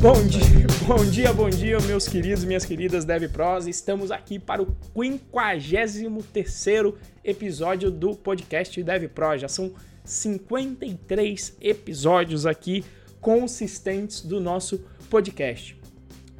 Bom 0.00 0.26
dia, 0.26 0.66
bom 0.88 1.04
dia, 1.04 1.30
bom 1.30 1.50
dia, 1.50 1.78
meus 1.80 2.08
queridos, 2.08 2.42
minhas 2.42 2.64
queridas 2.64 3.04
Dev 3.04 3.30
Pros. 3.30 3.66
Estamos 3.66 4.10
aqui 4.10 4.38
para 4.38 4.62
o 4.62 4.74
53 4.94 6.96
episódio 7.22 7.90
do 7.90 8.16
podcast 8.16 8.82
Dev 8.82 9.10
Pro. 9.10 9.36
Já 9.36 9.46
são 9.46 9.74
53 10.02 11.58
episódios 11.60 12.46
aqui 12.46 12.82
consistentes 13.20 14.22
do 14.22 14.40
nosso 14.40 14.78
podcast. 15.10 15.78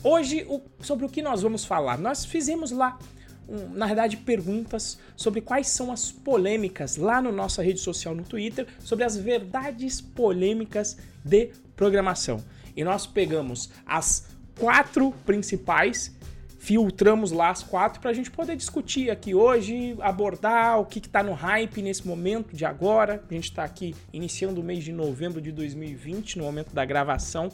Hoje, 0.02 0.46
o, 0.48 0.62
sobre 0.80 1.04
o 1.04 1.08
que 1.10 1.20
nós 1.20 1.42
vamos 1.42 1.62
falar? 1.62 1.98
Nós 1.98 2.24
fizemos 2.24 2.70
lá, 2.70 2.98
um, 3.46 3.74
na 3.74 3.84
verdade, 3.84 4.16
perguntas 4.16 4.98
sobre 5.14 5.42
quais 5.42 5.68
são 5.68 5.92
as 5.92 6.10
polêmicas 6.10 6.96
lá 6.96 7.20
na 7.20 7.30
nossa 7.30 7.62
rede 7.62 7.80
social 7.80 8.14
no 8.14 8.22
Twitter, 8.22 8.66
sobre 8.78 9.04
as 9.04 9.18
verdades 9.18 10.00
polêmicas 10.00 10.96
de 11.22 11.50
programação. 11.76 12.42
E 12.76 12.84
nós 12.84 13.06
pegamos 13.06 13.70
as 13.86 14.28
quatro 14.58 15.12
principais 15.24 16.14
filtramos 16.60 17.32
lá 17.32 17.48
as 17.48 17.62
quatro 17.62 18.00
para 18.00 18.10
a 18.10 18.12
gente 18.12 18.30
poder 18.30 18.54
discutir 18.54 19.10
aqui 19.10 19.34
hoje, 19.34 19.96
abordar 19.98 20.78
o 20.78 20.84
que 20.84 20.98
está 20.98 21.22
no 21.22 21.32
hype 21.32 21.80
nesse 21.80 22.06
momento 22.06 22.54
de 22.54 22.66
agora. 22.66 23.24
A 23.28 23.34
gente 23.34 23.44
está 23.44 23.64
aqui 23.64 23.94
iniciando 24.12 24.60
o 24.60 24.64
mês 24.64 24.84
de 24.84 24.92
novembro 24.92 25.40
de 25.40 25.50
2020, 25.52 26.36
no 26.36 26.44
momento 26.44 26.74
da 26.74 26.84
gravação 26.84 27.48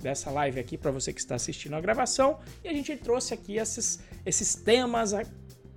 dessa 0.00 0.30
live 0.30 0.60
aqui 0.60 0.78
para 0.78 0.92
você 0.92 1.12
que 1.12 1.18
está 1.18 1.34
assistindo 1.34 1.74
a 1.74 1.80
gravação. 1.80 2.38
E 2.62 2.68
a 2.68 2.72
gente 2.72 2.96
trouxe 2.96 3.34
aqui 3.34 3.56
esses, 3.56 3.98
esses 4.24 4.54
temas, 4.54 5.12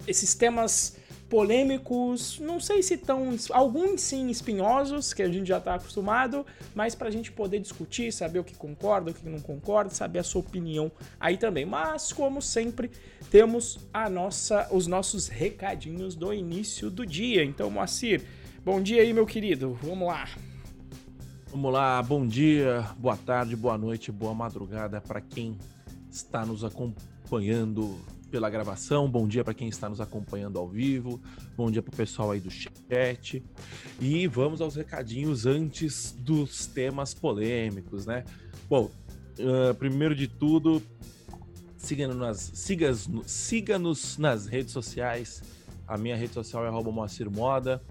esses 0.05 0.35
temas 0.35 0.96
polêmicos, 1.29 2.39
não 2.39 2.59
sei 2.59 2.81
se 2.81 2.97
tão. 2.97 3.35
alguns 3.51 4.01
sim 4.01 4.29
espinhosos, 4.29 5.13
que 5.13 5.21
a 5.21 5.29
gente 5.29 5.47
já 5.47 5.57
está 5.57 5.75
acostumado, 5.75 6.45
mas 6.73 6.95
para 6.95 7.09
a 7.09 7.11
gente 7.11 7.31
poder 7.31 7.59
discutir, 7.59 8.11
saber 8.11 8.39
o 8.39 8.43
que 8.43 8.55
concorda, 8.55 9.11
o 9.11 9.13
que 9.13 9.27
não 9.27 9.39
concorda, 9.39 9.89
saber 9.89 10.19
a 10.19 10.23
sua 10.23 10.41
opinião 10.41 10.91
aí 11.19 11.37
também. 11.37 11.65
Mas, 11.65 12.13
como 12.13 12.41
sempre, 12.41 12.89
temos 13.29 13.79
a 13.93 14.09
nossa, 14.09 14.67
os 14.71 14.87
nossos 14.87 15.27
recadinhos 15.27 16.15
do 16.15 16.33
início 16.33 16.89
do 16.89 17.05
dia. 17.05 17.43
Então, 17.43 17.69
Moacir, 17.69 18.23
bom 18.63 18.81
dia 18.81 19.01
aí, 19.01 19.11
meu 19.11 19.25
querido. 19.25 19.77
Vamos 19.81 20.07
lá. 20.07 20.27
Vamos 21.49 21.73
lá, 21.73 22.03
bom 22.03 22.27
dia, 22.27 22.85
boa 22.97 23.15
tarde, 23.15 23.55
boa 23.55 23.77
noite, 23.77 24.11
boa 24.11 24.33
madrugada 24.33 24.99
para 24.99 25.21
quem 25.21 25.57
está 26.11 26.45
nos 26.45 26.63
acompanhando 26.63 27.97
pela 28.27 28.49
gravação, 28.49 29.09
bom 29.09 29.27
dia 29.27 29.43
para 29.43 29.53
quem 29.53 29.67
está 29.67 29.89
nos 29.89 30.01
acompanhando 30.01 30.59
ao 30.59 30.67
vivo, 30.67 31.19
bom 31.55 31.71
dia 31.71 31.81
para 31.81 31.93
o 31.93 31.95
pessoal 31.95 32.31
aí 32.31 32.39
do 32.39 32.51
chat. 32.51 33.43
E 33.99 34.27
vamos 34.27 34.61
aos 34.61 34.75
recadinhos 34.75 35.45
antes 35.45 36.11
dos 36.11 36.67
temas 36.67 37.13
polêmicos, 37.13 38.05
né? 38.05 38.25
Bom, 38.69 38.91
uh, 39.39 39.73
primeiro 39.75 40.13
de 40.13 40.27
tudo, 40.27 40.81
siga-nos 41.77 42.17
nas, 42.17 42.37
siga, 42.37 42.93
siga 43.25 43.79
-nos 43.79 44.17
nas 44.17 44.45
redes 44.45 44.73
sociais. 44.73 45.41
A 45.87 45.97
minha 45.97 46.15
rede 46.15 46.33
social 46.33 46.65
é 46.65 46.71
Moacir 46.71 47.31
Moda. 47.31 47.81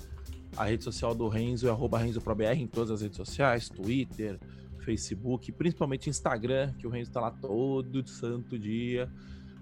A 0.56 0.64
rede 0.64 0.84
social 0.84 1.14
do 1.14 1.28
Renzo 1.28 1.68
é 1.68 1.98
RenzoProBR 1.98 2.60
em 2.60 2.66
todas 2.66 2.90
as 2.90 3.02
redes 3.02 3.16
sociais, 3.16 3.68
Twitter, 3.68 4.38
Facebook, 4.84 5.50
principalmente 5.52 6.08
Instagram, 6.08 6.72
que 6.78 6.86
o 6.86 6.90
Renzo 6.90 7.10
tá 7.10 7.20
lá 7.20 7.30
todo 7.30 8.06
santo 8.06 8.58
dia 8.58 9.10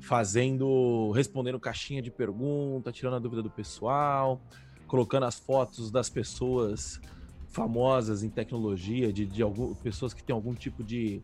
fazendo, 0.04 1.10
respondendo 1.12 1.58
caixinha 1.58 2.02
de 2.02 2.10
pergunta, 2.10 2.92
tirando 2.92 3.16
a 3.16 3.18
dúvida 3.18 3.42
do 3.42 3.48
pessoal, 3.48 4.40
colocando 4.86 5.24
as 5.24 5.38
fotos 5.38 5.90
das 5.90 6.10
pessoas 6.10 7.00
famosas 7.48 8.22
em 8.22 8.28
tecnologia, 8.28 9.12
de, 9.12 9.24
de 9.24 9.42
algum, 9.42 9.74
pessoas 9.74 10.12
que 10.12 10.22
têm 10.22 10.34
algum 10.34 10.54
tipo 10.54 10.84
de, 10.84 11.22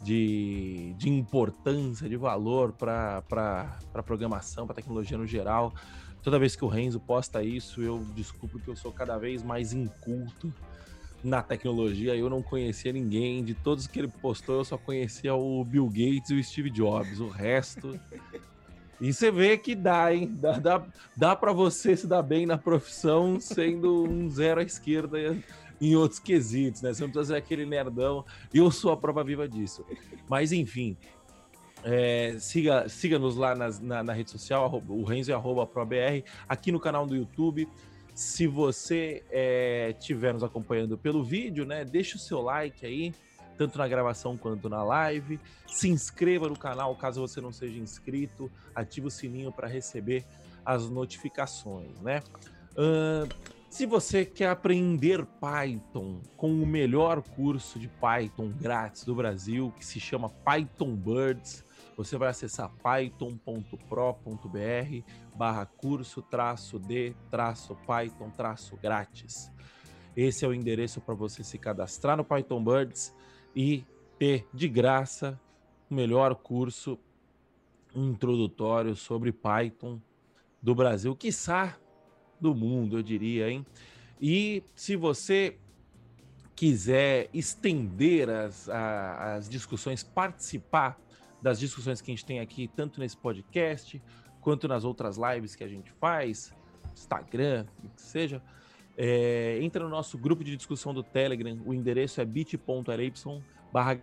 de, 0.00 0.94
de 0.96 1.10
importância, 1.10 2.08
de 2.08 2.16
valor 2.16 2.72
para 2.72 3.22
a 3.92 4.02
programação, 4.02 4.66
para 4.66 4.76
tecnologia 4.76 5.18
no 5.18 5.26
geral. 5.26 5.74
Toda 6.22 6.38
vez 6.38 6.56
que 6.56 6.64
o 6.64 6.68
Renzo 6.68 6.98
posta 6.98 7.42
isso, 7.42 7.82
eu 7.82 7.98
desculpo 8.14 8.58
que 8.58 8.68
eu 8.68 8.76
sou 8.76 8.90
cada 8.90 9.18
vez 9.18 9.42
mais 9.42 9.74
inculto 9.74 10.50
na 11.24 11.42
tecnologia, 11.42 12.14
eu 12.14 12.28
não 12.28 12.42
conhecia 12.42 12.92
ninguém. 12.92 13.42
De 13.42 13.54
todos 13.54 13.86
que 13.86 13.98
ele 13.98 14.08
postou, 14.08 14.56
eu 14.56 14.64
só 14.64 14.76
conhecia 14.76 15.34
o 15.34 15.64
Bill 15.64 15.86
Gates 15.86 16.30
e 16.30 16.34
o 16.34 16.44
Steve 16.44 16.70
Jobs. 16.70 17.18
O 17.18 17.28
resto. 17.28 17.98
E 19.00 19.12
você 19.12 19.30
vê 19.30 19.56
que 19.56 19.74
dá, 19.74 20.14
hein? 20.14 20.32
Dá, 20.38 20.58
dá, 20.58 20.86
dá 21.16 21.36
para 21.36 21.52
você 21.52 21.96
se 21.96 22.06
dar 22.06 22.22
bem 22.22 22.46
na 22.46 22.56
profissão 22.56 23.40
sendo 23.40 24.04
um 24.04 24.30
zero 24.30 24.60
à 24.60 24.62
esquerda 24.62 25.36
em 25.80 25.96
outros 25.96 26.20
quesitos, 26.20 26.82
né? 26.82 26.92
Você 26.92 27.02
não 27.02 27.10
precisa 27.10 27.34
ser 27.34 27.38
aquele 27.38 27.66
nerdão. 27.66 28.24
Eu 28.52 28.70
sou 28.70 28.92
a 28.92 28.96
prova 28.96 29.24
viva 29.24 29.48
disso. 29.48 29.84
Mas, 30.28 30.52
enfim. 30.52 30.96
É, 31.86 32.36
siga, 32.38 32.88
siga-nos 32.88 33.36
lá 33.36 33.54
nas, 33.54 33.78
na, 33.78 34.02
na, 34.02 34.14
rede 34.14 34.30
social, 34.30 34.64
arroba, 34.64 34.90
o 34.94 35.04
Renzo 35.04 35.30
é 35.30 35.34
arroba 35.34 35.66
ProBR, 35.66 36.24
aqui 36.48 36.72
no 36.72 36.80
canal 36.80 37.06
do 37.06 37.14
YouTube. 37.14 37.68
Se 38.14 38.46
você 38.46 39.24
estiver 39.90 40.30
é, 40.30 40.32
nos 40.32 40.44
acompanhando 40.44 40.96
pelo 40.96 41.24
vídeo, 41.24 41.66
né, 41.66 41.84
deixa 41.84 42.16
o 42.16 42.20
seu 42.20 42.40
like 42.40 42.86
aí, 42.86 43.12
tanto 43.58 43.76
na 43.76 43.88
gravação 43.88 44.36
quanto 44.36 44.68
na 44.68 44.82
live. 44.82 45.40
Se 45.66 45.88
inscreva 45.88 46.48
no 46.48 46.56
canal 46.56 46.94
caso 46.94 47.20
você 47.20 47.40
não 47.40 47.52
seja 47.52 47.78
inscrito, 47.78 48.50
ative 48.74 49.08
o 49.08 49.10
sininho 49.10 49.50
para 49.50 49.66
receber 49.66 50.24
as 50.64 50.88
notificações, 50.88 52.00
né? 52.00 52.22
Uh, 52.72 53.28
se 53.68 53.86
você 53.86 54.24
quer 54.24 54.50
aprender 54.50 55.26
Python 55.40 56.20
com 56.36 56.62
o 56.62 56.64
melhor 56.64 57.20
curso 57.20 57.76
de 57.76 57.88
Python 57.88 58.52
grátis 58.52 59.02
do 59.04 59.16
Brasil, 59.16 59.74
que 59.76 59.84
se 59.84 59.98
chama 59.98 60.28
Python 60.28 60.94
Birds, 60.94 61.64
você 61.96 62.16
vai 62.16 62.28
acessar 62.28 62.70
python.pro.br 62.82 63.74
barra 65.34 65.66
curso 65.66 66.22
traço 66.22 66.78
de 66.78 67.14
traço 67.30 67.76
Python 67.86 68.30
traço 68.30 68.76
grátis. 68.76 69.50
Esse 70.16 70.44
é 70.44 70.48
o 70.48 70.54
endereço 70.54 71.00
para 71.00 71.14
você 71.14 71.42
se 71.42 71.58
cadastrar 71.58 72.16
no 72.16 72.24
Python 72.24 72.62
Birds 72.62 73.14
e 73.54 73.84
ter 74.18 74.46
de 74.54 74.68
graça 74.68 75.40
o 75.90 75.94
melhor 75.94 76.34
curso 76.36 76.98
introdutório 77.94 78.94
sobre 78.94 79.32
Python 79.32 80.00
do 80.62 80.74
Brasil, 80.74 81.14
quiçá 81.14 81.76
do 82.40 82.54
mundo, 82.54 82.98
eu 82.98 83.02
diria, 83.02 83.50
hein? 83.50 83.66
E 84.20 84.62
se 84.74 84.96
você 84.96 85.58
quiser 86.54 87.28
estender 87.32 88.30
as, 88.30 88.68
as 88.68 89.48
discussões, 89.48 90.02
participar 90.02 90.98
das 91.42 91.58
discussões 91.58 92.00
que 92.00 92.10
a 92.10 92.14
gente 92.14 92.24
tem 92.24 92.40
aqui, 92.40 92.68
tanto 92.68 93.00
nesse 93.00 93.16
podcast 93.16 94.00
quanto 94.44 94.68
nas 94.68 94.84
outras 94.84 95.16
lives 95.16 95.56
que 95.56 95.64
a 95.64 95.68
gente 95.68 95.90
faz, 95.92 96.54
Instagram, 96.92 97.64
o 97.82 97.88
que 97.88 98.02
seja, 98.02 98.42
é, 98.96 99.58
entra 99.62 99.82
no 99.82 99.88
nosso 99.88 100.18
grupo 100.18 100.44
de 100.44 100.54
discussão 100.54 100.92
do 100.92 101.02
Telegram. 101.02 101.58
O 101.64 101.72
endereço 101.72 102.20
é 102.20 102.26
bit.ly 102.26 103.12
barra 103.72 103.98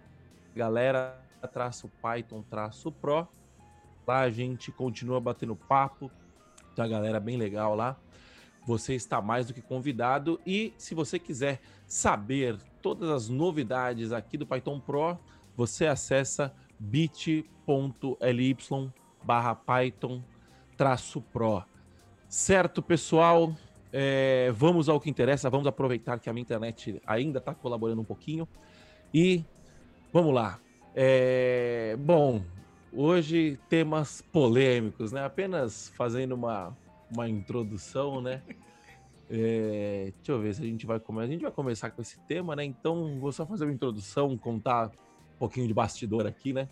galera 0.56 1.16
traço 1.54 1.90
Python 2.02 2.42
traço 2.42 2.92
Pro. 2.92 3.28
Lá 4.06 4.22
a 4.22 4.32
gente 4.32 4.72
continua 4.72 5.22
batendo 5.22 5.56
papo. 5.56 6.12
Tem 6.76 6.84
a 6.84 6.88
galera 6.88 7.20
bem 7.20 7.38
legal 7.38 7.76
lá. 7.76 7.96
Você 8.66 8.96
está 8.96 9.22
mais 9.22 9.46
do 9.46 9.54
que 9.54 9.62
convidado. 9.62 10.42
E 10.46 10.74
se 10.76 10.96
você 10.96 11.20
quiser 11.20 11.62
saber 11.86 12.58
todas 12.82 13.10
as 13.10 13.30
novidades 13.30 14.12
aqui 14.12 14.38
do 14.38 14.48
Python 14.48 14.80
Pro, 14.80 15.18
você 15.56 15.86
acessa 15.86 16.52
bit.ly 16.80 17.46
barra 19.24 19.54
python 19.54 20.22
pro. 21.32 21.64
Certo, 22.28 22.82
pessoal? 22.82 23.54
É, 23.94 24.52
vamos 24.56 24.90
ao 24.90 25.00
que 25.00 25.10
interessa, 25.10 25.50
vamos 25.50 25.68
aproveitar 25.68 26.18
que 26.20 26.30
a 26.30 26.34
minha 26.34 26.42
internet 26.42 27.02
ainda 27.06 27.40
está 27.40 27.54
colaborando 27.54 28.02
um 28.02 28.06
pouquinho. 28.06 28.48
E 29.14 29.44
vamos 30.12 30.34
lá. 30.34 30.60
É, 30.96 31.96
bom, 32.00 32.42
hoje 32.92 33.60
temas 33.70 34.22
polêmicos, 34.32 35.12
né? 35.12 35.24
Apenas 35.24 35.92
fazendo 35.96 36.34
uma, 36.34 36.76
uma 37.14 37.30
introdução, 37.30 38.22
né? 38.22 38.42
É, 39.30 40.12
deixa 40.18 40.32
eu 40.32 40.42
ver 40.42 40.56
se 40.56 40.62
a 40.62 40.66
gente 40.66 40.86
vai 40.86 41.00
começar. 41.00 41.28
A 41.28 41.32
gente 41.32 41.42
vai 41.42 41.52
começar 41.52 41.92
com 41.92 42.02
esse 42.02 42.20
tema, 42.22 42.56
né? 42.56 42.64
Então, 42.66 43.20
vou 43.20 43.32
só 43.32 43.46
fazer 43.46 43.66
uma 43.66 43.74
introdução, 43.74 44.38
contar 44.38 44.92
pouquinho 45.38 45.68
de 45.68 45.74
bastidor 45.74 46.26
aqui, 46.28 46.54
né? 46.54 46.68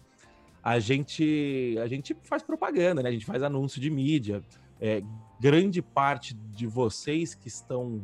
A 0.64 0.80
gente, 0.80 1.76
a 1.82 1.88
gente 1.88 2.16
faz 2.24 2.44
propaganda, 2.44 3.02
né? 3.02 3.10
A 3.10 3.12
gente 3.12 3.26
faz 3.26 3.42
anúncio 3.44 3.80
de 3.80 3.90
mídia. 3.90 4.44
É, 4.80 5.02
grande 5.40 5.82
parte 5.82 6.34
de 6.34 6.68
vocês 6.68 7.34
que 7.34 7.48
estão 7.48 8.02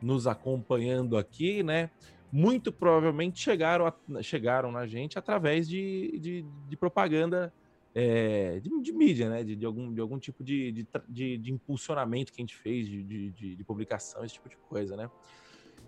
nos 0.00 0.26
acompanhando 0.26 1.16
aqui, 1.16 1.62
né? 1.62 1.90
Muito 2.30 2.72
provavelmente 2.72 3.40
chegaram, 3.40 3.86
a, 3.86 4.22
chegaram 4.22 4.70
na 4.70 4.86
gente 4.86 5.18
através 5.18 5.68
de, 5.68 6.18
de, 6.18 6.46
de 6.68 6.76
propaganda 6.76 7.52
é, 7.94 8.60
de, 8.60 8.82
de, 8.82 8.92
mídia, 8.92 9.30
né? 9.30 9.42
De, 9.42 9.56
de, 9.56 9.64
algum, 9.64 9.92
de 9.92 10.00
algum 10.00 10.18
tipo 10.18 10.44
de, 10.44 10.86
de, 11.08 11.38
de, 11.38 11.52
impulsionamento 11.52 12.30
que 12.30 12.40
a 12.40 12.42
gente 12.42 12.54
fez, 12.54 12.86
de, 12.86 13.32
de, 13.32 13.64
publicação, 13.64 14.22
esse 14.22 14.34
tipo 14.34 14.48
de 14.48 14.56
coisa, 14.68 14.96
né? 14.96 15.10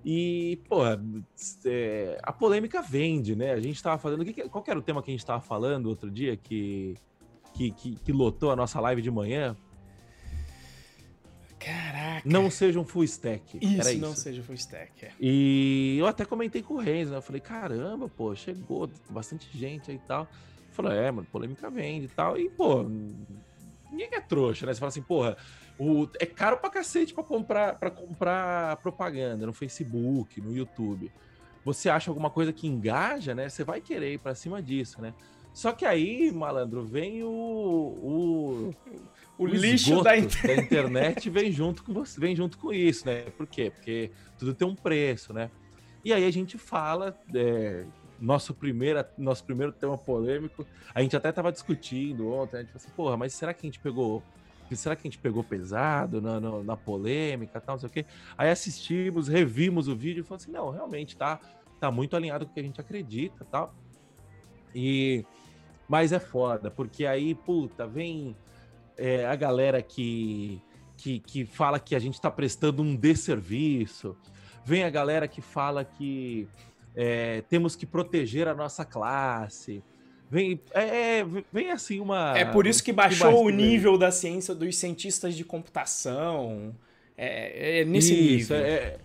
E, 0.05 0.61
pô, 0.69 0.83
é, 1.65 2.19
a 2.23 2.33
polêmica 2.33 2.81
vende, 2.81 3.35
né? 3.35 3.53
A 3.53 3.61
gente 3.61 3.83
tava 3.83 3.99
falando. 3.99 4.25
Qual 4.51 4.65
era 4.67 4.79
o 4.79 4.83
tema 4.83 5.03
que 5.03 5.11
a 5.11 5.15
gente 5.15 5.27
tava 5.27 5.41
falando 5.41 5.87
outro 5.87 6.11
dia 6.11 6.37
que, 6.37 6.97
que, 7.55 7.71
que, 7.73 7.97
que 7.97 8.13
lotou 8.13 8.51
a 8.51 8.57
nossa 8.57 8.81
live 8.81 9.03
de 9.03 9.11
manhã? 9.11 9.57
Caraca. 11.59 12.23
Não 12.25 12.51
seja 12.51 12.79
um 12.79 12.85
full 12.85 13.05
stack. 13.05 13.59
Isso, 13.61 13.81
Era 13.81 13.93
isso. 13.93 14.01
não 14.01 14.15
seja 14.15 14.43
full 14.43 14.55
stack. 14.55 15.07
É. 15.07 15.13
E 15.21 15.97
eu 15.99 16.07
até 16.07 16.25
comentei 16.25 16.63
com 16.63 16.75
o 16.75 16.79
Renzo, 16.79 17.11
né? 17.11 17.19
Eu 17.19 17.23
falei, 17.23 17.41
caramba, 17.41 18.09
pô, 18.09 18.35
chegou 18.35 18.89
bastante 19.11 19.49
gente 19.57 19.91
aí 19.91 19.97
e 19.97 20.01
tal. 20.01 20.29
Falou, 20.71 20.93
é, 20.93 21.11
mano, 21.11 21.27
polêmica 21.31 21.69
vende 21.69 22.07
e 22.07 22.09
tal. 22.09 22.39
E, 22.39 22.49
pô, 22.49 22.85
ninguém 23.91 24.09
é 24.13 24.21
trouxa, 24.21 24.65
né? 24.65 24.73
Você 24.73 24.79
fala 24.79 24.89
assim, 24.89 25.03
porra, 25.03 25.37
o, 25.79 26.09
é 26.19 26.27
caro 26.27 26.57
pra 26.59 26.71
cacete 26.71 27.15
pra 27.15 27.23
comprar, 27.23 27.79
pra 27.79 27.91
comprar 27.91 28.77
propaganda 28.79 29.47
no 29.47 29.53
Facebook, 29.53 30.41
no 30.41 30.55
YouTube. 30.55 31.11
Você 31.65 31.89
acha 31.89 32.11
alguma 32.11 32.31
coisa 32.31 32.53
que 32.53 32.67
engaja, 32.67 33.35
né? 33.35 33.49
Você 33.49 33.63
vai 33.63 33.81
querer 33.81 34.15
ir 34.15 34.19
pra 34.19 34.35
cima 34.35 34.63
disso, 34.63 35.01
né? 35.01 35.15
Só 35.53 35.73
que 35.73 35.85
aí, 35.85 36.33
malandro, 36.33 36.85
vem 36.85 37.23
o. 37.23 37.29
O, 37.29 38.75
o, 39.39 39.45
o 39.45 39.47
lixo 39.47 40.03
da, 40.03 40.11
da, 40.11 40.17
internet 40.57 41.29
vem 41.31 41.53
junto 41.53 41.83
com 41.85 41.93
você, 41.93 42.21
vem 42.21 42.35
junto 42.35 42.59
com 42.59 42.73
isso, 42.73 43.07
né? 43.07 43.23
Por 43.37 43.47
quê? 43.47 43.71
Porque 43.71 44.11
tudo 44.39 44.55
tem 44.55 44.67
um 44.67 44.75
preço, 44.75 45.33
né? 45.33 45.51
E 46.05 46.13
aí 46.13 46.25
a 46.25 46.31
gente 46.31 46.59
fala. 46.59 47.17
É, 47.35 47.85
nosso, 48.21 48.53
primeira, 48.53 49.09
nosso 49.17 49.45
primeiro 49.45 49.73
tema 49.73 49.97
polêmico. 49.97 50.67
A 50.95 51.03
gente 51.03 51.17
até 51.17 51.31
tava 51.31 51.53
discutindo 51.53 52.33
ontem, 52.33 52.57
a 52.57 52.61
gente 52.61 52.73
falou 52.73 52.85
assim, 52.85 52.93
porra, 52.97 53.17
mas 53.17 53.33
será 53.33 53.55
que 53.55 53.65
a 53.65 53.69
gente 53.69 53.79
pegou 53.79 54.23
será 54.77 54.97
que 54.97 55.07
a 55.07 55.11
gente 55.11 55.19
pegou 55.19 55.43
pesado 55.43 56.21
na, 56.21 56.41
na, 56.41 56.63
na 56.63 56.77
polêmica 56.77 57.61
tal, 57.61 57.75
não 57.75 57.81
sei 57.81 57.89
o 57.89 57.93
quê? 57.93 58.07
Aí 58.37 58.51
assistimos, 58.51 59.29
revimos 59.29 59.89
o 59.89 59.97
vídeo 59.97 60.21
e 60.21 60.25
falamos 60.25 60.45
assim, 60.45 60.53
não, 60.53 60.71
realmente 60.71 61.17
tá, 61.17 61.41
tá 61.81 61.91
muito 61.91 62.17
alinhado 62.17 62.45
com 62.45 62.51
o 62.51 62.55
que 62.55 62.61
a 62.61 62.63
gente 62.63 62.81
acredita 62.81 63.45
tal. 63.51 63.75
E, 64.75 65.25
mas 65.89 66.13
é 66.13 66.19
foda, 66.19 66.71
porque 66.71 67.07
aí, 67.07 67.35
puta, 67.35 67.87
vem 67.87 68.37
é, 68.97 69.25
a 69.27 69.35
galera 69.35 69.81
que, 69.81 70.61
que, 70.97 71.21
que 71.21 71.47
fala 71.47 71.79
que 71.79 71.95
a 71.95 71.99
gente 71.99 72.21
tá 72.21 72.31
prestando 72.31 72.83
um 72.83 72.95
desserviço, 72.95 74.17
vem 74.65 74.85
a 74.85 74.91
galera 74.91 75.27
que 75.27 75.41
fala 75.41 75.85
que 75.85 76.49
é, 76.95 77.43
temos 77.43 77.77
que 77.77 77.87
proteger 77.87 78.49
a 78.49 78.55
nossa 78.55 78.85
classe, 78.85 79.83
Vem, 80.31 80.61
é, 80.73 81.21
é, 81.21 81.27
vem 81.51 81.71
assim 81.71 82.01
uma. 82.01 82.37
É 82.37 82.45
por 82.45 82.67
isso 82.67 82.85
que 82.85 82.93
baixou 82.93 83.47
o 83.47 83.51
nível 83.51 83.97
da 83.97 84.11
ciência 84.11 84.55
dos 84.55 84.77
cientistas 84.77 85.35
de 85.35 85.43
computação. 85.43 86.75
É, 87.17 87.81
é 87.81 87.85
nesse 87.85 88.13
isso, 88.13 88.53
nível. 88.53 88.67
É, 88.67 88.99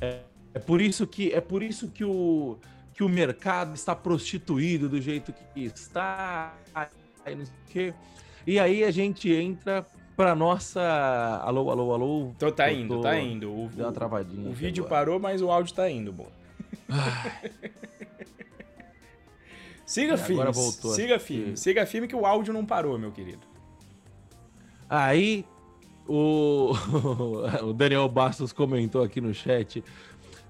é, 0.00 0.20
é, 0.54 0.58
por 0.58 0.82
isso 0.82 1.06
que 1.06 1.32
é 1.32 1.40
por 1.40 1.62
isso 1.62 1.88
que 1.88 2.04
o, 2.04 2.58
que 2.92 3.02
o 3.02 3.08
mercado 3.08 3.74
está 3.74 3.96
prostituído 3.96 4.90
do 4.90 5.00
jeito 5.00 5.32
que 5.32 5.64
está. 5.64 6.54
E, 7.74 7.94
e 8.46 8.58
aí 8.58 8.84
a 8.84 8.90
gente 8.90 9.32
entra 9.32 9.86
para 10.14 10.34
nossa. 10.34 10.82
Alô, 11.42 11.70
alô, 11.70 11.94
alô. 11.94 12.32
Então 12.36 12.52
tá 12.52 12.70
indo, 12.70 12.96
tô... 12.96 13.00
tá 13.00 13.18
indo. 13.18 13.50
O, 13.50 13.70
Deu 13.74 13.86
uma 13.86 13.92
travadinha. 13.92 14.50
O 14.50 14.52
vídeo 14.52 14.84
agora. 14.84 15.00
parou, 15.00 15.18
mas 15.18 15.40
o 15.40 15.50
áudio 15.50 15.74
tá 15.74 15.88
indo, 15.90 16.12
bom. 16.12 16.30
Siga 19.88 20.14
e 20.14 20.18
firme. 20.18 20.42
Agora 20.42 20.52
voltou. 20.52 20.90
Siga 20.92 21.18
firme. 21.18 21.56
Siga 21.56 21.86
firme 21.86 22.06
que 22.06 22.14
o 22.14 22.26
áudio 22.26 22.52
não 22.52 22.66
parou, 22.66 22.98
meu 22.98 23.10
querido. 23.10 23.40
Aí 24.86 25.46
o, 26.06 26.72
o 27.64 27.72
Daniel 27.72 28.06
Bastos 28.06 28.52
comentou 28.52 29.02
aqui 29.02 29.18
no 29.18 29.32
chat. 29.32 29.82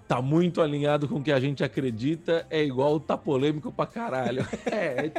Tá 0.09 0.21
muito 0.21 0.61
alinhado 0.61 1.07
com 1.07 1.17
o 1.17 1.23
que 1.23 1.31
a 1.31 1.39
gente 1.39 1.63
acredita, 1.63 2.49
é 2.51 2.65
igual 2.65 2.99
tá 2.99 3.17
polêmico 3.17 3.71
pra 3.71 3.87
caralho. 3.87 4.45
É, 4.67 5.13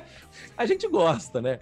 a 0.58 0.66
gente 0.66 0.86
gosta, 0.90 1.42
né? 1.42 1.62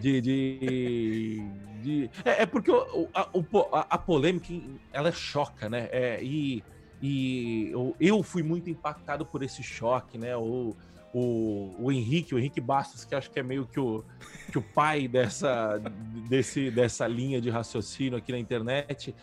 De. 0.00 0.20
de, 0.22 1.42
de... 1.82 2.10
É, 2.24 2.42
é, 2.42 2.46
porque 2.46 2.70
o, 2.70 3.08
a, 3.12 3.28
a, 3.72 3.86
a, 3.90 3.98
polêmica 3.98 4.54
ela 4.94 5.12
choca, 5.12 5.68
né? 5.68 5.90
É, 5.92 6.22
e 6.22 6.64
e 7.00 7.70
eu, 7.70 7.94
eu 8.00 8.22
fui 8.22 8.42
muito 8.42 8.68
impactado 8.68 9.24
por 9.24 9.42
esse 9.42 9.62
choque, 9.62 10.18
né? 10.18 10.36
O, 10.36 10.74
o, 11.12 11.74
o 11.78 11.92
Henrique, 11.92 12.34
o 12.34 12.38
Henrique 12.38 12.60
Bastos, 12.60 13.04
que 13.04 13.14
acho 13.14 13.30
que 13.30 13.38
é 13.40 13.42
meio 13.42 13.66
que 13.66 13.80
o, 13.80 14.04
que 14.50 14.58
o 14.58 14.62
pai 14.62 15.08
dessa, 15.08 15.80
desse, 16.28 16.70
dessa 16.70 17.06
linha 17.06 17.40
de 17.40 17.50
raciocínio 17.50 18.18
aqui 18.18 18.32
na 18.32 18.38
internet, 18.38 19.14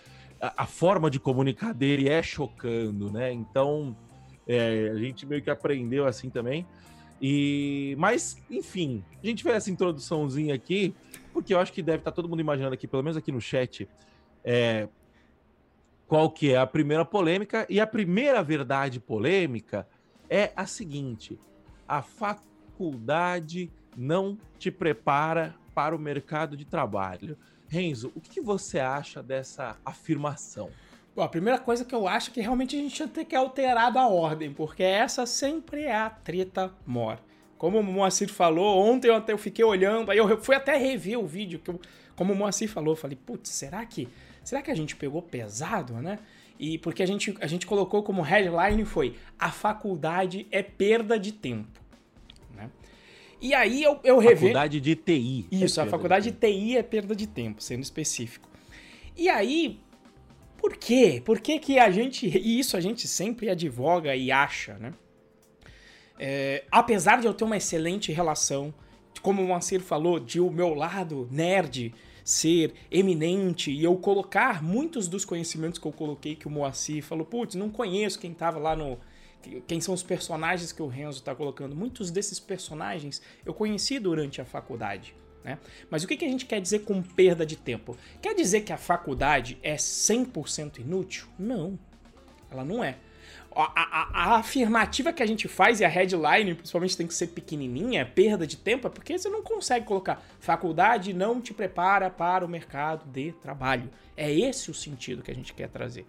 a, 0.42 0.64
a 0.64 0.66
forma 0.66 1.10
de 1.10 1.20
comunicar 1.20 1.74
dele 1.74 2.10
é 2.10 2.22
chocando, 2.24 3.12
né? 3.12 3.32
Então, 3.32 3.96
é, 4.48 4.90
a 4.94 4.98
gente 4.98 5.26
meio 5.26 5.42
que 5.42 5.50
aprendeu 5.50 6.06
assim 6.06 6.30
também. 6.30 6.66
E, 7.22 7.96
mas, 7.98 8.38
enfim, 8.50 9.04
a 9.24 9.28
gente 9.28 9.42
fez 9.42 9.56
essa 9.56 9.72
introduçãozinha 9.72 10.54
aqui, 10.54 10.94
porque 11.32 11.54
eu 11.54 11.60
acho 11.60 11.72
que 11.72 11.82
deve 11.82 12.00
estar 12.00 12.12
todo 12.12 12.28
mundo 12.28 12.42
imaginando 12.42 12.74
aqui, 12.74 12.88
pelo 12.88 13.04
menos 13.04 13.18
aqui 13.18 13.32
no 13.32 13.40
chat, 13.40 13.88
é, 14.44 14.88
qual 16.08 16.30
que 16.30 16.52
é 16.52 16.58
a 16.58 16.68
primeira 16.68 17.06
polêmica. 17.06 17.66
E 17.70 17.80
a 17.80 17.88
primeira 17.88 18.44
verdade 18.44 19.00
polêmica 19.00 19.88
é 20.30 20.52
a 20.56 20.66
seguinte: 20.66 21.40
a 21.88 22.02
faculdade 22.02 23.72
não 23.96 24.38
te 24.58 24.70
prepara 24.72 25.56
para 25.74 25.96
o 25.96 26.00
mercado 26.00 26.56
de 26.56 26.66
trabalho. 26.66 27.38
Renzo, 27.68 28.12
o 28.16 28.22
que 28.22 28.40
você 28.42 28.80
acha 28.80 29.22
dessa 29.22 29.78
afirmação? 29.86 30.70
Bom, 31.16 31.22
a 31.22 31.30
primeira 31.30 31.58
coisa 31.58 31.86
que 31.86 31.96
eu 31.96 32.08
acho 32.08 32.30
é 32.30 32.34
que 32.34 32.42
realmente 32.42 32.76
a 32.76 32.80
gente 32.80 32.96
tinha 32.96 33.08
que 33.08 33.26
ter 33.26 33.36
alterado 33.38 33.98
a 33.98 34.08
ordem, 34.08 34.54
porque 34.54 34.84
essa 34.84 35.26
sempre 35.26 35.84
é 35.84 35.96
a 35.96 36.10
treta 36.10 36.74
mor. 36.86 37.20
Como 37.58 37.80
o 37.80 37.84
Moacir 37.84 38.30
falou, 38.30 38.86
ontem 38.86 39.08
eu 39.08 39.16
até 39.16 39.36
fiquei 39.38 39.64
olhando, 39.64 40.12
aí 40.12 40.18
eu 40.18 40.42
fui 40.42 40.56
até 40.56 40.76
rever 40.76 41.18
o 41.18 41.26
vídeo, 41.26 41.60
que 41.60 41.72
eu, 41.72 41.80
como 42.16 42.34
o 42.34 42.36
Moacir 42.36 42.70
falou, 42.70 42.94
eu 42.94 42.98
falei, 42.98 43.18
putz, 43.18 43.50
será 43.50 43.86
que, 43.86 44.10
será 44.44 44.62
que 44.62 44.70
a 44.70 44.76
gente 44.76 44.96
pegou 44.96 45.22
pesado, 45.22 45.94
né? 45.94 46.20
E 46.58 46.78
porque 46.78 47.04
a 47.04 47.06
gente, 47.06 47.36
a 47.42 47.48
gente 47.48 47.66
colocou 47.66 48.02
como 48.02 48.22
headline 48.22 48.86
foi 48.86 49.16
a 49.38 49.52
faculdade 49.52 50.48
é 50.52 50.64
perda 50.64 51.20
de 51.20 51.32
tempo. 51.32 51.80
Né? 52.56 52.70
E 53.42 53.54
aí 53.54 53.84
eu, 53.84 54.00
eu 54.04 54.18
revi. 54.18 54.42
Faculdade 54.42 54.80
de 54.80 54.96
TI. 54.96 55.48
É 55.52 55.56
Isso, 55.56 55.80
é 55.80 55.84
a 55.84 55.88
faculdade 55.88 56.32
de, 56.32 56.38
de 56.38 56.48
TI 56.48 56.78
é 56.78 56.84
perda 56.84 57.16
de 57.16 57.28
tempo, 57.28 57.62
sendo 57.62 57.84
específico. 57.84 58.50
E 59.18 59.30
aí, 59.30 59.80
por 60.58 60.78
quê? 60.78 61.22
Por 61.24 61.40
que, 61.40 61.60
que 61.60 61.78
a 61.78 61.92
gente. 61.92 62.26
E 62.26 62.60
isso 62.60 62.78
a 62.78 62.82
gente 62.82 63.08
sempre 63.08 63.50
advoga 63.50 64.16
e 64.16 64.32
acha, 64.32 64.78
né? 64.80 64.94
É, 66.18 66.64
apesar 66.72 67.20
de 67.20 67.28
eu 67.28 67.34
ter 67.34 67.44
uma 67.44 67.58
excelente 67.58 68.12
relação, 68.12 68.74
como 69.22 69.44
o 69.44 69.50
Mancir 69.50 69.82
falou, 69.82 70.20
de 70.20 70.40
o 70.40 70.50
meu 70.50 70.74
lado 70.74 71.28
nerd 71.30 71.94
ser 72.26 72.74
eminente 72.90 73.72
e 73.72 73.84
eu 73.84 73.96
colocar 73.96 74.64
muitos 74.64 75.08
dos 75.08 75.24
conhecimentos 75.24 75.78
que 75.78 75.86
eu 75.86 75.92
coloquei 75.92 76.36
que 76.36 76.48
o 76.48 76.50
Moacir 76.50 77.04
falou, 77.04 77.24
putz, 77.24 77.54
não 77.54 77.70
conheço 77.70 78.18
quem 78.18 78.34
tava 78.34 78.58
lá 78.58 78.76
no 78.76 78.98
quem 79.68 79.80
são 79.80 79.94
os 79.94 80.02
personagens 80.02 80.72
que 80.72 80.82
o 80.82 80.88
Renzo 80.88 81.20
está 81.20 81.36
colocando. 81.36 81.76
Muitos 81.76 82.10
desses 82.10 82.40
personagens 82.40 83.22
eu 83.46 83.54
conheci 83.54 84.00
durante 84.00 84.42
a 84.42 84.46
faculdade. 84.46 85.16
Né? 85.44 85.60
Mas 85.88 86.04
o 86.04 86.08
que, 86.08 86.18
que 86.18 86.26
a 86.26 86.28
gente 86.28 86.48
quer 86.48 86.60
dizer 86.60 86.80
com 86.80 87.00
perda 87.04 87.46
de 87.46 87.56
tempo? 87.56 87.96
Quer 88.20 88.34
dizer 88.34 88.62
que 88.62 88.74
a 88.74 88.78
faculdade 88.78 89.60
é 89.62 89.76
100% 89.76 90.80
inútil? 90.80 91.28
Não, 91.38 91.78
ela 92.50 92.66
não 92.66 92.84
é 92.84 92.98
a, 93.56 93.72
a, 93.74 94.34
a, 94.34 94.36
afirmativa 94.38 95.14
que 95.14 95.24
a 95.24 95.26
gente 95.26 95.48
faz 95.48 95.80
e 95.80 95.86
a 95.86 95.88
headline, 95.88 96.56
principalmente, 96.56 96.98
tem 96.98 97.08
que 97.08 97.14
ser 97.14 97.28
pequenininha, 97.28 98.06
perda 98.06 98.46
de 98.46 98.58
tempo, 98.58 98.88
é 98.88 98.90
porque 98.90 99.18
você 99.18 99.30
não 99.30 99.42
consegue 99.42 99.86
colocar 99.86 100.22
faculdade 100.40 101.14
não 101.14 101.40
te 101.40 101.54
prepara 101.54 102.10
para 102.10 102.46
o 102.46 102.50
mercado 102.50 103.06
de 103.10 103.32
trabalho. 103.34 103.90
É 104.18 104.32
esse 104.32 104.70
o 104.70 104.74
sentido 104.74 105.24
que 105.24 105.32
a 105.32 105.36
gente 105.36 105.54
quer 105.54 105.70
trazer. 105.70 106.06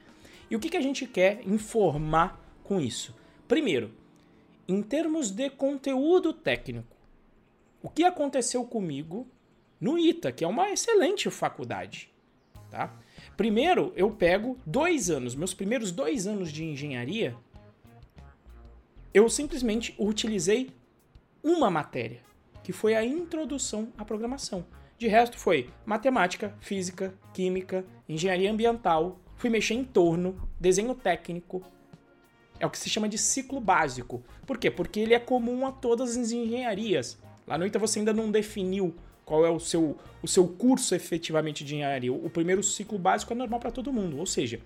E 0.50 0.56
o 0.56 0.60
que, 0.60 0.68
que 0.68 0.76
a 0.76 0.82
gente 0.82 1.06
quer 1.06 1.40
informar 1.46 2.40
com 2.64 2.80
isso? 2.80 3.14
Primeiro, 3.46 3.92
em 4.66 4.82
termos 4.82 5.30
de 5.30 5.48
conteúdo 5.48 6.32
técnico, 6.32 6.96
o 7.80 7.88
que 7.88 8.02
aconteceu 8.02 8.64
comigo 8.64 9.26
no 9.80 9.96
ITA, 9.96 10.32
que 10.32 10.44
é 10.44 10.48
uma 10.48 10.70
excelente 10.70 11.30
faculdade, 11.30 12.10
tá? 12.70 12.92
Primeiro, 13.36 13.92
eu 13.94 14.10
pego 14.10 14.56
dois 14.64 15.10
anos, 15.10 15.34
meus 15.34 15.52
primeiros 15.52 15.92
dois 15.92 16.26
anos 16.26 16.50
de 16.50 16.64
engenharia, 16.64 17.36
eu 19.12 19.28
simplesmente 19.28 19.94
utilizei 19.98 20.70
uma 21.42 21.70
matéria, 21.70 22.20
que 22.62 22.72
foi 22.72 22.94
a 22.94 23.04
introdução 23.04 23.92
à 23.98 24.04
programação. 24.04 24.64
De 24.98 25.06
resto, 25.06 25.38
foi 25.38 25.68
matemática, 25.84 26.54
física, 26.60 27.14
química, 27.34 27.84
engenharia 28.08 28.50
ambiental, 28.50 29.20
fui 29.36 29.50
mexer 29.50 29.74
em 29.74 29.84
torno, 29.84 30.48
desenho 30.58 30.94
técnico. 30.94 31.62
É 32.58 32.66
o 32.66 32.70
que 32.70 32.78
se 32.78 32.88
chama 32.88 33.06
de 33.06 33.18
ciclo 33.18 33.60
básico. 33.60 34.24
Por 34.46 34.56
quê? 34.56 34.70
Porque 34.70 35.00
ele 35.00 35.12
é 35.12 35.18
comum 35.18 35.66
a 35.66 35.72
todas 35.72 36.16
as 36.16 36.32
engenharias. 36.32 37.18
Lá 37.46 37.58
no 37.58 37.66
ITA 37.66 37.78
você 37.78 37.98
ainda 37.98 38.14
não 38.14 38.30
definiu 38.30 38.94
qual 39.26 39.44
é 39.44 39.50
o 39.50 39.58
seu, 39.60 39.98
o 40.22 40.28
seu 40.28 40.46
curso 40.48 40.94
efetivamente 40.94 41.62
de 41.64 41.74
engenharia. 41.74 42.12
O 42.12 42.30
primeiro 42.30 42.62
ciclo 42.62 42.96
básico 42.98 43.32
é 43.32 43.36
normal 43.36 43.60
para 43.60 43.70
todo 43.72 43.92
mundo, 43.92 44.16
ou 44.18 44.24
seja, 44.24 44.60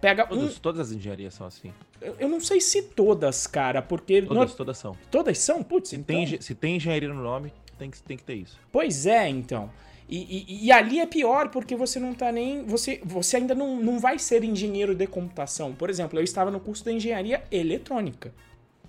pega 0.00 0.24
Todas, 0.26 0.56
um. 0.56 0.60
todas 0.60 0.80
as 0.88 0.96
engenharias 0.96 1.34
são 1.34 1.46
assim. 1.46 1.72
Eu 2.00 2.14
eu 2.20 2.28
não 2.28 2.40
sei 2.40 2.60
se 2.60 2.80
todas, 2.84 3.46
cara, 3.46 3.82
porque. 3.82 4.22
Todas, 4.22 4.50
não- 4.50 4.56
todas 4.56 4.78
são. 4.78 4.96
todas 5.10 5.36
são? 5.38 5.62
Putz, 5.62 5.88
Se, 5.90 5.96
então... 5.96 6.16
tem, 6.24 6.40
se 6.40 6.54
tem 6.54 6.76
engenharia 6.76 7.08
no 7.08 7.20
nome, 7.22 7.52
tem 7.76 7.90
que, 7.90 8.00
tem 8.02 8.16
que 8.16 8.22
ter 8.22 8.34
isso. 8.36 8.58
Pois 8.70 9.04
é, 9.04 9.28
então. 9.28 9.68
E, 10.08 10.18
e- 10.46 10.66
e 10.66 10.70
ali 10.70 11.00
é 11.00 11.06
pior 11.06 11.48
porque 11.48 11.74
você 11.74 11.98
não 11.98 12.14
tá 12.14 12.30
nem. 12.30 12.64
Você, 12.66 13.00
você 13.04 13.38
ainda 13.38 13.54
não, 13.54 13.80
não 13.82 13.98
vai 13.98 14.18
ser 14.18 14.44
engenheiro 14.44 14.94
de 14.94 15.06
computação. 15.08 15.72
Por 15.74 15.90
exemplo, 15.90 16.20
eu 16.20 16.22
estava 16.22 16.50
no 16.52 16.60
curso 16.60 16.84
de 16.84 16.92
engenharia 16.92 17.42
eletrônica. 17.50 18.32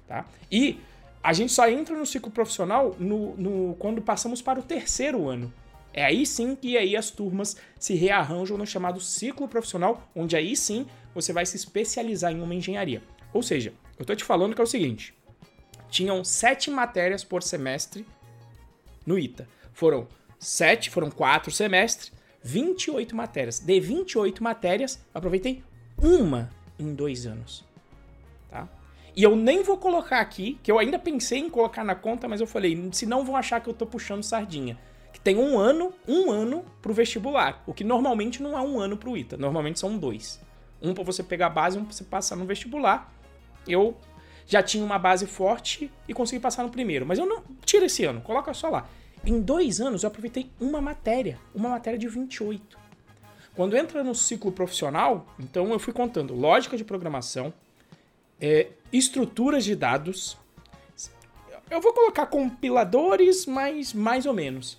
Tá? 0.07 0.27
E 0.51 0.77
a 1.25 1.33
gente 1.33 1.51
só 1.51 1.67
entra 1.67 1.97
no 1.97 2.05
ciclo 2.05 2.29
profissional 2.31 2.95
no, 2.99 3.35
no- 3.35 3.75
quando 3.79 3.99
passamos 3.99 4.43
para 4.43 4.59
o 4.59 4.63
terceiro 4.63 5.27
ano. 5.27 5.51
É 5.91 6.05
aí 6.05 6.23
sim 6.23 6.55
que 6.55 6.77
aí 6.77 6.95
as 6.95 7.09
turmas 7.09 7.57
se 7.79 7.95
rearranjam 7.95 8.57
no 8.57 8.65
chamado 8.67 9.01
ciclo 9.01 9.47
profissional, 9.47 10.07
onde 10.15 10.35
aí 10.35 10.55
sim 10.55 10.85
você 11.15 11.33
vai 11.33 11.43
se 11.45 11.55
especializar 11.55 12.31
em 12.31 12.41
uma 12.41 12.53
engenharia. 12.53 13.01
Ou 13.33 13.41
seja, 13.41 13.73
eu 13.97 14.05
tô 14.05 14.13
te 14.15 14.23
falando 14.23 14.53
que 14.53 14.61
é 14.61 14.63
o 14.63 14.67
seguinte: 14.67 15.15
tinham 15.89 16.23
sete 16.23 16.69
matérias 16.69 17.23
por 17.23 17.41
semestre 17.41 18.05
no 19.03 19.17
ITA. 19.17 19.47
Foram 19.73 20.07
sete, 20.37 20.91
foram 20.91 21.09
quatro 21.09 21.51
semestres, 21.51 22.11
28 22.43 23.15
matérias. 23.15 23.57
De 23.57 23.79
28 23.79 24.43
matérias, 24.43 25.03
aproveitei 25.11 25.63
uma 25.97 26.51
em 26.77 26.93
dois 26.93 27.25
anos. 27.25 27.65
Tá? 28.49 28.67
E 29.15 29.23
eu 29.23 29.35
nem 29.35 29.63
vou 29.63 29.77
colocar 29.77 30.19
aqui, 30.19 30.59
que 30.61 30.69
eu 30.69 30.77
ainda 30.77 30.99
pensei 30.99 31.39
em 31.39 31.49
colocar 31.49 31.85
na 31.85 31.95
conta, 31.95 32.27
mas 32.27 32.41
eu 32.41 32.47
falei, 32.47 32.89
senão 32.91 33.23
vão 33.23 33.37
achar 33.37 33.61
que 33.61 33.69
eu 33.69 33.73
tô 33.73 33.85
puxando 33.85 34.23
sardinha. 34.23 34.77
Que 35.13 35.19
tem 35.21 35.37
um 35.37 35.57
ano, 35.57 35.93
um 36.05 36.29
ano 36.29 36.65
pro 36.81 36.93
vestibular. 36.93 37.63
O 37.65 37.73
que 37.73 37.83
normalmente 37.83 38.43
não 38.43 38.57
é 38.57 38.61
um 38.61 38.77
ano 38.77 38.97
pro 38.97 39.15
ITA, 39.15 39.37
normalmente 39.37 39.79
são 39.79 39.97
dois. 39.97 40.41
Um 40.81 40.93
pra 40.93 41.03
você 41.03 41.23
pegar 41.23 41.47
a 41.47 41.49
base, 41.49 41.77
um 41.77 41.85
pra 41.85 41.93
você 41.93 42.03
passar 42.03 42.35
no 42.35 42.45
vestibular. 42.45 43.13
Eu 43.65 43.95
já 44.45 44.61
tinha 44.61 44.83
uma 44.83 44.99
base 44.99 45.25
forte 45.25 45.89
e 46.07 46.13
consegui 46.13 46.41
passar 46.41 46.63
no 46.63 46.69
primeiro. 46.69 47.05
Mas 47.05 47.17
eu 47.17 47.25
não. 47.25 47.41
Tira 47.63 47.85
esse 47.85 48.03
ano, 48.03 48.19
coloca 48.19 48.53
só 48.53 48.69
lá. 48.69 48.89
Em 49.25 49.39
dois 49.39 49.79
anos 49.79 50.03
eu 50.03 50.07
aproveitei 50.07 50.51
uma 50.59 50.81
matéria, 50.81 51.39
uma 51.53 51.69
matéria 51.69 51.97
de 51.97 52.07
28. 52.07 52.77
Quando 53.55 53.77
entra 53.77 54.03
no 54.03 54.13
ciclo 54.13 54.51
profissional, 54.51 55.25
então 55.39 55.71
eu 55.71 55.79
fui 55.79 55.93
contando 55.93 56.35
lógica 56.35 56.75
de 56.75 56.83
programação, 56.83 57.53
é, 58.39 58.67
estruturas 58.91 59.63
de 59.63 59.75
dados. 59.75 60.37
Eu 61.69 61.81
vou 61.81 61.93
colocar 61.93 62.27
compiladores, 62.27 63.45
mas 63.45 63.93
mais 63.93 64.25
ou 64.25 64.33
menos. 64.33 64.77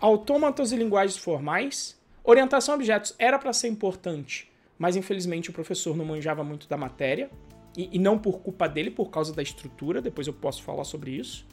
Autômatos 0.00 0.72
e 0.72 0.76
linguagens 0.76 1.16
formais. 1.16 1.98
Orientação 2.22 2.74
a 2.74 2.76
objetos 2.76 3.14
era 3.18 3.38
para 3.38 3.52
ser 3.52 3.68
importante, 3.68 4.50
mas 4.78 4.94
infelizmente 4.94 5.50
o 5.50 5.52
professor 5.52 5.96
não 5.96 6.04
manjava 6.04 6.44
muito 6.44 6.68
da 6.68 6.76
matéria. 6.76 7.30
E, 7.76 7.88
e 7.92 7.98
não 7.98 8.18
por 8.18 8.40
culpa 8.40 8.68
dele, 8.68 8.90
por 8.90 9.10
causa 9.10 9.32
da 9.32 9.42
estrutura. 9.42 10.02
Depois 10.02 10.26
eu 10.26 10.32
posso 10.32 10.62
falar 10.62 10.84
sobre 10.84 11.12
isso. 11.12 11.46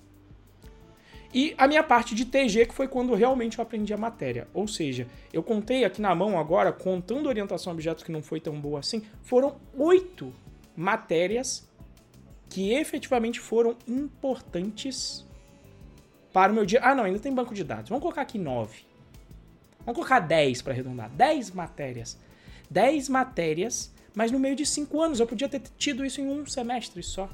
E 1.34 1.54
a 1.58 1.68
minha 1.68 1.84
parte 1.84 2.16
de 2.16 2.26
TG, 2.26 2.68
que 2.68 2.74
foi 2.74 2.88
quando 2.88 3.14
realmente 3.14 3.60
eu 3.60 3.64
aprendi 3.64 3.94
a 3.94 3.98
matéria. 3.98 4.48
Ou 4.54 4.68
seja, 4.68 5.08
eu 5.32 5.44
contei 5.44 5.84
aqui 5.84 6.02
na 6.02 6.16
mão 6.16 6.40
agora, 6.40 6.72
contando 6.72 7.28
orientação 7.28 7.72
a 7.72 7.74
objetos 7.74 8.04
que 8.04 8.12
não 8.12 8.24
foi 8.24 8.40
tão 8.40 8.60
boa 8.60 8.80
assim, 8.80 9.04
foram 9.22 9.58
oito 9.78 10.34
matérias 10.78 11.68
que 12.48 12.72
efetivamente 12.72 13.40
foram 13.40 13.76
importantes 13.88 15.26
para 16.32 16.52
o 16.52 16.56
meu 16.56 16.66
dia. 16.66 16.80
Ah, 16.84 16.94
não, 16.94 17.04
ainda 17.04 17.20
tem 17.20 17.34
banco 17.34 17.54
de 17.54 17.64
dados. 17.64 17.90
Vamos 17.90 18.04
colocar 18.04 18.22
aqui 18.22 18.38
nove. 18.38 18.86
Vamos 19.80 19.96
colocar 19.96 20.20
10 20.20 20.62
para 20.62 20.74
arredondar. 20.74 21.10
10 21.10 21.52
matérias. 21.52 22.18
10 22.70 23.10
matérias, 23.10 23.92
mas 24.14 24.32
no 24.32 24.38
meio 24.38 24.56
de 24.56 24.66
5 24.66 25.02
anos. 25.02 25.20
Eu 25.20 25.26
podia 25.26 25.50
ter 25.50 25.62
tido 25.78 26.06
isso 26.06 26.22
em 26.22 26.30
um 26.30 26.46
semestre 26.46 27.02
só. 27.02 27.28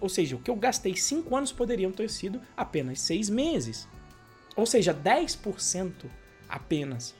Ou 0.00 0.08
seja, 0.08 0.34
o 0.34 0.40
que 0.40 0.50
eu 0.50 0.56
gastei 0.56 0.96
5 0.96 1.34
anos 1.36 1.52
poderiam 1.52 1.92
ter 1.92 2.10
sido 2.10 2.40
apenas 2.56 3.00
6 3.00 3.30
meses. 3.30 3.86
Ou 4.56 4.66
seja, 4.66 4.92
10% 4.92 5.92
apenas. 6.48 7.14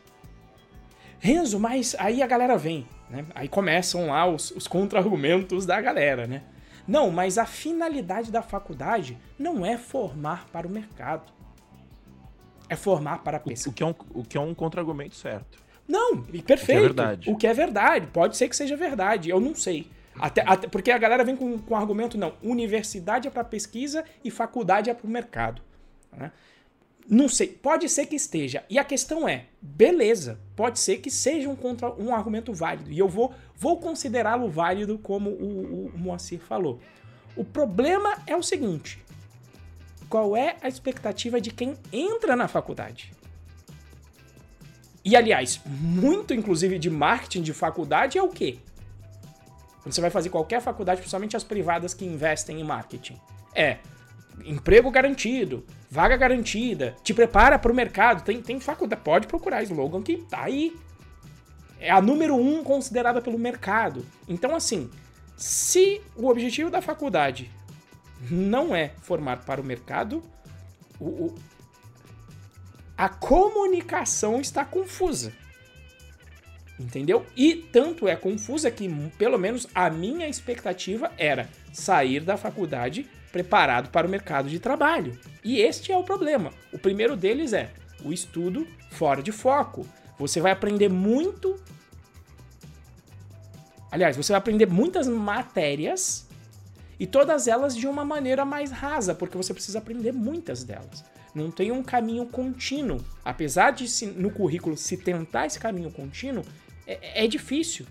Renzo, 1.21 1.61
mas 1.61 1.95
aí 1.99 2.23
a 2.23 2.27
galera 2.27 2.57
vem, 2.57 2.89
né? 3.11 3.27
Aí 3.35 3.49
começam 3.49 4.07
lá 4.07 4.27
os, 4.27 4.51
os 4.53 4.67
contra-argumentos 4.67 5.67
da 5.67 5.81
galera, 5.81 6.27
né? 6.27 6.43
Não, 6.87 7.11
mas 7.11 7.39
a 7.39 7.45
finalidade 7.47 8.31
da 8.33 8.43
faculdade 8.43 9.19
não 9.39 9.65
é 9.65 9.77
formar 9.77 10.47
para 10.53 10.67
o 10.67 10.71
mercado. 10.71 11.31
É 12.69 12.77
formar 12.77 13.19
para 13.23 13.37
a 13.39 13.41
O, 13.41 13.45
pesquisa. 13.45 13.71
o 13.71 13.73
que 13.73 13.83
é 13.83 13.87
um, 13.87 13.95
o 14.15 14.25
que 14.25 14.39
é 14.39 14.41
um 14.41 14.55
contra-argumento 14.55 15.15
certo. 15.17 15.59
Não, 15.87 16.25
e 16.33 16.41
perfeito. 16.41 16.81
verdade. 16.83 17.31
O 17.31 17.37
que 17.37 17.47
é 17.47 17.53
verdade. 17.53 18.07
Pode 18.13 18.37
ser 18.37 18.49
que 18.49 18.55
seja 18.57 18.77
verdade, 18.77 19.29
eu 19.29 19.41
não 19.41 19.55
sei. 19.55 19.91
Até, 20.19 20.43
até- 20.47 20.69
porque 20.69 20.91
a 20.91 20.99
galera 20.99 21.25
vem 21.25 21.35
com, 21.37 21.59
com 21.59 21.77
argumento, 21.77 22.17
não, 22.17 22.33
universidade 22.43 23.27
é 23.27 23.31
para 23.31 23.43
pesquisa 23.43 24.05
e 24.25 24.31
faculdade 24.31 24.89
é 24.91 24.95
para 24.95 25.07
o 25.07 25.11
mercado. 25.11 25.63
né? 26.17 26.31
Não 27.09 27.29
sei, 27.29 27.49
pode 27.49 27.89
ser 27.89 28.07
que 28.07 28.15
esteja. 28.15 28.65
E 28.71 28.79
a 28.79 28.85
questão 28.85 29.29
é, 29.29 29.47
beleza, 29.61 30.39
pode 30.55 30.79
ser 30.79 30.99
que 30.99 31.11
seja 31.11 31.49
um, 31.49 31.57
contra, 31.57 31.93
um 31.95 32.15
argumento 32.15 32.53
válido. 32.53 32.91
E 32.91 32.99
eu 32.99 33.09
vou, 33.09 33.35
vou 33.57 33.79
considerá-lo 33.79 34.49
válido, 34.49 34.99
como 34.99 35.31
o, 35.31 35.87
o 35.87 35.99
Moacir 35.99 36.39
falou. 36.41 36.81
O 37.37 37.45
problema 37.45 38.19
é 38.27 38.37
o 38.37 38.43
seguinte: 38.43 39.03
qual 40.09 40.37
é 40.37 40.57
a 40.61 40.69
expectativa 40.69 41.41
de 41.41 41.51
quem 41.51 41.77
entra 41.93 42.37
na 42.37 42.49
faculdade? 42.49 43.13
E 45.05 45.17
aliás, 45.17 45.61
muito 45.65 46.35
inclusive 46.35 46.79
de 46.79 46.91
marketing 46.91 47.43
de 47.43 47.55
faculdade 47.55 48.19
é 48.19 48.23
o 48.23 48.29
quê? 48.29 48.59
Quando 49.83 49.95
você 49.95 50.01
vai 50.01 50.11
fazer 50.11 50.29
qualquer 50.29 50.61
faculdade, 50.61 51.01
principalmente 51.01 51.37
as 51.37 51.45
privadas 51.45 51.95
que 51.95 52.05
investem 52.05 52.61
em 52.61 52.65
marketing, 52.65 53.19
é 53.55 53.79
emprego 54.45 54.91
garantido, 54.91 55.65
vaga 55.91 56.17
garantida, 56.17 56.97
te 57.03 57.13
prepara 57.13 57.59
para 57.59 57.73
o 57.73 57.75
mercado. 57.75 58.23
Tem, 58.23 58.41
tem 58.41 58.61
faculdade, 58.61 59.03
pode 59.03 59.27
procurar 59.27 59.63
slogan 59.65 60.03
que 60.03 60.19
tá 60.19 60.45
aí. 60.45 60.75
É 61.81 61.91
a 61.91 62.01
número 62.01 62.37
um 62.37 62.63
considerada 62.63 63.21
pelo 63.21 63.39
mercado. 63.39 64.07
Então, 64.29 64.55
assim, 64.55 64.89
se 65.37 66.01
o 66.15 66.29
objetivo 66.29 66.71
da 66.71 66.81
faculdade 66.81 67.51
não 68.31 68.75
é 68.75 68.93
formar 69.01 69.45
para 69.45 69.61
o 69.61 69.65
mercado, 69.65 70.23
o- 71.01 71.05
o, 71.27 71.35
a 72.97 73.09
comunicação 73.09 74.41
está 74.41 74.65
confusa. 74.65 75.33
Entendeu? 76.79 77.27
E 77.37 77.55
tanto 77.57 78.07
é 78.07 78.15
confusa 78.15 78.71
que, 78.71 78.89
pelo 79.19 79.39
menos, 79.39 79.67
a 79.75 79.91
minha 79.91 80.29
expectativa 80.29 81.11
era 81.19 81.49
sair 81.73 82.21
da 82.21 82.37
faculdade 82.37 83.09
preparado 83.33 83.91
para 83.91 84.07
o 84.07 84.11
mercado 84.11 84.49
de 84.49 84.59
trabalho. 84.59 85.19
E 85.45 85.61
este 85.61 85.93
é 85.93 85.97
o 85.97 86.05
problema. 86.05 86.53
O 86.73 86.79
primeiro 86.79 87.17
deles 87.17 87.53
é 87.53 87.71
o 88.05 88.13
estudo 88.13 88.67
fora 88.91 89.23
de 89.23 89.33
foco. 89.33 89.87
Você 90.19 90.41
vai 90.41 90.53
aprender 90.53 90.89
muito. 90.89 91.57
Aliás, 93.91 94.17
você 94.17 94.33
vai 94.33 94.39
aprender 94.39 94.67
muitas 94.67 95.09
matérias 95.09 96.27
e 96.99 97.07
todas 97.07 97.49
elas 97.49 97.75
de 97.75 97.89
uma 97.89 98.05
maneira 98.05 98.45
mais 98.45 98.71
rasa, 98.71 99.15
porque 99.15 99.37
você 99.37 99.55
precisa 99.55 99.79
aprender 99.79 100.13
muitas 100.13 100.63
delas. 100.63 101.05
Não 101.35 101.51
tem 101.51 101.73
um 101.73 101.83
caminho 101.83 102.27
contínuo. 102.27 103.03
Apesar 103.25 103.71
de 103.71 104.07
no 104.07 104.31
currículo 104.31 104.77
se 104.77 104.97
tentar 104.97 105.47
esse 105.47 105.59
caminho 105.59 105.91
contínuo, 105.91 106.45
é, 106.87 107.25
é 107.25 107.27
difícil. 107.27 107.87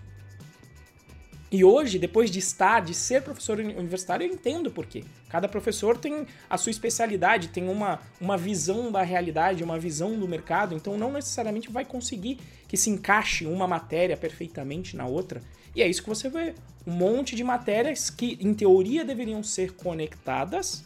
E 1.52 1.64
hoje, 1.64 1.98
depois 1.98 2.30
de 2.30 2.38
estar, 2.38 2.80
de 2.80 2.94
ser 2.94 3.22
professor 3.22 3.58
uni- 3.58 3.74
universitário, 3.74 4.24
eu 4.24 4.32
entendo 4.32 4.70
por 4.70 4.86
quê. 4.86 5.02
Cada 5.28 5.48
professor 5.48 5.98
tem 5.98 6.24
a 6.48 6.56
sua 6.56 6.70
especialidade, 6.70 7.48
tem 7.48 7.68
uma, 7.68 7.98
uma 8.20 8.36
visão 8.38 8.92
da 8.92 9.02
realidade, 9.02 9.64
uma 9.64 9.76
visão 9.76 10.16
do 10.16 10.28
mercado, 10.28 10.76
então 10.76 10.96
não 10.96 11.12
necessariamente 11.12 11.68
vai 11.68 11.84
conseguir 11.84 12.38
que 12.68 12.76
se 12.76 12.88
encaixe 12.88 13.46
uma 13.46 13.66
matéria 13.66 14.16
perfeitamente 14.16 14.96
na 14.96 15.06
outra. 15.06 15.42
E 15.74 15.82
é 15.82 15.88
isso 15.88 16.02
que 16.02 16.08
você 16.08 16.28
vê. 16.28 16.54
Um 16.86 16.92
monte 16.92 17.34
de 17.34 17.42
matérias 17.42 18.10
que, 18.10 18.38
em 18.40 18.54
teoria, 18.54 19.04
deveriam 19.04 19.42
ser 19.42 19.72
conectadas 19.72 20.84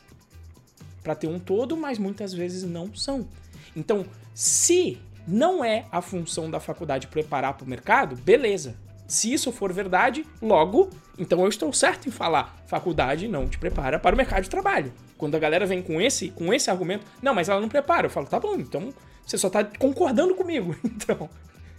para 1.02 1.14
ter 1.14 1.26
um 1.26 1.38
todo, 1.38 1.76
mas 1.76 1.99
muitas 1.99 2.33
vezes 2.33 2.64
não 2.64 2.94
são. 2.94 3.28
Então, 3.76 4.06
se 4.33 4.99
não 5.28 5.62
é 5.62 5.87
a 5.92 6.00
função 6.00 6.50
da 6.50 6.59
faculdade 6.59 7.06
preparar 7.06 7.54
para 7.54 7.64
o 7.64 7.68
mercado, 7.68 8.16
beleza. 8.16 8.83
Se 9.06 9.32
isso 9.32 9.52
for 9.52 9.73
verdade, 9.73 10.25
logo, 10.40 10.90
então 11.18 11.42
eu 11.42 11.49
estou 11.49 11.73
certo 11.73 12.08
em 12.08 12.12
falar, 12.12 12.56
faculdade 12.66 13.28
não 13.28 13.46
te 13.46 13.58
prepara 13.58 13.99
para 13.99 14.14
o 14.14 14.16
mercado 14.16 14.42
de 14.42 14.50
trabalho. 14.50 14.92
Quando 15.18 15.34
a 15.34 15.38
galera 15.38 15.66
vem 15.66 15.82
com 15.82 16.00
esse, 16.00 16.30
com 16.30 16.52
esse 16.52 16.70
argumento, 16.70 17.04
não, 17.23 17.34
mas 17.34 17.49
ela 17.49 17.61
não 17.61 17.68
prepara, 17.68 18.06
eu 18.06 18.11
falo, 18.11 18.26
tá 18.26 18.40
bom, 18.40 18.54
então 18.54 18.92
você 19.25 19.37
só 19.38 19.50
tá 19.50 19.64
concordando 19.64 20.34
comigo. 20.34 20.75
Então, 20.84 21.28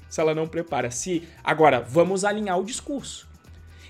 se 0.08 0.22
ela 0.22 0.36
não 0.36 0.48
prepara, 0.48 0.92
se 0.92 1.28
agora 1.44 1.82
vamos 1.82 2.24
alinhar 2.24 2.60
o 2.60 2.64
discurso. 2.64 3.28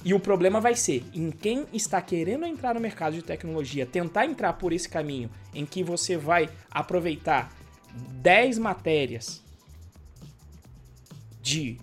E 0.03 0.13
o 0.13 0.19
problema 0.19 0.61
vai 0.61 0.75
ser 0.75 1.03
em 1.13 1.29
quem 1.29 1.65
está 1.73 2.01
querendo 2.01 2.45
entrar 2.45 2.75
no 2.75 2.79
mercado 2.79 3.13
de 3.13 3.21
tecnologia, 3.21 3.85
tentar 3.85 4.25
entrar 4.25 4.53
por 4.53 4.71
esse 4.71 4.87
caminho 4.87 5.29
em 5.53 5.65
que 5.65 5.83
você 5.83 6.15
vai 6.15 6.49
aproveitar 6.71 7.51
10 8.21 8.59
matérias 8.59 9.43
de 11.41 11.77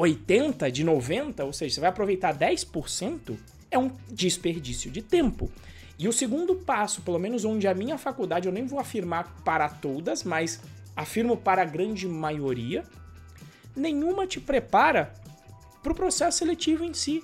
80 0.00 0.72
de 0.72 0.82
90, 0.82 1.44
ou 1.44 1.52
seja, 1.52 1.74
você 1.74 1.80
vai 1.82 1.90
aproveitar 1.90 2.34
10%, 2.34 3.36
é 3.70 3.78
um 3.78 3.90
desperdício 4.10 4.90
de 4.90 5.02
tempo. 5.02 5.52
E 5.98 6.08
o 6.08 6.12
segundo 6.12 6.54
passo, 6.54 7.02
pelo 7.02 7.18
menos 7.18 7.44
onde 7.44 7.68
a 7.68 7.74
minha 7.74 7.98
faculdade, 7.98 8.48
eu 8.48 8.52
nem 8.52 8.64
vou 8.64 8.80
afirmar 8.80 9.42
para 9.44 9.68
todas, 9.68 10.24
mas 10.24 10.58
afirmo 10.96 11.36
para 11.36 11.60
a 11.60 11.66
grande 11.66 12.08
maioria, 12.08 12.82
nenhuma 13.76 14.26
te 14.26 14.40
prepara 14.40 15.12
para 15.82 15.92
o 15.92 15.94
processo 15.94 16.38
seletivo 16.38 16.82
em 16.82 16.94
si. 16.94 17.22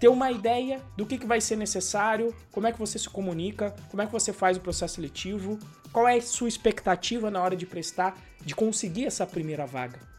Ter 0.00 0.08
uma 0.08 0.32
ideia 0.32 0.82
do 0.96 1.06
que, 1.06 1.16
que 1.16 1.26
vai 1.26 1.40
ser 1.40 1.54
necessário, 1.54 2.34
como 2.50 2.66
é 2.66 2.72
que 2.72 2.78
você 2.78 2.98
se 2.98 3.08
comunica, 3.08 3.72
como 3.88 4.02
é 4.02 4.06
que 4.06 4.12
você 4.12 4.32
faz 4.32 4.56
o 4.56 4.60
processo 4.60 4.96
seletivo, 4.96 5.60
qual 5.92 6.08
é 6.08 6.16
a 6.16 6.22
sua 6.22 6.48
expectativa 6.48 7.30
na 7.30 7.40
hora 7.40 7.54
de 7.54 7.66
prestar, 7.66 8.20
de 8.44 8.52
conseguir 8.52 9.04
essa 9.04 9.24
primeira 9.24 9.64
vaga. 9.64 10.13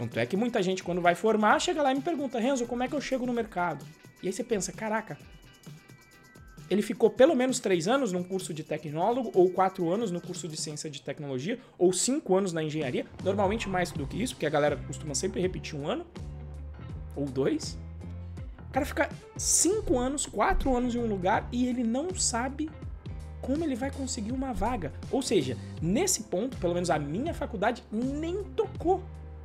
Tanto 0.00 0.18
é 0.18 0.24
que 0.24 0.34
muita 0.34 0.62
gente, 0.62 0.82
quando 0.82 1.02
vai 1.02 1.14
formar, 1.14 1.60
chega 1.60 1.82
lá 1.82 1.92
e 1.92 1.94
me 1.94 2.00
pergunta, 2.00 2.40
Renzo, 2.40 2.64
como 2.64 2.82
é 2.82 2.88
que 2.88 2.94
eu 2.94 3.02
chego 3.02 3.26
no 3.26 3.34
mercado? 3.34 3.84
E 4.22 4.28
aí 4.28 4.32
você 4.32 4.42
pensa, 4.42 4.72
caraca, 4.72 5.18
ele 6.70 6.80
ficou 6.80 7.10
pelo 7.10 7.34
menos 7.34 7.60
três 7.60 7.86
anos 7.86 8.10
num 8.10 8.22
curso 8.22 8.54
de 8.54 8.64
tecnólogo, 8.64 9.30
ou 9.34 9.50
quatro 9.50 9.92
anos 9.92 10.10
no 10.10 10.18
curso 10.18 10.48
de 10.48 10.56
ciência 10.56 10.88
de 10.88 11.02
tecnologia, 11.02 11.58
ou 11.76 11.92
cinco 11.92 12.34
anos 12.34 12.50
na 12.50 12.62
engenharia, 12.64 13.04
normalmente 13.22 13.68
mais 13.68 13.92
do 13.92 14.06
que 14.06 14.22
isso, 14.22 14.34
porque 14.36 14.46
a 14.46 14.50
galera 14.50 14.78
costuma 14.86 15.14
sempre 15.14 15.38
repetir 15.38 15.78
um 15.78 15.86
ano, 15.86 16.06
ou 17.14 17.26
dois. 17.26 17.76
O 18.70 18.72
cara 18.72 18.86
fica 18.86 19.10
cinco 19.36 19.98
anos, 19.98 20.24
quatro 20.24 20.74
anos 20.74 20.94
em 20.94 20.98
um 20.98 21.06
lugar 21.06 21.46
e 21.52 21.66
ele 21.66 21.84
não 21.84 22.14
sabe 22.14 22.70
como 23.42 23.62
ele 23.64 23.74
vai 23.74 23.90
conseguir 23.90 24.32
uma 24.32 24.54
vaga. 24.54 24.94
Ou 25.10 25.20
seja, 25.20 25.58
nesse 25.82 26.22
ponto, 26.22 26.56
pelo 26.56 26.72
menos 26.72 26.88
a 26.88 26.98
minha 26.98 27.34
faculdade 27.34 27.84
nem 27.92 28.42
tocou 28.56 29.04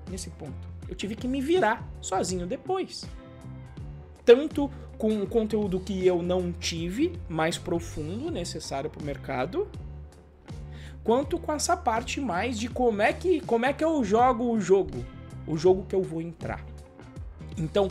nesse 0.10 0.30
ponto. 0.32 0.68
Eu 0.88 0.96
tive 0.96 1.16
que 1.16 1.28
me 1.28 1.42
virar 1.42 1.88
sozinho 2.02 2.46
depois. 2.46 3.06
Tanto 4.24 4.70
com 4.98 5.22
o 5.22 5.28
conteúdo 5.28 5.80
que 5.80 6.06
eu 6.06 6.22
não 6.22 6.52
tive 6.52 7.14
mais 7.28 7.58
profundo 7.58 8.32
necessário 8.32 8.90
para 8.90 9.02
o 9.02 9.06
mercado, 9.06 9.68
quanto 11.04 11.38
com 11.38 11.54
essa 11.54 11.76
parte 11.76 12.20
mais 12.20 12.58
de 12.58 12.70
como 12.70 13.02
é 13.02 13.14
que 13.14 13.42
como 13.42 13.66
é 13.66 13.74
que 13.74 13.84
eu 13.84 14.04
jogo 14.04 14.52
o 14.52 14.60
jogo, 14.60 15.06
o 15.46 15.58
jogo 15.58 15.86
que 15.86 15.96
eu 15.96 16.02
vou 16.02 16.22
entrar. 16.22 16.66
Então, 17.58 17.90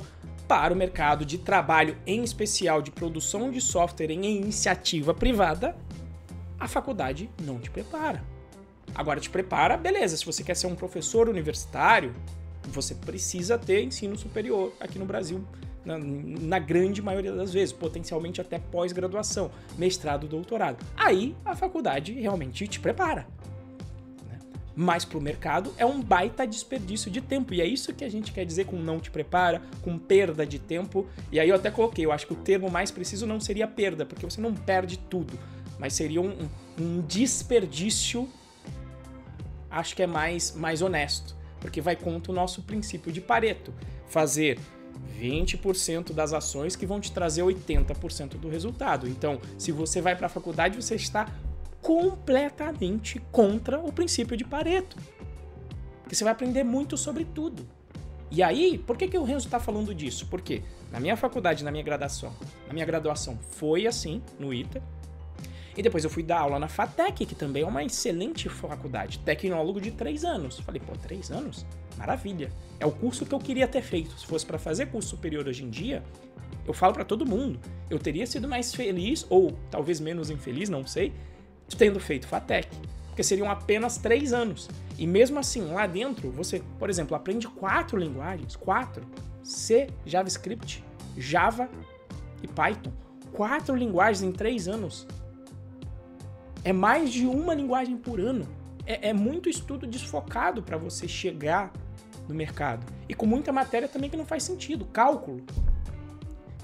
para 0.48 0.74
o 0.74 0.76
mercado 0.76 1.24
de 1.24 1.38
trabalho, 1.38 1.96
em 2.06 2.22
especial 2.22 2.82
de 2.82 2.90
produção 2.90 3.50
de 3.50 3.60
software 3.60 4.10
em 4.10 4.24
iniciativa 4.24 5.14
privada, 5.14 5.76
a 6.58 6.68
faculdade 6.68 7.30
não 7.42 7.58
te 7.58 7.70
prepara. 7.70 8.33
Agora 8.94 9.20
te 9.20 9.30
prepara, 9.30 9.76
beleza, 9.76 10.16
se 10.16 10.24
você 10.24 10.42
quer 10.42 10.54
ser 10.54 10.66
um 10.66 10.74
professor 10.74 11.28
universitário, 11.28 12.14
você 12.68 12.94
precisa 12.94 13.58
ter 13.58 13.82
ensino 13.82 14.16
superior 14.16 14.72
aqui 14.80 14.98
no 14.98 15.04
Brasil 15.04 15.44
na, 15.84 15.98
na 15.98 16.58
grande 16.58 17.02
maioria 17.02 17.32
das 17.32 17.52
vezes, 17.52 17.72
potencialmente 17.72 18.40
até 18.40 18.58
pós-graduação, 18.58 19.50
mestrado, 19.76 20.26
doutorado. 20.26 20.84
Aí 20.96 21.36
a 21.44 21.54
faculdade 21.54 22.12
realmente 22.12 22.66
te 22.66 22.80
prepara. 22.80 23.26
Né? 24.26 24.38
Mas 24.74 25.04
para 25.04 25.18
o 25.18 25.20
mercado 25.20 25.72
é 25.76 25.84
um 25.84 26.00
baita 26.00 26.46
desperdício 26.46 27.10
de 27.10 27.20
tempo. 27.20 27.52
E 27.52 27.60
é 27.60 27.66
isso 27.66 27.92
que 27.92 28.04
a 28.04 28.08
gente 28.08 28.32
quer 28.32 28.46
dizer 28.46 28.64
com 28.66 28.76
não 28.76 28.98
te 28.98 29.10
prepara, 29.10 29.60
com 29.82 29.98
perda 29.98 30.46
de 30.46 30.58
tempo. 30.58 31.06
E 31.30 31.38
aí 31.38 31.48
eu 31.48 31.56
até 31.56 31.70
coloquei, 31.70 32.04
eu 32.04 32.12
acho 32.12 32.26
que 32.26 32.32
o 32.32 32.36
termo 32.36 32.70
mais 32.70 32.90
preciso 32.90 33.26
não 33.26 33.38
seria 33.38 33.68
perda, 33.68 34.06
porque 34.06 34.24
você 34.24 34.40
não 34.40 34.54
perde 34.54 34.98
tudo, 34.98 35.38
mas 35.78 35.92
seria 35.92 36.22
um, 36.22 36.48
um 36.80 37.02
desperdício, 37.02 38.28
acho 39.74 39.94
que 39.96 40.02
é 40.02 40.06
mais, 40.06 40.52
mais 40.52 40.82
honesto, 40.82 41.36
porque 41.60 41.80
vai 41.80 41.96
contra 41.96 42.30
o 42.30 42.34
nosso 42.34 42.62
princípio 42.62 43.12
de 43.12 43.20
Pareto. 43.20 43.74
Fazer 44.06 44.58
20% 45.20 46.12
das 46.12 46.32
ações 46.32 46.76
que 46.76 46.86
vão 46.86 47.00
te 47.00 47.12
trazer 47.12 47.42
80% 47.42 48.38
do 48.38 48.48
resultado. 48.48 49.08
Então, 49.08 49.40
se 49.58 49.72
você 49.72 50.00
vai 50.00 50.14
para 50.16 50.26
a 50.26 50.30
faculdade, 50.30 50.80
você 50.80 50.94
está 50.94 51.28
completamente 51.80 53.20
contra 53.30 53.78
o 53.78 53.92
princípio 53.92 54.36
de 54.36 54.44
Pareto. 54.44 54.96
Porque 56.02 56.14
você 56.14 56.24
vai 56.24 56.32
aprender 56.32 56.64
muito 56.64 56.96
sobre 56.96 57.24
tudo. 57.24 57.66
E 58.30 58.42
aí, 58.42 58.78
por 58.78 58.96
que, 58.96 59.08
que 59.08 59.18
o 59.18 59.24
Renzo 59.24 59.46
está 59.46 59.60
falando 59.60 59.94
disso? 59.94 60.26
Porque 60.26 60.62
na 60.90 60.98
minha 60.98 61.16
faculdade, 61.16 61.62
na 61.62 61.70
minha 61.70 61.84
graduação, 61.84 62.32
na 62.66 62.72
minha 62.72 62.86
graduação 62.86 63.38
foi 63.52 63.86
assim, 63.86 64.22
no 64.38 64.52
ITA. 64.52 64.82
E 65.76 65.82
depois 65.82 66.04
eu 66.04 66.10
fui 66.10 66.22
dar 66.22 66.40
aula 66.40 66.58
na 66.58 66.68
FATEC, 66.68 67.26
que 67.26 67.34
também 67.34 67.62
é 67.62 67.66
uma 67.66 67.82
excelente 67.82 68.48
faculdade, 68.48 69.18
tecnólogo 69.18 69.80
de 69.80 69.90
três 69.90 70.24
anos. 70.24 70.60
Falei, 70.60 70.80
pô, 70.80 70.92
três 70.92 71.30
anos? 71.30 71.66
Maravilha. 71.96 72.50
É 72.78 72.86
o 72.86 72.92
curso 72.92 73.26
que 73.26 73.34
eu 73.34 73.38
queria 73.38 73.66
ter 73.66 73.82
feito. 73.82 74.18
Se 74.18 74.26
fosse 74.26 74.46
para 74.46 74.58
fazer 74.58 74.86
curso 74.86 75.08
superior 75.08 75.48
hoje 75.48 75.64
em 75.64 75.70
dia, 75.70 76.02
eu 76.66 76.72
falo 76.72 76.94
para 76.94 77.04
todo 77.04 77.26
mundo, 77.26 77.58
eu 77.90 77.98
teria 77.98 78.26
sido 78.26 78.48
mais 78.48 78.74
feliz, 78.74 79.26
ou 79.28 79.56
talvez 79.70 80.00
menos 80.00 80.30
infeliz, 80.30 80.68
não 80.68 80.86
sei, 80.86 81.12
tendo 81.76 81.98
feito 82.00 82.26
FATEC. 82.26 82.68
Porque 83.08 83.22
seriam 83.22 83.50
apenas 83.50 83.96
três 83.96 84.32
anos. 84.32 84.68
E 84.98 85.06
mesmo 85.06 85.38
assim, 85.38 85.72
lá 85.72 85.86
dentro, 85.86 86.30
você, 86.30 86.62
por 86.78 86.88
exemplo, 86.90 87.16
aprende 87.16 87.46
quatro 87.46 87.96
linguagens. 87.96 88.56
Quatro. 88.56 89.04
C, 89.42 89.88
JavaScript, 90.06 90.82
Java 91.16 91.68
e 92.42 92.48
Python. 92.48 92.92
Quatro 93.32 93.76
linguagens 93.76 94.22
em 94.22 94.32
três 94.32 94.66
anos. 94.66 95.06
É 96.64 96.72
mais 96.72 97.12
de 97.12 97.26
uma 97.26 97.54
linguagem 97.54 97.96
por 97.96 98.18
ano. 98.18 98.48
É, 98.86 99.10
é 99.10 99.12
muito 99.12 99.48
estudo 99.48 99.86
desfocado 99.86 100.62
para 100.62 100.78
você 100.78 101.06
chegar 101.06 101.70
no 102.26 102.34
mercado. 102.34 102.84
E 103.08 103.14
com 103.14 103.26
muita 103.26 103.52
matéria 103.52 103.86
também 103.86 104.08
que 104.08 104.16
não 104.16 104.24
faz 104.24 104.42
sentido. 104.42 104.86
Cálculo. 104.86 105.44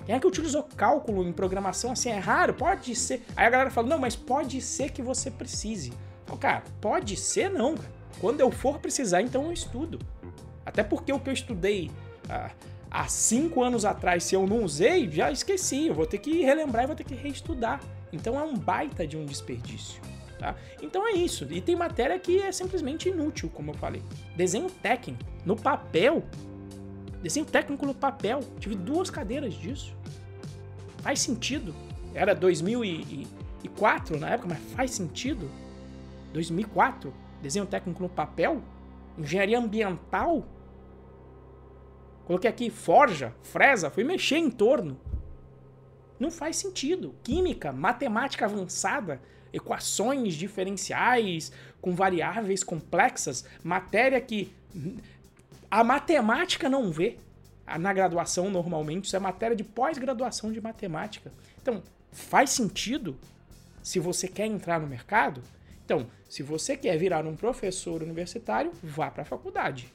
Quem 0.07 0.15
é 0.15 0.19
que 0.19 0.27
utilizou 0.27 0.63
cálculo 0.63 1.23
em 1.23 1.33
programação 1.33 1.93
assim? 1.93 2.09
É 2.09 2.19
raro? 2.19 2.55
Pode 2.55 2.95
ser. 2.97 3.23
Aí 3.37 3.47
a 3.47 3.51
galera 3.51 3.71
fala, 3.71 3.89
não, 3.89 3.99
mas 3.99 4.17
pode 4.17 4.61
ser 4.61 4.91
que 4.91 5.03
você 5.03 5.31
precise. 5.31 5.93
Falo, 6.25 6.39
cara, 6.39 6.63
pode 6.81 7.17
ser 7.17 7.51
não. 7.51 7.75
Quando 8.21 8.41
eu 8.41 8.51
for 8.51 8.79
precisar, 8.79 9.23
então 9.23 9.45
eu 9.45 9.53
estudo. 9.53 9.99
Até 10.65 10.83
porque 10.83 11.13
o 11.13 11.21
que 11.21 11.29
eu 11.29 11.35
estudei 11.35 11.91
ah, 12.29 12.51
há 12.91 13.07
cinco 13.07 13.63
anos 13.63 13.85
atrás, 13.85 14.25
se 14.25 14.35
eu 14.35 14.47
não 14.47 14.65
usei, 14.65 15.11
já 15.11 15.31
esqueci. 15.31 15.89
Eu 15.89 15.95
vou 15.95 16.07
ter 16.07 16.19
que 16.19 16.43
relembrar 16.43 16.85
e 16.85 16.87
vou 16.87 16.97
ter 16.97 17.05
que 17.05 17.15
reestudar. 17.15 17.81
Então 18.12 18.38
é 18.38 18.42
um 18.42 18.57
baita 18.57 19.07
de 19.07 19.16
um 19.16 19.25
desperdício. 19.25 20.01
Tá? 20.38 20.57
Então 20.83 21.07
é 21.07 21.12
isso. 21.12 21.46
E 21.51 21.61
tem 21.61 21.77
matéria 21.77 22.18
que 22.18 22.40
é 22.40 22.51
simplesmente 22.51 23.09
inútil, 23.09 23.51
como 23.51 23.70
eu 23.70 23.75
falei. 23.75 24.03
Desenho 24.37 24.70
técnico, 24.70 25.23
no 25.44 25.55
papel. 25.55 26.25
Desenho 27.23 27.44
técnico 27.44 27.85
no 27.85 27.94
papel. 27.94 28.40
Tive 28.59 28.75
duas 28.75 29.11
cadeiras 29.11 29.55
disso. 29.55 29.94
Faz 30.99 31.20
sentido. 31.20 31.75
Era 32.14 32.35
2004 32.35 34.18
na 34.18 34.31
época, 34.31 34.49
mas 34.49 34.59
faz 34.73 34.92
sentido. 34.92 35.51
2004, 36.33 37.12
desenho 37.42 37.66
técnico 37.66 38.03
no 38.03 38.09
papel. 38.09 38.62
Engenharia 39.18 39.59
ambiental. 39.59 40.44
Coloquei 42.25 42.49
aqui 42.49 42.70
forja, 42.70 43.35
fresa, 43.42 43.90
fui 43.90 44.05
mexer 44.05 44.37
em 44.37 44.51
torno. 44.51 44.99
Não 46.20 46.30
faz 46.30 46.56
sentido. 46.56 47.14
Química, 47.24 47.72
matemática 47.72 48.44
avançada, 48.44 49.20
equações 49.52 50.35
diferenciais 50.35 51.50
com 51.80 51.94
variáveis 51.94 52.62
complexas, 52.62 53.44
matéria 53.64 54.20
que 54.20 54.52
a 55.70 55.83
matemática 55.83 56.68
não 56.68 56.92
vê 56.92 57.16
na 57.78 57.92
graduação 57.92 58.50
normalmente, 58.50 59.06
isso 59.06 59.16
é 59.16 59.18
matéria 59.18 59.56
de 59.56 59.64
pós-graduação 59.64 60.52
de 60.52 60.61
matemática. 60.61 61.33
Então, 61.62 61.83
faz 62.12 62.50
sentido 62.50 63.16
se 63.83 63.98
você 63.98 64.28
quer 64.28 64.46
entrar 64.46 64.78
no 64.78 64.87
mercado? 64.87 65.42
Então, 65.85 66.06
se 66.28 66.42
você 66.42 66.76
quer 66.76 66.96
virar 66.98 67.24
um 67.26 67.35
professor 67.35 68.02
universitário, 68.02 68.72
vá 68.83 69.11
para 69.11 69.22
a 69.22 69.26
faculdade. 69.26 69.92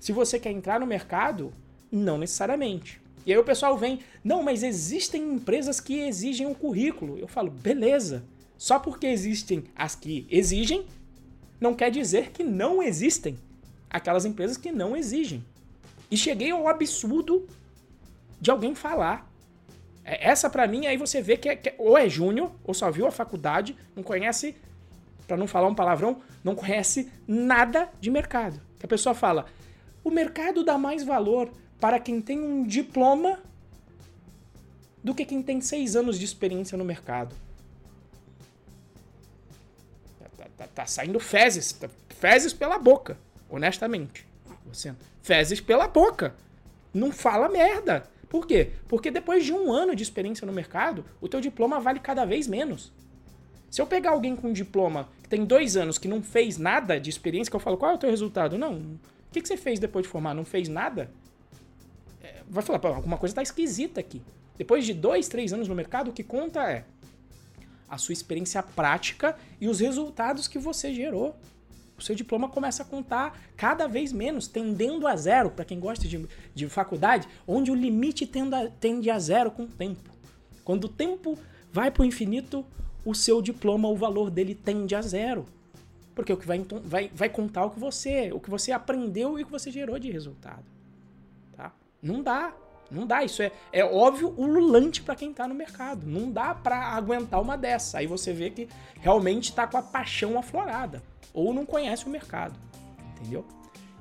Se 0.00 0.12
você 0.12 0.38
quer 0.38 0.50
entrar 0.50 0.80
no 0.80 0.86
mercado, 0.86 1.52
não 1.90 2.18
necessariamente. 2.18 3.00
E 3.26 3.32
aí 3.32 3.38
o 3.38 3.44
pessoal 3.44 3.76
vem, 3.76 4.00
não, 4.22 4.42
mas 4.42 4.62
existem 4.62 5.22
empresas 5.22 5.80
que 5.80 6.00
exigem 6.00 6.46
o 6.46 6.54
currículo. 6.54 7.18
Eu 7.18 7.26
falo, 7.26 7.50
beleza. 7.50 8.24
Só 8.58 8.78
porque 8.78 9.06
existem 9.06 9.64
as 9.74 9.94
que 9.94 10.26
exigem, 10.30 10.86
não 11.60 11.74
quer 11.74 11.90
dizer 11.90 12.30
que 12.30 12.42
não 12.42 12.82
existem 12.82 13.38
aquelas 13.88 14.24
empresas 14.24 14.56
que 14.56 14.70
não 14.70 14.96
exigem. 14.96 15.44
E 16.10 16.16
cheguei 16.16 16.50
ao 16.50 16.68
absurdo 16.68 17.46
de 18.40 18.50
alguém 18.50 18.74
falar. 18.74 19.30
É, 20.04 20.28
essa 20.28 20.50
para 20.50 20.66
mim, 20.66 20.86
aí 20.86 20.96
você 20.96 21.22
vê 21.22 21.36
que, 21.36 21.48
é, 21.48 21.56
que 21.56 21.70
é, 21.70 21.74
ou 21.78 21.96
é 21.96 22.08
júnior, 22.08 22.52
ou 22.62 22.74
só 22.74 22.90
viu 22.90 23.06
a 23.06 23.10
faculdade, 23.10 23.76
não 23.96 24.02
conhece, 24.02 24.54
para 25.26 25.36
não 25.36 25.46
falar 25.46 25.68
um 25.68 25.74
palavrão, 25.74 26.20
não 26.42 26.54
conhece 26.54 27.10
nada 27.26 27.88
de 28.00 28.10
mercado. 28.10 28.60
Que 28.78 28.84
a 28.84 28.88
pessoa 28.88 29.14
fala, 29.14 29.46
o 30.02 30.10
mercado 30.10 30.62
dá 30.62 30.76
mais 30.76 31.02
valor 31.02 31.50
para 31.80 31.98
quem 31.98 32.20
tem 32.20 32.40
um 32.40 32.66
diploma 32.66 33.38
do 35.02 35.14
que 35.14 35.24
quem 35.24 35.42
tem 35.42 35.60
seis 35.60 35.96
anos 35.96 36.18
de 36.18 36.24
experiência 36.24 36.78
no 36.78 36.84
mercado. 36.84 37.34
Tá, 40.18 40.46
tá, 40.56 40.66
tá 40.66 40.86
saindo 40.86 41.20
fezes, 41.20 41.72
tá, 41.72 41.90
fezes 42.08 42.52
pela 42.52 42.78
boca, 42.78 43.18
honestamente. 43.50 44.26
Você 44.66 44.94
fezes 45.22 45.60
pela 45.60 45.88
boca. 45.88 46.34
Não 46.92 47.10
fala 47.10 47.48
merda. 47.48 48.08
Por 48.28 48.46
quê? 48.46 48.72
Porque 48.88 49.10
depois 49.10 49.44
de 49.44 49.52
um 49.52 49.72
ano 49.72 49.94
de 49.94 50.02
experiência 50.02 50.46
no 50.46 50.52
mercado, 50.52 51.04
o 51.20 51.28
teu 51.28 51.40
diploma 51.40 51.80
vale 51.80 52.00
cada 52.00 52.24
vez 52.24 52.46
menos. 52.46 52.92
Se 53.70 53.80
eu 53.80 53.86
pegar 53.86 54.10
alguém 54.10 54.36
com 54.36 54.48
um 54.48 54.52
diploma 54.52 55.08
que 55.22 55.28
tem 55.28 55.44
dois 55.44 55.76
anos 55.76 55.98
que 55.98 56.06
não 56.06 56.22
fez 56.22 56.58
nada 56.58 57.00
de 57.00 57.10
experiência, 57.10 57.50
que 57.50 57.56
eu 57.56 57.60
falo, 57.60 57.76
qual 57.76 57.92
é 57.92 57.94
o 57.94 57.98
teu 57.98 58.10
resultado? 58.10 58.56
Não. 58.56 58.74
O 58.74 58.98
que, 59.32 59.40
que 59.40 59.48
você 59.48 59.56
fez 59.56 59.80
depois 59.80 60.04
de 60.04 60.08
formar? 60.08 60.34
Não 60.34 60.44
fez 60.44 60.68
nada? 60.68 61.10
Vai 62.48 62.62
falar, 62.62 62.80
alguma 62.94 63.16
coisa 63.16 63.32
está 63.32 63.42
esquisita 63.42 64.00
aqui. 64.00 64.22
Depois 64.56 64.84
de 64.84 64.94
dois, 64.94 65.28
três 65.28 65.52
anos 65.52 65.68
no 65.68 65.74
mercado, 65.74 66.10
o 66.10 66.12
que 66.12 66.22
conta 66.22 66.62
é 66.70 66.84
a 67.88 67.98
sua 67.98 68.12
experiência 68.12 68.62
prática 68.62 69.36
e 69.60 69.68
os 69.68 69.80
resultados 69.80 70.48
que 70.48 70.58
você 70.58 70.92
gerou. 70.92 71.36
O 71.96 72.02
seu 72.02 72.14
diploma 72.14 72.48
começa 72.48 72.82
a 72.82 72.86
contar 72.86 73.38
cada 73.56 73.86
vez 73.86 74.12
menos, 74.12 74.48
tendendo 74.48 75.06
a 75.06 75.14
zero, 75.14 75.50
para 75.50 75.64
quem 75.64 75.78
gosta 75.78 76.06
de, 76.08 76.26
de 76.52 76.68
faculdade, 76.68 77.28
onde 77.46 77.70
o 77.70 77.74
limite 77.74 78.26
tende 78.26 78.54
a, 78.54 78.68
tende 78.68 79.10
a 79.10 79.18
zero 79.18 79.50
com 79.50 79.62
o 79.62 79.68
tempo. 79.68 80.10
Quando 80.64 80.84
o 80.84 80.88
tempo 80.88 81.38
vai 81.72 81.90
para 81.90 82.02
o 82.02 82.06
infinito, 82.06 82.64
o 83.04 83.14
seu 83.14 83.40
diploma, 83.40 83.88
o 83.88 83.96
valor 83.96 84.30
dele 84.30 84.54
tende 84.54 84.94
a 84.94 85.02
zero. 85.02 85.44
Porque 86.14 86.32
o 86.32 86.36
que 86.36 86.46
vai, 86.46 86.64
vai, 86.84 87.10
vai 87.14 87.28
contar 87.28 87.66
o 87.66 87.70
que 87.70 87.78
você, 87.78 88.32
o 88.32 88.40
que 88.40 88.50
você 88.50 88.72
aprendeu 88.72 89.38
e 89.38 89.42
o 89.42 89.46
que 89.46 89.52
você 89.52 89.70
gerou 89.70 89.98
de 89.98 90.10
resultado. 90.10 90.73
Não 92.04 92.22
dá. 92.22 92.52
Não 92.90 93.06
dá. 93.06 93.24
Isso 93.24 93.42
é, 93.42 93.50
é 93.72 93.82
óbvio 93.82 94.34
ululante 94.36 95.02
para 95.02 95.16
quem 95.16 95.32
tá 95.32 95.48
no 95.48 95.54
mercado. 95.54 96.06
Não 96.06 96.30
dá 96.30 96.54
para 96.54 96.76
aguentar 96.76 97.40
uma 97.40 97.56
dessa. 97.56 97.98
Aí 97.98 98.06
você 98.06 98.32
vê 98.32 98.50
que 98.50 98.68
realmente 99.00 99.54
tá 99.54 99.66
com 99.66 99.78
a 99.78 99.82
paixão 99.82 100.38
aflorada. 100.38 101.02
Ou 101.32 101.54
não 101.54 101.64
conhece 101.64 102.04
o 102.04 102.10
mercado. 102.10 102.54
Entendeu? 103.16 103.44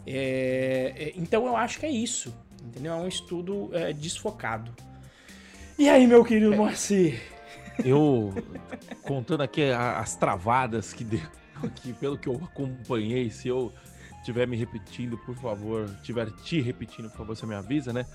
É, 0.06 0.94
é, 0.98 1.14
então 1.16 1.48
eu 1.48 1.56
acho 1.56 1.80
que 1.80 1.86
é 1.86 1.92
isso. 1.92 2.34
Entendeu? 2.62 2.94
É 2.94 2.96
um 2.98 3.08
estudo 3.08 3.70
é, 3.72 3.94
desfocado. 3.94 4.74
E 5.80 5.90
aí, 5.90 6.06
meu 6.06 6.24
querido 6.24 6.56
Moacir? 6.56 7.22
Eu, 7.84 8.34
contando 9.02 9.42
aqui 9.42 9.64
as 9.72 10.16
travadas 10.16 10.94
que 10.94 11.04
deu 11.04 11.22
aqui, 11.64 11.94
pelo 11.94 12.18
que 12.18 12.28
eu 12.28 12.36
acompanhei, 12.44 13.30
se 13.30 13.48
eu 13.48 13.74
estiver 14.24 14.48
me 14.48 14.56
repetindo, 14.56 15.18
por 15.18 15.36
favor, 15.36 15.86
estiver 15.98 16.32
te 16.32 16.62
repetindo, 16.62 17.10
por 17.10 17.18
favor, 17.18 17.36
você 17.36 17.46
me 17.46 17.54
avisa, 17.54 17.92
né? 17.92 18.06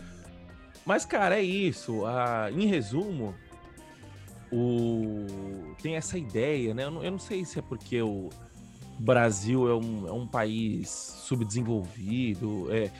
Mas, 0.84 1.04
cara, 1.04 1.38
é 1.38 1.42
isso. 1.42 2.06
Ah, 2.06 2.50
em 2.50 2.66
resumo, 2.66 3.34
o... 4.50 5.74
tem 5.82 5.96
essa 5.96 6.16
ideia, 6.16 6.72
né? 6.72 6.84
Eu 6.84 6.90
não, 6.90 7.04
eu 7.04 7.10
não, 7.10 7.18
sei 7.18 7.44
se 7.44 7.58
é 7.58 7.62
porque 7.62 8.00
o 8.00 8.30
Brasil 8.98 9.68
é 9.68 9.74
um, 9.74 10.08
é 10.08 10.12
um 10.12 10.26
país 10.26 10.88
subdesenvolvido. 10.88 12.68
É, 12.72 12.90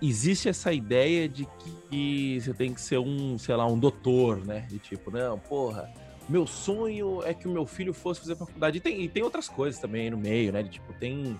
existe 0.00 0.48
essa 0.48 0.72
ideia 0.72 1.28
de 1.28 1.46
que 1.90 2.40
você 2.40 2.54
tem 2.54 2.72
que 2.72 2.80
ser 2.80 2.98
um, 2.98 3.36
sei 3.36 3.56
lá, 3.56 3.66
um 3.66 3.78
doutor, 3.78 4.46
né? 4.46 4.60
De 4.68 4.78
tipo, 4.78 5.10
não, 5.10 5.40
porra, 5.40 5.92
meu 6.28 6.46
sonho 6.46 7.20
é 7.24 7.34
que 7.34 7.48
o 7.48 7.50
meu 7.50 7.66
filho 7.66 7.92
fosse 7.92 8.20
fazer 8.20 8.36
faculdade. 8.36 8.78
E 8.78 8.80
tem, 8.80 9.02
e 9.02 9.08
tem 9.08 9.24
outras 9.24 9.48
coisas 9.48 9.80
também 9.80 10.08
no 10.08 10.16
meio, 10.16 10.52
né? 10.52 10.62
De, 10.62 10.70
tipo, 10.70 10.92
tem 10.92 11.36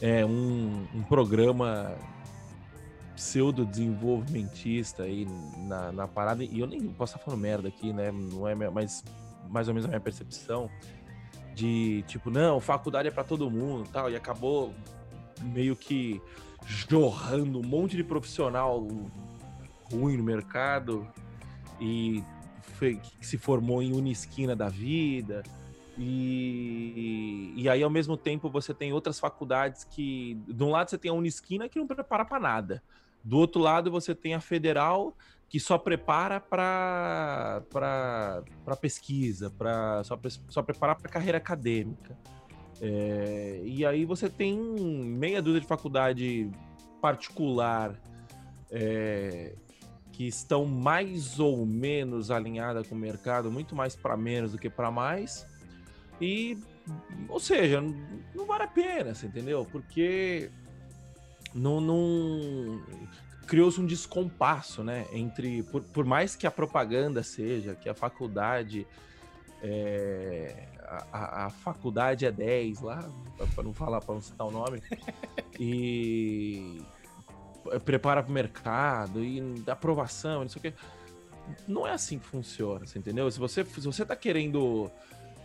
é, 0.00 0.24
um, 0.24 0.86
um 0.94 1.02
programa 1.02 1.96
pseudo-desenvolvimentista 3.14 5.04
aí 5.04 5.26
na, 5.66 5.90
na 5.90 6.06
parada. 6.06 6.44
E 6.44 6.60
eu 6.60 6.66
nem 6.66 6.80
posso 6.88 7.14
estar 7.14 7.24
falando 7.24 7.40
merda 7.40 7.68
aqui, 7.68 7.92
né? 7.92 8.12
Não 8.12 8.46
é 8.46 8.54
mais, 8.54 9.02
mais 9.48 9.68
ou 9.68 9.74
menos 9.74 9.86
a 9.86 9.88
minha 9.88 10.00
percepção 10.00 10.70
de 11.54 12.04
tipo, 12.06 12.30
não, 12.30 12.60
faculdade 12.60 13.08
é 13.08 13.10
para 13.10 13.24
todo 13.24 13.50
mundo 13.50 13.88
tal. 13.90 14.10
E 14.10 14.16
acabou 14.16 14.74
meio 15.40 15.74
que 15.74 16.20
jorrando 16.66 17.58
um 17.58 17.62
monte 17.62 17.96
de 17.96 18.04
profissional 18.04 18.86
ruim 19.90 20.16
no 20.16 20.22
mercado 20.22 21.06
e 21.80 22.22
foi, 22.74 23.00
se 23.20 23.38
formou 23.38 23.82
em 23.82 23.94
Unisquina 23.94 24.54
da 24.54 24.68
vida. 24.68 25.42
E, 25.98 27.52
e 27.56 27.68
aí, 27.68 27.82
ao 27.82 27.90
mesmo 27.90 28.16
tempo, 28.16 28.50
você 28.50 28.74
tem 28.74 28.92
outras 28.92 29.18
faculdades 29.18 29.84
que, 29.84 30.34
de 30.46 30.62
um 30.62 30.70
lado, 30.70 30.90
você 30.90 30.98
tem 30.98 31.10
a 31.10 31.14
Unisquina 31.14 31.68
que 31.68 31.78
não 31.78 31.86
prepara 31.86 32.24
para 32.24 32.38
nada. 32.38 32.82
Do 33.24 33.38
outro 33.38 33.60
lado, 33.60 33.90
você 33.90 34.14
tem 34.14 34.34
a 34.34 34.40
Federal 34.40 35.16
que 35.48 35.60
só 35.60 35.78
prepara 35.78 36.40
para 36.40 37.62
pesquisa, 38.80 39.50
pra, 39.50 40.02
só, 40.04 40.18
só 40.48 40.62
prepara 40.62 40.94
para 40.94 41.10
carreira 41.10 41.38
acadêmica. 41.38 42.16
É, 42.80 43.60
e 43.64 43.86
aí 43.86 44.04
você 44.04 44.28
tem 44.28 44.58
meia 44.58 45.40
dúzia 45.40 45.60
de 45.60 45.66
faculdade 45.66 46.50
particular 47.00 47.98
é, 48.70 49.54
que 50.12 50.26
estão 50.26 50.66
mais 50.66 51.38
ou 51.38 51.64
menos 51.64 52.30
alinhadas 52.30 52.86
com 52.86 52.94
o 52.94 52.98
mercado, 52.98 53.50
muito 53.50 53.74
mais 53.74 53.96
para 53.96 54.16
menos 54.16 54.52
do 54.52 54.58
que 54.58 54.68
para 54.68 54.90
mais. 54.90 55.46
E, 56.20 56.58
ou 57.28 57.40
seja, 57.40 57.82
não 58.34 58.46
vale 58.46 58.64
a 58.64 58.68
pena, 58.68 59.14
você 59.14 59.26
entendeu? 59.26 59.66
Porque 59.70 60.50
não, 61.54 61.80
não 61.80 62.82
criou-se 63.46 63.80
um 63.80 63.86
descompasso, 63.86 64.82
né? 64.82 65.06
Entre, 65.12 65.62
por, 65.64 65.82
por 65.82 66.04
mais 66.04 66.36
que 66.36 66.46
a 66.46 66.50
propaganda 66.50 67.22
seja, 67.22 67.74
que 67.74 67.88
a 67.88 67.94
faculdade 67.94 68.86
é, 69.62 70.68
a, 71.12 71.46
a, 71.46 71.50
faculdade 71.50 72.26
é 72.26 72.30
10 72.30 72.80
lá, 72.80 73.08
para 73.54 73.64
não 73.64 73.72
falar, 73.72 74.00
para 74.00 74.14
não 74.14 74.22
citar 74.22 74.46
o 74.46 74.50
nome, 74.50 74.82
e 75.58 76.80
prepara 77.84 78.22
para 78.22 78.30
o 78.30 78.32
mercado, 78.32 79.24
e 79.24 79.42
aprovação, 79.66 80.42
não 80.42 80.48
sei 80.48 80.58
o 80.58 80.62
quê. 80.62 80.74
Não 81.66 81.86
é 81.86 81.92
assim 81.92 82.18
que 82.18 82.26
funciona, 82.26 82.86
você 82.86 82.98
entendeu? 82.98 83.30
Se 83.30 83.38
você, 83.38 83.64
se 83.64 83.80
você 83.80 84.04
tá 84.04 84.16
querendo 84.16 84.90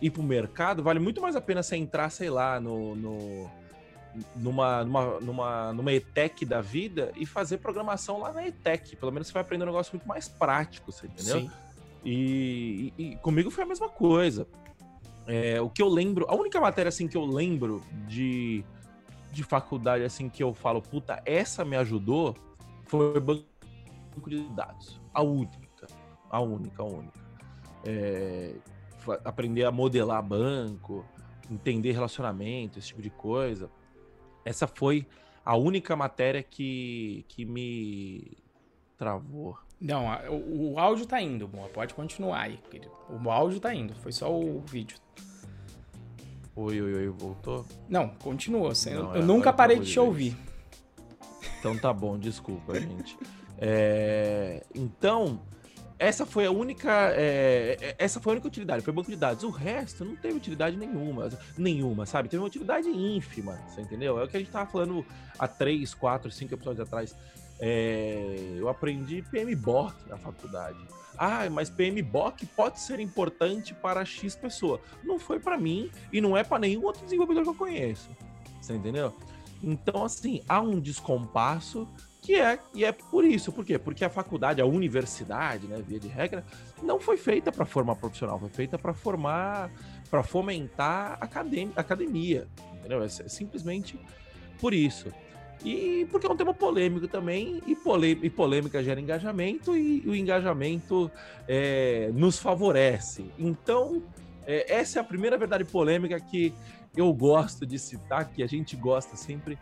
ir 0.02 0.10
para 0.10 0.20
o 0.20 0.24
mercado, 0.24 0.82
vale 0.82 0.98
muito 0.98 1.22
mais 1.22 1.36
a 1.36 1.40
pena 1.40 1.62
você 1.62 1.76
entrar, 1.76 2.10
sei 2.10 2.28
lá, 2.28 2.60
no, 2.60 2.96
no 2.96 3.50
numa, 4.36 4.84
numa, 4.84 5.20
numa, 5.20 5.72
numa 5.72 5.92
ETEC 5.92 6.44
da 6.44 6.60
vida 6.60 7.12
e 7.16 7.24
fazer 7.24 7.58
programação 7.58 8.18
lá 8.18 8.32
na 8.32 8.46
ETEC. 8.46 8.96
Pelo 8.96 9.12
menos 9.12 9.28
você 9.28 9.32
vai 9.32 9.42
aprender 9.42 9.64
um 9.64 9.68
negócio 9.68 9.92
muito 9.94 10.06
mais 10.06 10.28
prático, 10.28 10.90
você 10.90 11.06
entendeu? 11.06 11.40
Sim. 11.40 11.50
E, 12.04 12.92
e, 12.98 13.12
e 13.12 13.16
comigo 13.16 13.50
foi 13.50 13.64
a 13.64 13.66
mesma 13.66 13.88
coisa. 13.88 14.46
É, 15.26 15.60
o 15.60 15.70
que 15.70 15.80
eu 15.80 15.88
lembro, 15.88 16.26
a 16.28 16.34
única 16.34 16.60
matéria 16.60 16.88
assim 16.88 17.06
que 17.06 17.16
eu 17.16 17.24
lembro 17.24 17.80
de, 18.08 18.64
de 19.30 19.44
faculdade 19.44 20.02
assim 20.02 20.28
que 20.28 20.42
eu 20.42 20.52
falo, 20.52 20.82
puta, 20.82 21.22
essa 21.24 21.64
me 21.64 21.76
ajudou, 21.76 22.36
foi 22.86 23.20
banco 23.20 23.44
de 24.26 24.42
dados. 24.50 25.00
A 25.14 25.22
única, 25.22 25.86
a 26.28 26.40
única, 26.40 26.82
a 26.82 26.86
única. 26.86 27.22
É, 27.84 28.54
aprender 29.24 29.64
a 29.64 29.72
modelar 29.72 30.22
banco, 30.22 31.04
entender 31.50 31.92
relacionamento, 31.92 32.78
esse 32.78 32.88
tipo 32.88 33.02
de 33.02 33.10
coisa. 33.10 33.70
Essa 34.44 34.66
foi 34.66 35.06
a 35.44 35.56
única 35.56 35.94
matéria 35.96 36.42
que, 36.42 37.24
que 37.28 37.44
me 37.44 38.36
travou. 38.96 39.58
Não, 39.80 40.06
o, 40.30 40.74
o 40.74 40.78
áudio 40.78 41.06
tá 41.06 41.20
indo, 41.20 41.48
bom, 41.48 41.68
pode 41.74 41.92
continuar 41.94 42.42
aí, 42.42 42.58
querido. 42.70 42.92
O 43.08 43.30
áudio 43.30 43.58
tá 43.58 43.74
indo, 43.74 43.94
foi 43.96 44.12
só 44.12 44.32
o 44.32 44.60
vídeo. 44.60 44.96
Oi, 46.54 46.80
oi, 46.80 46.94
oi, 46.94 47.08
voltou? 47.08 47.66
Não, 47.88 48.10
continua. 48.10 48.72
Não, 48.86 48.92
eu, 48.92 49.16
é, 49.16 49.22
nunca 49.22 49.52
parei 49.52 49.78
de 49.78 49.90
te 49.90 49.98
ouvir. 49.98 50.36
Então 51.58 51.76
tá 51.78 51.92
bom, 51.92 52.18
desculpa, 52.18 52.78
gente. 52.78 53.16
É, 53.58 54.64
então, 54.74 55.40
essa 56.02 56.26
foi 56.26 56.46
a 56.46 56.50
única. 56.50 56.90
É, 57.14 57.76
é, 57.80 57.94
essa 57.98 58.20
foi 58.20 58.32
a 58.32 58.34
única 58.34 58.48
utilidade, 58.48 58.82
foi 58.82 58.92
banco 58.92 59.10
de 59.10 59.16
dados. 59.16 59.44
O 59.44 59.50
resto 59.50 60.04
não 60.04 60.16
teve 60.16 60.36
utilidade 60.36 60.76
nenhuma. 60.76 61.28
Nenhuma, 61.56 62.06
sabe? 62.06 62.28
Teve 62.28 62.42
uma 62.42 62.48
utilidade 62.48 62.88
ínfima, 62.88 63.60
você 63.68 63.80
entendeu? 63.80 64.18
É 64.18 64.24
o 64.24 64.28
que 64.28 64.36
a 64.36 64.40
gente 64.40 64.50
tava 64.50 64.70
falando 64.70 65.06
há 65.38 65.46
3, 65.46 65.94
4, 65.94 66.30
5 66.30 66.54
episódios 66.54 66.80
atrás. 66.80 67.16
É, 67.60 68.56
eu 68.58 68.68
aprendi 68.68 69.22
PMBOK 69.22 69.94
na 70.08 70.18
faculdade. 70.18 70.78
Ah, 71.16 71.48
mas 71.48 71.70
PMBOK 71.70 72.46
pode 72.46 72.80
ser 72.80 72.98
importante 72.98 73.72
para 73.72 74.04
X 74.04 74.34
pessoa. 74.34 74.80
Não 75.04 75.18
foi 75.18 75.38
para 75.38 75.56
mim 75.56 75.90
e 76.12 76.20
não 76.20 76.36
é 76.36 76.42
para 76.42 76.58
nenhum 76.58 76.84
outro 76.84 77.04
desenvolvedor 77.04 77.44
que 77.44 77.50
eu 77.50 77.54
conheço. 77.54 78.10
Você 78.60 78.74
entendeu? 78.74 79.14
Então, 79.62 80.04
assim, 80.04 80.42
há 80.48 80.60
um 80.60 80.80
descompasso 80.80 81.86
que 82.22 82.36
é, 82.36 82.56
e 82.72 82.84
é 82.84 82.92
por 82.92 83.24
isso. 83.24 83.50
Por 83.52 83.64
quê? 83.64 83.76
Porque 83.78 84.04
a 84.04 84.08
faculdade, 84.08 84.62
a 84.62 84.64
universidade, 84.64 85.66
né, 85.66 85.82
via 85.84 85.98
de 85.98 86.06
regra, 86.06 86.44
não 86.80 87.00
foi 87.00 87.16
feita 87.16 87.50
para 87.50 87.66
formar 87.66 87.96
profissional, 87.96 88.38
foi 88.38 88.48
feita 88.48 88.78
para 88.78 88.94
formar, 88.94 89.70
para 90.08 90.22
fomentar 90.22 91.18
academia, 91.20 91.72
academia. 91.74 92.48
Entendeu? 92.78 93.02
É 93.02 93.08
simplesmente 93.08 93.98
por 94.60 94.72
isso. 94.72 95.12
E 95.64 96.06
porque 96.10 96.26
é 96.26 96.30
um 96.30 96.36
tema 96.36 96.54
polêmico 96.54 97.08
também, 97.08 97.60
e, 97.66 97.74
polê 97.74 98.12
e 98.22 98.30
polêmica 98.30 98.82
gera 98.82 99.00
engajamento, 99.00 99.76
e 99.76 100.00
o 100.06 100.14
engajamento 100.14 101.10
é, 101.48 102.10
nos 102.14 102.38
favorece. 102.38 103.26
Então, 103.36 104.00
é, 104.46 104.72
essa 104.72 104.98
é 104.98 105.02
a 105.02 105.04
primeira 105.04 105.36
verdade 105.36 105.64
polêmica 105.64 106.20
que 106.20 106.54
eu 106.96 107.12
gosto 107.12 107.66
de 107.66 107.78
citar, 107.80 108.28
que 108.30 108.44
a 108.44 108.46
gente 108.46 108.76
gosta 108.76 109.16
sempre, 109.16 109.58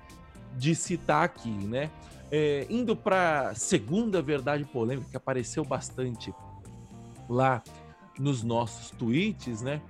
de 0.57 0.75
citar 0.75 1.25
aqui, 1.25 1.51
né? 1.51 1.91
É, 2.31 2.67
indo 2.71 2.95
para 2.95 3.55
segunda 3.55 4.23
verdade 4.23 4.65
polêmica 4.65 5.09
que 5.11 5.17
apareceu 5.17 5.65
bastante 5.65 6.33
lá 7.29 7.63
nos 8.19 8.43
nossos 8.43 8.91
tweets, 8.91 9.63
né? 9.63 9.81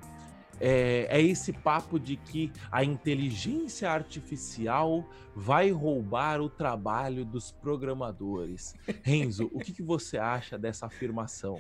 É, 0.61 1.07
é, 1.09 1.23
esse 1.23 1.55
papo 1.55 1.99
de 1.99 2.17
que 2.17 2.53
a 2.71 2.85
inteligência 2.85 3.91
artificial 3.91 5.09
vai 5.35 5.71
roubar 5.71 6.41
o 6.43 6.51
trabalho 6.51 7.25
dos 7.25 7.51
programadores. 7.51 8.75
Renzo, 9.03 9.51
o 9.55 9.59
que, 9.59 9.73
que 9.73 9.83
você 9.83 10.19
acha 10.19 10.59
dessa 10.59 10.85
afirmação? 10.85 11.59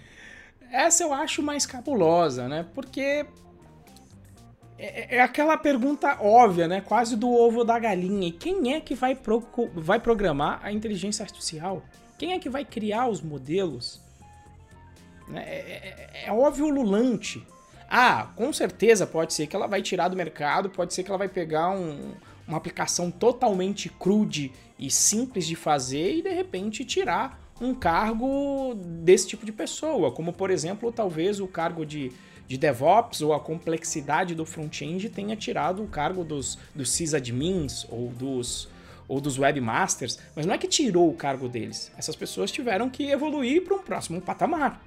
Essa 0.70 1.02
eu 1.02 1.14
acho 1.14 1.42
mais 1.42 1.64
cabulosa, 1.64 2.46
né? 2.46 2.68
Porque 2.74 3.26
é, 4.80 5.16
é, 5.16 5.20
aquela 5.20 5.58
pergunta 5.58 6.16
óbvia, 6.20 6.66
né? 6.66 6.80
Quase 6.80 7.14
do 7.14 7.30
ovo 7.30 7.64
da 7.64 7.78
galinha. 7.78 8.28
E 8.28 8.32
quem 8.32 8.74
é 8.74 8.80
que 8.80 8.94
vai, 8.94 9.14
pro, 9.14 9.44
vai 9.74 10.00
programar 10.00 10.60
a 10.62 10.72
inteligência 10.72 11.22
artificial? 11.22 11.82
Quem 12.18 12.32
é 12.32 12.38
que 12.38 12.48
vai 12.48 12.64
criar 12.64 13.08
os 13.08 13.20
modelos? 13.20 14.00
Né? 15.28 15.42
É, 15.46 15.54
é, 15.54 16.24
é 16.26 16.32
óbvio 16.32 16.68
lulante. 16.70 17.46
Ah, 17.90 18.28
com 18.36 18.52
certeza 18.52 19.06
pode 19.06 19.34
ser 19.34 19.46
que 19.46 19.54
ela 19.54 19.66
vai 19.66 19.82
tirar 19.82 20.08
do 20.08 20.16
mercado, 20.16 20.70
pode 20.70 20.94
ser 20.94 21.02
que 21.02 21.10
ela 21.10 21.18
vai 21.18 21.28
pegar 21.28 21.70
um, 21.70 22.12
uma 22.46 22.56
aplicação 22.56 23.10
totalmente 23.10 23.88
crude 23.88 24.52
e 24.78 24.90
simples 24.90 25.46
de 25.46 25.56
fazer 25.56 26.16
e 26.16 26.22
de 26.22 26.30
repente 26.30 26.84
tirar 26.84 27.38
um 27.60 27.74
cargo 27.74 28.74
desse 28.74 29.28
tipo 29.28 29.44
de 29.44 29.52
pessoa, 29.52 30.10
como 30.10 30.32
por 30.32 30.50
exemplo, 30.50 30.90
talvez 30.90 31.40
o 31.40 31.46
cargo 31.46 31.84
de, 31.84 32.10
de 32.50 32.58
DevOps 32.58 33.22
ou 33.22 33.32
a 33.32 33.38
complexidade 33.38 34.34
do 34.34 34.44
front-end 34.44 35.08
tenha 35.08 35.36
tirado 35.36 35.84
o 35.84 35.86
cargo 35.86 36.24
dos, 36.24 36.58
dos 36.74 36.90
sysadmins 36.90 37.86
ou 37.88 38.08
dos, 38.08 38.68
ou 39.06 39.20
dos 39.20 39.38
webmasters, 39.38 40.18
mas 40.34 40.46
não 40.46 40.54
é 40.54 40.58
que 40.58 40.66
tirou 40.66 41.08
o 41.08 41.14
cargo 41.14 41.48
deles. 41.48 41.92
Essas 41.96 42.16
pessoas 42.16 42.50
tiveram 42.50 42.90
que 42.90 43.08
evoluir 43.08 43.62
para 43.62 43.76
um 43.76 43.82
próximo 43.82 44.20
patamar. 44.20 44.84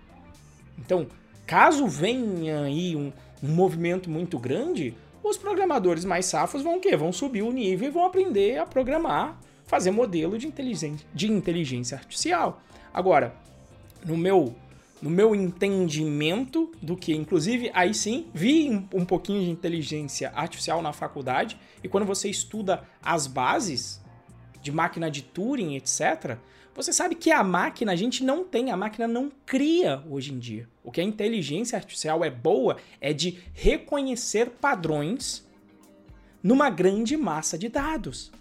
Então, 0.78 1.08
caso 1.48 1.88
venha 1.88 2.64
aí 2.64 2.98
um, 2.98 3.14
um 3.42 3.48
movimento 3.48 4.10
muito 4.10 4.38
grande, 4.38 4.94
os 5.24 5.38
programadores 5.38 6.04
mais 6.04 6.26
safos 6.26 6.62
vão 6.62 6.80
o 6.80 6.82
quê? 6.82 6.98
Vão 6.98 7.14
subir 7.14 7.44
o 7.44 7.52
nível 7.54 7.88
e 7.88 7.92
vão 7.92 8.06
aprender 8.06 8.58
a 8.58 8.66
programar, 8.66 9.40
fazer 9.66 9.92
modelo 9.92 10.38
de 10.38 10.48
inteligência, 10.48 11.08
de 11.14 11.32
inteligência 11.32 11.96
artificial. 11.96 12.62
Agora, 12.94 13.34
no 14.06 14.18
meu 14.18 14.54
no 15.04 15.10
meu 15.10 15.36
entendimento 15.36 16.72
do 16.82 16.96
que, 16.96 17.14
inclusive, 17.14 17.70
aí 17.74 17.94
sim, 17.94 18.28
vi 18.34 18.70
um, 18.94 19.04
pouquinho 19.04 19.44
de 19.44 19.50
inteligência 19.50 20.32
artificial 20.34 20.82
na 20.82 20.94
faculdade, 20.94 21.60
e 21.84 21.90
quando 21.90 22.06
você 22.06 22.30
estuda 22.30 22.88
as 23.02 23.28
bases 23.28 24.02
de 24.62 24.72
máquina 24.72 25.12
de 25.12 25.22
Turing, 25.22 25.76
etc., 25.76 26.38
você 26.74 26.94
sabe 26.94 27.16
que 27.16 27.32
a 27.32 27.44
máquina 27.44 27.92
a 27.92 27.98
gente 27.98 28.24
não 28.24 28.46
tem, 28.46 28.72
a 28.72 28.78
máquina 28.78 29.06
não 29.06 29.30
cria 29.46 30.02
hoje 30.10 30.34
em 30.34 30.40
dia. 30.40 30.70
O 30.82 30.90
que 30.90 31.02
a 31.02 31.04
inteligência 31.04 31.78
artificial 31.78 32.24
é 32.24 32.30
boa 32.30 32.78
é 33.02 33.12
de 33.12 33.40
reconhecer 33.54 34.52
padrões 34.52 35.46
numa 36.42 36.70
grande 36.70 37.18
massa 37.18 37.58
de 37.58 37.68
dados. 37.68 38.32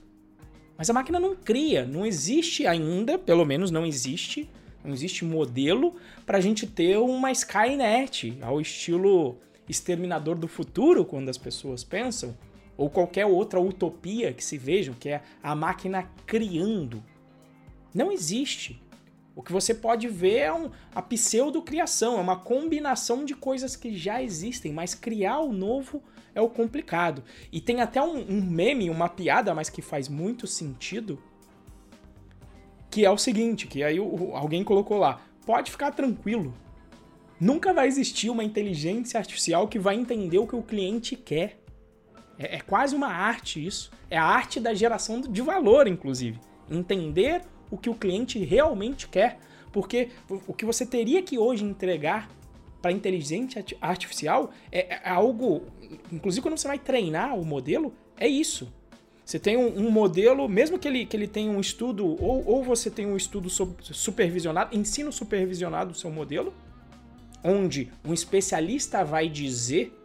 Mas 0.79 0.88
a 0.88 0.92
máquina 0.92 1.18
não 1.18 1.35
cria, 1.35 1.85
não 1.85 2.07
existe 2.07 2.68
ainda, 2.68 3.18
pelo 3.18 3.44
menos 3.44 3.72
não 3.72 3.85
existe, 3.85 4.48
não 4.85 4.92
existe 4.92 5.25
modelo 5.25 5.97
para 6.27 6.38
a 6.38 6.40
gente 6.40 6.66
ter 6.66 6.99
uma 6.99 7.31
Skynet 7.31 8.38
ao 8.42 8.61
estilo 8.61 9.38
Exterminador 9.68 10.37
do 10.37 10.49
Futuro, 10.49 11.05
quando 11.05 11.29
as 11.29 11.38
pessoas 11.38 11.85
pensam, 11.85 12.37
ou 12.77 12.90
qualquer 12.90 13.27
outra 13.27 13.61
utopia 13.61 14.33
que 14.33 14.45
se 14.45 14.59
vejam, 14.59 14.95
que 14.95 15.09
é 15.09 15.23
a 15.42 15.55
máquina 15.55 16.11
criando 16.27 17.03
não 17.95 18.11
existe. 18.11 18.81
O 19.35 19.42
que 19.42 19.53
você 19.53 19.75
pode 19.75 20.09
ver 20.09 20.38
é 20.38 20.53
um, 20.53 20.71
a 20.95 21.01
pseudo-criação, 21.01 22.18
é 22.18 22.21
uma 22.21 22.37
combinação 22.37 23.25
de 23.25 23.35
coisas 23.35 23.77
que 23.77 23.97
já 23.97 24.23
existem, 24.23 24.73
mas 24.73 24.95
criar 24.95 25.40
o 25.40 25.53
novo 25.53 26.03
é 26.35 26.40
o 26.40 26.51
complicado. 26.51 27.25
E 27.51 27.61
tem 27.61 27.81
até 27.81 28.01
um, 28.03 28.18
um 28.29 28.42
meme, 28.42 28.90
uma 28.90 29.09
piada, 29.09 29.55
mas 29.55 29.71
que 29.71 29.81
faz 29.81 30.09
muito 30.09 30.47
sentido, 30.47 31.23
que 32.92 33.07
é 33.07 33.11
o 33.11 33.16
seguinte, 33.16 33.66
que 33.66 33.83
aí 33.83 33.98
o, 33.98 34.37
alguém 34.37 34.62
colocou 34.62 34.98
lá, 34.98 35.22
pode 35.46 35.70
ficar 35.70 35.92
tranquilo, 35.92 36.55
nunca 37.40 37.72
vai 37.72 37.88
existir 37.88 38.28
uma 38.28 38.44
inteligência 38.44 39.18
artificial 39.18 39.66
que 39.66 39.78
vai 39.78 39.96
entender 39.96 40.38
o 40.38 40.46
que 40.46 40.55
o 40.55 40.62
cliente 40.62 41.16
quer. 41.16 41.59
É, 42.38 42.57
é 42.57 42.61
quase 42.61 42.94
uma 42.94 43.09
arte 43.09 43.66
isso. 43.66 43.90
É 44.11 44.18
a 44.18 44.24
arte 44.24 44.61
da 44.61 44.74
geração 44.74 45.22
de 45.22 45.40
valor, 45.40 45.88
inclusive. 45.88 46.38
Entender 46.70 47.42
o 47.70 47.78
que 47.78 47.88
o 47.88 47.94
cliente 47.94 48.38
realmente 48.44 49.09
quer. 49.09 49.38
Porque 49.72 50.11
o 50.46 50.52
que 50.52 50.66
você 50.66 50.85
teria 50.85 51.22
que 51.22 51.38
hoje 51.38 51.64
entregar 51.64 52.28
para 52.83 52.92
inteligência 52.92 53.64
artificial 53.81 54.50
é, 54.70 54.96
é, 54.96 55.09
algo. 55.09 55.62
Inclusive, 56.12 56.42
quando 56.42 56.59
você 56.59 56.68
vai 56.68 56.78
treinar 56.78 57.38
o 57.38 57.44
modelo, 57.44 57.94
é 58.18 58.28
isso. 58.28 58.70
Você 59.25 59.39
tem 59.39 59.57
um, 59.57 59.87
um, 59.87 59.91
modelo, 59.91 60.49
mesmo 60.49 60.79
que 60.79 60.89
ele, 60.89 61.07
que 61.07 61.17
ele 61.17 61.29
tenha 61.29 61.51
um 61.51 61.61
estudo, 61.61 62.05
ou, 62.23 62.45
ou 62.47 62.65
você 62.65 62.91
tem 62.91 63.07
um 63.07 63.17
estudo 63.17 63.49
supervisionado, 63.49 64.77
ensino 64.77 65.13
supervisionado 65.13 65.93
do 65.93 65.99
seu 65.99 66.11
modelo, 66.11 66.53
onde 67.45 67.91
um 68.05 68.13
especialista 68.13 69.05
vai 69.05 69.29
dizer 69.29 69.97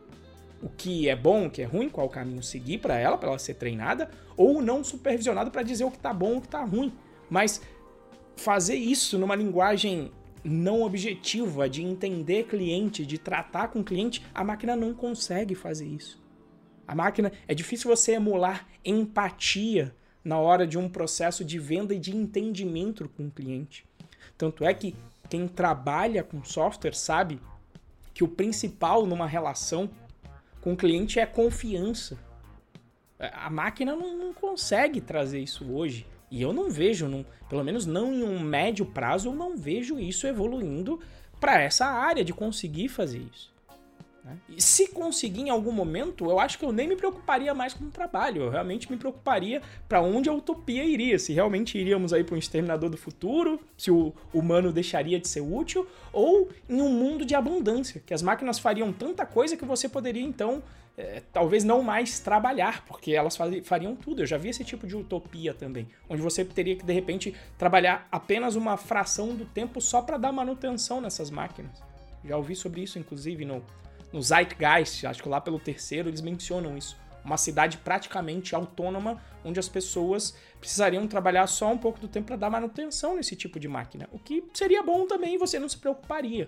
o 0.62 0.70
que 0.70 1.10
é 1.10 1.16
bom, 1.16 1.48
o 1.48 1.50
que 1.50 1.62
é 1.62 1.66
ruim, 1.66 1.90
qual 1.90 2.10
caminho 2.10 2.42
seguir 2.44 2.80
para 2.80 2.98
ela, 2.98 3.18
para 3.18 3.30
ela 3.30 3.40
ser 3.40 3.56
treinada, 3.56 4.10
ou 4.36 4.62
não 4.62 4.84
supervisionado 4.84 5.52
para 5.52 5.64
dizer 5.64 5.84
o 5.84 5.92
que 5.92 5.98
está 5.98 6.14
bom, 6.14 6.38
o 6.38 6.42
que 6.42 6.48
está 6.48 6.64
ruim. 6.64 6.94
Mas 7.30 7.62
fazer 8.36 8.76
isso 8.76 9.18
numa 9.18 9.36
linguagem 9.36 10.12
não 10.44 10.84
objetiva, 10.84 11.70
de 11.70 11.84
entender 11.84 12.46
cliente, 12.46 13.06
de 13.06 13.18
tratar 13.18 13.68
com 13.70 13.84
cliente, 13.84 14.24
a 14.34 14.44
máquina 14.44 14.76
não 14.76 14.94
consegue 14.94 15.56
fazer 15.56 15.86
isso. 15.86 16.22
A 16.88 16.96
máquina 16.96 17.32
é 17.48 17.54
difícil 17.54 17.94
você 17.94 18.14
emular 18.14 18.66
empatia 18.90 19.94
na 20.24 20.40
hora 20.40 20.66
de 20.66 20.78
um 20.78 20.90
processo 20.90 21.44
de 21.44 21.60
venda 21.60 21.94
e 21.94 22.00
de 22.00 22.16
entendimento 22.16 23.08
com 23.10 23.28
o 23.28 23.32
cliente. 23.32 23.86
Tanto 24.38 24.64
é 24.64 24.74
que 24.74 24.96
quem 25.30 25.48
trabalha 25.48 26.24
com 26.24 26.44
software 26.44 26.96
sabe 26.96 27.40
que 28.14 28.24
o 28.24 28.28
principal 28.28 29.06
numa 29.06 29.28
relação 29.28 29.90
com 30.62 30.74
o 30.74 30.78
cliente 30.78 31.20
é 31.20 31.26
confiança. 31.26 32.18
A 33.20 33.50
máquina 33.50 33.96
não, 33.96 34.18
não 34.18 34.34
consegue 34.34 35.02
trazer 35.02 35.40
isso 35.40 35.72
hoje. 35.72 36.06
E 36.30 36.42
eu 36.42 36.52
não 36.52 36.70
vejo, 36.70 37.08
não, 37.08 37.26
pelo 37.50 37.64
menos 37.64 37.86
não 37.86 38.14
em 38.14 38.24
um 38.24 38.40
médio 38.40 38.86
prazo, 38.86 39.30
eu 39.30 39.34
não 39.34 39.56
vejo 39.56 39.98
isso 39.98 40.28
evoluindo 40.28 41.00
para 41.40 41.62
essa 41.62 41.86
área 41.86 42.24
de 42.24 42.34
conseguir 42.34 42.90
fazer 42.90 43.20
isso. 43.34 43.54
Né? 44.28 44.38
E 44.50 44.62
se 44.62 44.90
conseguir 44.90 45.44
em 45.44 45.50
algum 45.50 45.72
momento, 45.72 46.30
eu 46.30 46.38
acho 46.38 46.60
que 46.60 46.66
eu 46.66 46.72
nem 46.74 46.86
me 46.86 46.98
preocuparia 46.98 47.54
mais 47.54 47.74
com 47.74 47.86
o 47.86 47.90
trabalho, 47.90 48.44
eu 48.44 48.50
realmente 48.50 48.92
me 48.92 48.98
preocuparia 48.98 49.62
para 49.88 50.02
onde 50.02 50.28
a 50.28 50.34
utopia 50.34 50.84
iria, 50.84 51.18
se 51.18 51.32
realmente 51.32 51.78
iríamos 51.78 52.12
aí 52.12 52.26
para 52.26 52.36
um 52.36 52.38
exterminador 52.38 52.90
do 52.90 52.98
futuro, 52.98 53.58
se 53.78 53.90
o 53.90 54.14
humano 54.34 54.74
deixaria 54.74 55.18
de 55.18 55.30
ser 55.30 55.40
útil, 55.40 55.88
ou 56.12 56.50
em 56.68 56.82
um 56.82 56.90
mundo 56.90 57.26
de 57.26 57.36
abundância, 57.36 58.04
que 58.06 58.14
as 58.14 58.22
máquinas 58.22 58.60
fariam 58.60 58.92
tanta 58.92 59.26
coisa 59.26 59.56
que 59.56 59.64
você 59.64 59.88
poderia 59.88 60.24
então 60.24 60.62
é, 60.98 61.22
talvez 61.32 61.64
não 61.64 61.82
mais 61.82 62.20
trabalhar, 62.20 62.84
porque 62.86 63.14
elas 63.14 63.38
fariam 63.64 63.96
tudo. 63.96 64.24
Eu 64.24 64.26
já 64.26 64.38
vi 64.38 64.50
esse 64.50 64.66
tipo 64.66 64.86
de 64.86 64.98
utopia 64.98 65.54
também, 65.54 65.88
onde 66.10 66.22
você 66.22 66.44
teria 66.44 66.76
que 66.76 66.84
de 66.84 66.92
repente 66.92 67.34
trabalhar 67.58 68.08
apenas 68.12 68.56
uma 68.56 68.76
fração 68.76 69.36
do 69.36 69.46
tempo 69.46 69.80
só 69.80 70.02
para 70.02 70.18
dar 70.18 70.34
manutenção 70.34 71.00
nessas 71.00 71.30
máquinas. 71.30 71.82
Já 72.26 72.36
ouvi 72.36 72.56
sobre 72.56 72.82
isso, 72.82 73.00
inclusive, 73.00 73.46
no, 73.46 73.64
no 74.12 74.22
Zeitgeist, 74.22 75.06
acho 75.06 75.22
que 75.22 75.30
lá 75.30 75.42
pelo 75.42 75.60
terceiro 75.60 76.10
eles 76.10 76.22
mencionam 76.22 76.78
isso. 76.78 76.98
Uma 77.24 77.38
cidade 77.38 77.78
praticamente 77.78 78.56
autônoma, 78.56 79.22
onde 79.44 79.60
as 79.60 79.68
pessoas 79.68 80.36
precisariam 80.60 81.08
trabalhar 81.08 81.46
só 81.48 81.72
um 81.72 81.78
pouco 81.78 82.00
do 82.00 82.08
tempo 82.08 82.28
para 82.28 82.38
dar 82.38 82.50
manutenção 82.50 83.16
nesse 83.16 83.36
tipo 83.36 83.60
de 83.60 83.68
máquina. 83.68 84.08
O 84.14 84.20
que 84.20 84.44
seria 84.54 84.82
bom 84.82 85.06
também 85.06 85.36
e 85.36 85.38
você 85.38 85.60
não 85.60 85.68
se 85.68 85.78
preocuparia. 85.78 86.48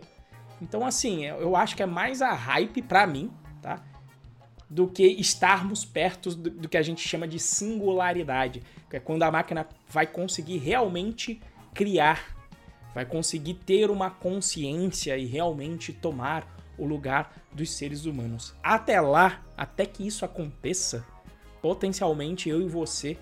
Então, 0.62 0.86
assim, 0.86 1.26
eu 1.26 1.56
acho 1.56 1.76
que 1.76 1.84
é 1.84 1.86
mais 1.86 2.22
a 2.22 2.32
hype 2.32 2.82
para 2.82 3.06
mim, 3.06 3.32
tá? 3.62 3.84
do 4.70 4.88
que 4.88 5.04
estarmos 5.04 5.84
perto 5.84 6.36
do, 6.36 6.50
do, 6.50 6.70
que 6.70 6.78
a 6.78 6.82
gente 6.82 7.06
chama 7.06 7.28
de 7.28 7.40
singularidade, 7.40 8.62
que 8.90 8.98
é 8.98 9.00
quando 9.00 9.24
a 9.24 9.32
máquina 9.32 9.68
vai 9.88 10.06
conseguir 10.06 10.58
realmente 10.58 11.42
criar, 11.74 12.36
vai 12.94 13.04
conseguir 13.04 13.56
ter 13.56 13.90
uma 13.90 14.12
consciência 14.12 15.18
e 15.18 15.26
realmente 15.26 15.92
tomar 15.92 16.59
o 16.80 16.86
lugar 16.86 17.36
dos 17.52 17.72
seres 17.72 18.06
humanos. 18.06 18.56
Até 18.64 19.00
lá, 19.02 19.42
até 19.56 19.86
que 19.86 20.06
isso 20.08 20.26
aconteça, 20.26 21.06
potencialmente 21.62 22.50
eu 22.50 22.62
e 22.62 22.68
você, 22.68 23.18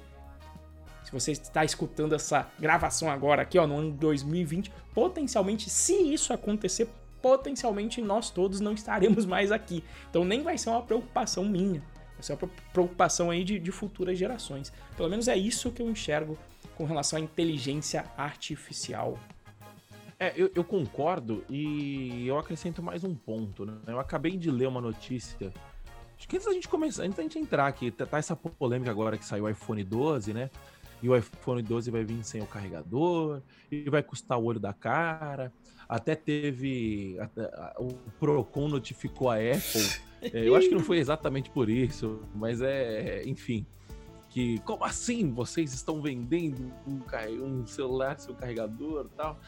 se 1.04 1.12
você 1.12 1.32
está 1.32 1.64
escutando 1.64 2.14
essa 2.14 2.50
gravação 2.60 3.10
agora 3.10 3.42
aqui, 3.42 3.58
ó, 3.58 3.66
no 3.66 3.78
ano 3.78 3.92
2020, 3.92 4.72
potencialmente, 4.94 5.70
se 5.70 5.94
isso 5.94 6.34
acontecer, 6.34 6.90
potencialmente 7.22 8.02
nós 8.02 8.30
todos 8.30 8.60
não 8.60 8.74
estaremos 8.74 9.24
mais 9.26 9.52
aqui. 9.52 9.84
Então 10.10 10.26
nem 10.26 10.44
vai 10.44 10.58
ser 10.58 10.70
uma 10.70 10.82
preocupação 10.82 11.46
minha. 11.46 11.82
Essa 12.20 12.34
é 12.34 12.36
uma 12.36 12.50
preocupação 12.74 13.30
aí 13.30 13.44
de, 13.44 13.58
de 13.58 13.72
futuras 13.72 14.18
gerações. 14.18 14.74
Pelo 14.96 15.10
menos 15.10 15.28
é 15.28 15.38
isso 15.38 15.72
que 15.72 15.82
eu 15.82 15.90
enxergo 15.90 16.38
com 16.76 16.84
relação 16.84 17.18
à 17.18 17.22
inteligência 17.22 18.06
artificial. 18.18 19.18
É, 20.20 20.34
eu, 20.36 20.50
eu, 20.56 20.64
concordo 20.64 21.44
e 21.48 22.28
eu 22.28 22.40
acrescento 22.40 22.82
mais 22.82 23.04
um 23.04 23.14
ponto, 23.14 23.66
né? 23.66 23.78
Eu 23.86 24.00
acabei 24.00 24.36
de 24.36 24.50
ler 24.50 24.68
uma 24.68 24.82
notícia. 24.82 25.54
Acho 26.18 26.28
que 26.28 26.36
antes 26.36 26.48
da 26.48 26.54
gente 26.54 26.68
começar, 26.68 27.04
antes 27.04 27.18
da 27.18 27.22
gente 27.22 27.38
entrar 27.38 27.68
aqui, 27.68 27.92
tá, 27.92 28.06
tá 28.06 28.18
essa 28.18 28.36
polêmica 28.36 28.90
agora 28.90 29.16
que 29.16 29.24
saiu 29.24 29.44
o 29.44 29.50
iPhone 29.50 29.84
12, 29.84 30.34
né? 30.34 30.50
E 31.04 31.08
o 31.08 31.16
iPhone 31.16 31.62
12 31.62 31.92
vai 31.92 32.04
vir 32.04 32.24
sem 32.24 32.42
o 32.42 32.48
carregador, 32.48 33.44
e 33.72 33.88
vai 33.88 34.02
custar 34.02 34.40
o 34.40 34.46
olho 34.46 34.60
da 34.60 34.74
cara. 34.74 35.54
Até 35.88 36.16
teve. 36.16 37.18
Até, 37.20 37.44
o 37.78 37.90
Procon 38.20 38.68
notificou 38.68 39.30
a 39.30 39.36
Apple. 39.36 40.08
É, 40.20 40.48
eu 40.48 40.56
acho 40.56 40.68
que 40.68 40.74
não 40.74 40.82
foi 40.82 40.98
exatamente 40.98 41.48
por 41.52 41.70
isso, 41.70 42.24
mas 42.34 42.60
é. 42.60 43.22
Enfim. 43.28 43.68
Que, 44.30 44.58
como 44.62 44.84
assim 44.84 45.32
vocês 45.32 45.76
estão 45.76 46.02
vendendo 46.02 46.74
um, 46.88 47.00
um 47.44 47.68
celular 47.68 48.20
sem 48.20 48.34
carregador 48.34 49.06
e 49.06 49.16
tal? 49.16 49.40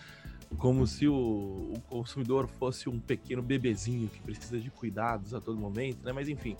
Como 0.57 0.85
se 0.87 1.07
o, 1.07 1.73
o, 1.75 1.81
consumidor 1.87 2.47
fosse 2.47 2.89
um 2.89 2.99
pequeno 2.99 3.41
bebezinho 3.41 4.09
que 4.09 4.19
precisa 4.19 4.59
de 4.59 4.69
cuidados 4.71 5.33
a 5.33 5.39
todo 5.39 5.59
momento, 5.59 6.03
né? 6.03 6.11
Mas 6.11 6.27
enfim. 6.27 6.57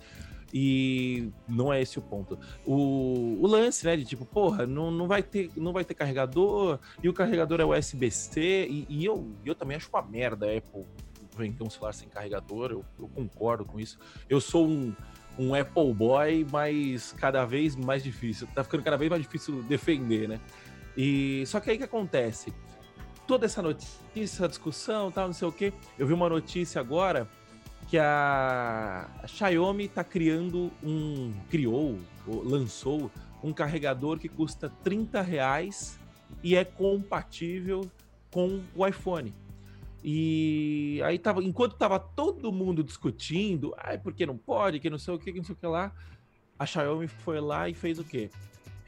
E 0.54 1.30
não 1.48 1.72
é 1.72 1.82
esse 1.82 2.00
o 2.00 2.02
ponto. 2.02 2.38
O, 2.66 3.38
o 3.42 3.48
lance, 3.48 3.86
né, 3.86 3.96
de 3.96 4.06
tipo, 4.06 4.26
porra, 4.26 4.66
não, 4.66 4.90
não, 4.90 5.08
vai 5.08 5.22
ter, 5.22 5.52
não 5.56 5.72
vai 5.72 5.86
ter 5.86 5.94
carregador, 5.94 6.80
e 7.04 7.10
o 7.10 7.14
carregador 7.14 7.62
é 7.62 7.66
USB-C, 7.66 8.68
e, 8.68 8.86
e, 8.90 9.06
eu, 9.06 9.32
eu 9.46 9.54
também 9.54 9.78
acho 9.78 9.90
uma 9.90 10.02
merda 10.02 10.48
a 10.48 10.58
Apple 10.58 10.86
vender 11.38 11.64
um 11.64 11.70
celular 11.70 11.94
sem 11.94 12.10
carregador, 12.10 12.72
eu, 12.72 12.86
eu 13.00 13.08
concordo 13.10 13.64
com 13.64 13.80
isso. 13.80 13.98
Eu 14.30 14.42
sou 14.42 14.68
um, 14.68 14.94
um 15.38 15.56
Apple 15.56 15.94
Boy, 15.94 16.46
mas 16.52 17.14
cada 17.14 17.46
vez 17.46 17.76
mais 17.76 18.04
difícil. 18.04 18.48
Tá 18.54 18.64
ficando 18.64 18.84
cada 18.84 18.98
vez 18.98 19.10
mais 19.10 19.24
difícil 19.24 19.64
defender, 19.64 20.28
né? 20.28 20.40
E 20.98 21.44
só 21.48 21.60
que 21.60 21.70
aí 21.72 21.78
que 21.78 21.84
acontece? 21.84 22.54
Toda 23.30 23.46
essa 23.46 23.62
notícia, 23.62 24.48
discussão, 24.48 25.12
tal, 25.12 25.28
não 25.28 25.34
sei 25.36 25.48
o 25.48 25.52
quê. 25.52 25.72
Eu 26.00 26.08
vi 26.08 26.14
uma 26.14 26.28
notícia 26.28 26.82
agora 26.82 27.30
que 27.88 27.96
a, 27.96 29.08
Xiaomi 29.28 29.86
está 29.86 30.04
criando 30.04 30.72
um. 30.82 31.32
criou, 31.48 32.00
lançou 32.26 33.12
um 33.44 33.54
carregador 33.54 34.18
que 34.18 34.28
custa 34.28 34.68
30 34.84 35.22
reais 35.22 36.00
e 36.44 36.56
é 36.56 36.66
compatível 36.66 37.88
com 38.32 38.64
o 38.76 38.88
iPhone. 38.88 39.32
E 40.04 41.00
aí 41.06 41.20
tava, 41.20 41.44
enquanto 41.44 41.78
tava 41.78 42.00
todo 42.00 42.52
mundo 42.52 42.84
discutindo, 42.84 43.76
ai, 43.78 44.00
por 44.00 44.12
que 44.12 44.26
não 44.26 44.40
pode, 44.40 44.80
que 44.80 44.90
não 44.90 44.98
sei 44.98 45.14
o 45.14 45.20
que, 45.20 45.32
que 45.32 45.38
não 45.38 45.46
sei 45.46 45.54
o 45.54 45.56
que 45.56 45.68
lá, 45.68 45.94
a 46.58 46.66
Xiaomi 46.66 47.08
foi 47.08 47.40
lá 47.40 47.70
e 47.70 47.76
fez 47.76 48.00
o 48.00 48.04
quê? 48.04 48.32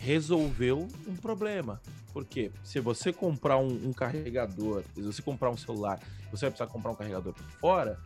Resolveu 0.02 0.88
um 1.08 1.16
problema. 1.16 1.80
Porque 2.12 2.52
se 2.64 2.80
você 2.80 3.14
comprar 3.14 3.58
um, 3.58 3.90
um 3.90 3.94
carregador, 3.94 4.84
se 4.96 5.02
você 5.02 5.22
comprar 5.22 5.52
um 5.52 5.58
celular, 5.58 6.00
você 6.32 6.46
vai 6.46 6.52
precisar 6.52 6.68
comprar 6.68 6.92
um 6.92 6.96
carregador 6.96 7.34
por 7.34 7.46
fora, 7.60 8.00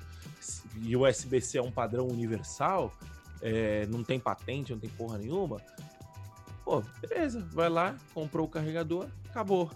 e 0.82 0.96
o 0.96 1.08
USB-C 1.08 1.58
é 1.58 1.62
um 1.62 1.72
padrão 1.72 2.08
universal, 2.08 2.94
é, 3.42 3.86
não 3.88 4.04
tem 4.04 4.20
patente, 4.20 4.74
não 4.74 4.80
tem 4.80 4.90
porra 4.90 5.18
nenhuma, 5.18 5.62
pô, 6.66 6.84
beleza, 7.02 7.48
vai 7.52 7.70
lá, 7.70 7.96
comprou 8.14 8.46
o 8.46 8.50
carregador, 8.50 9.08
acabou. 9.30 9.72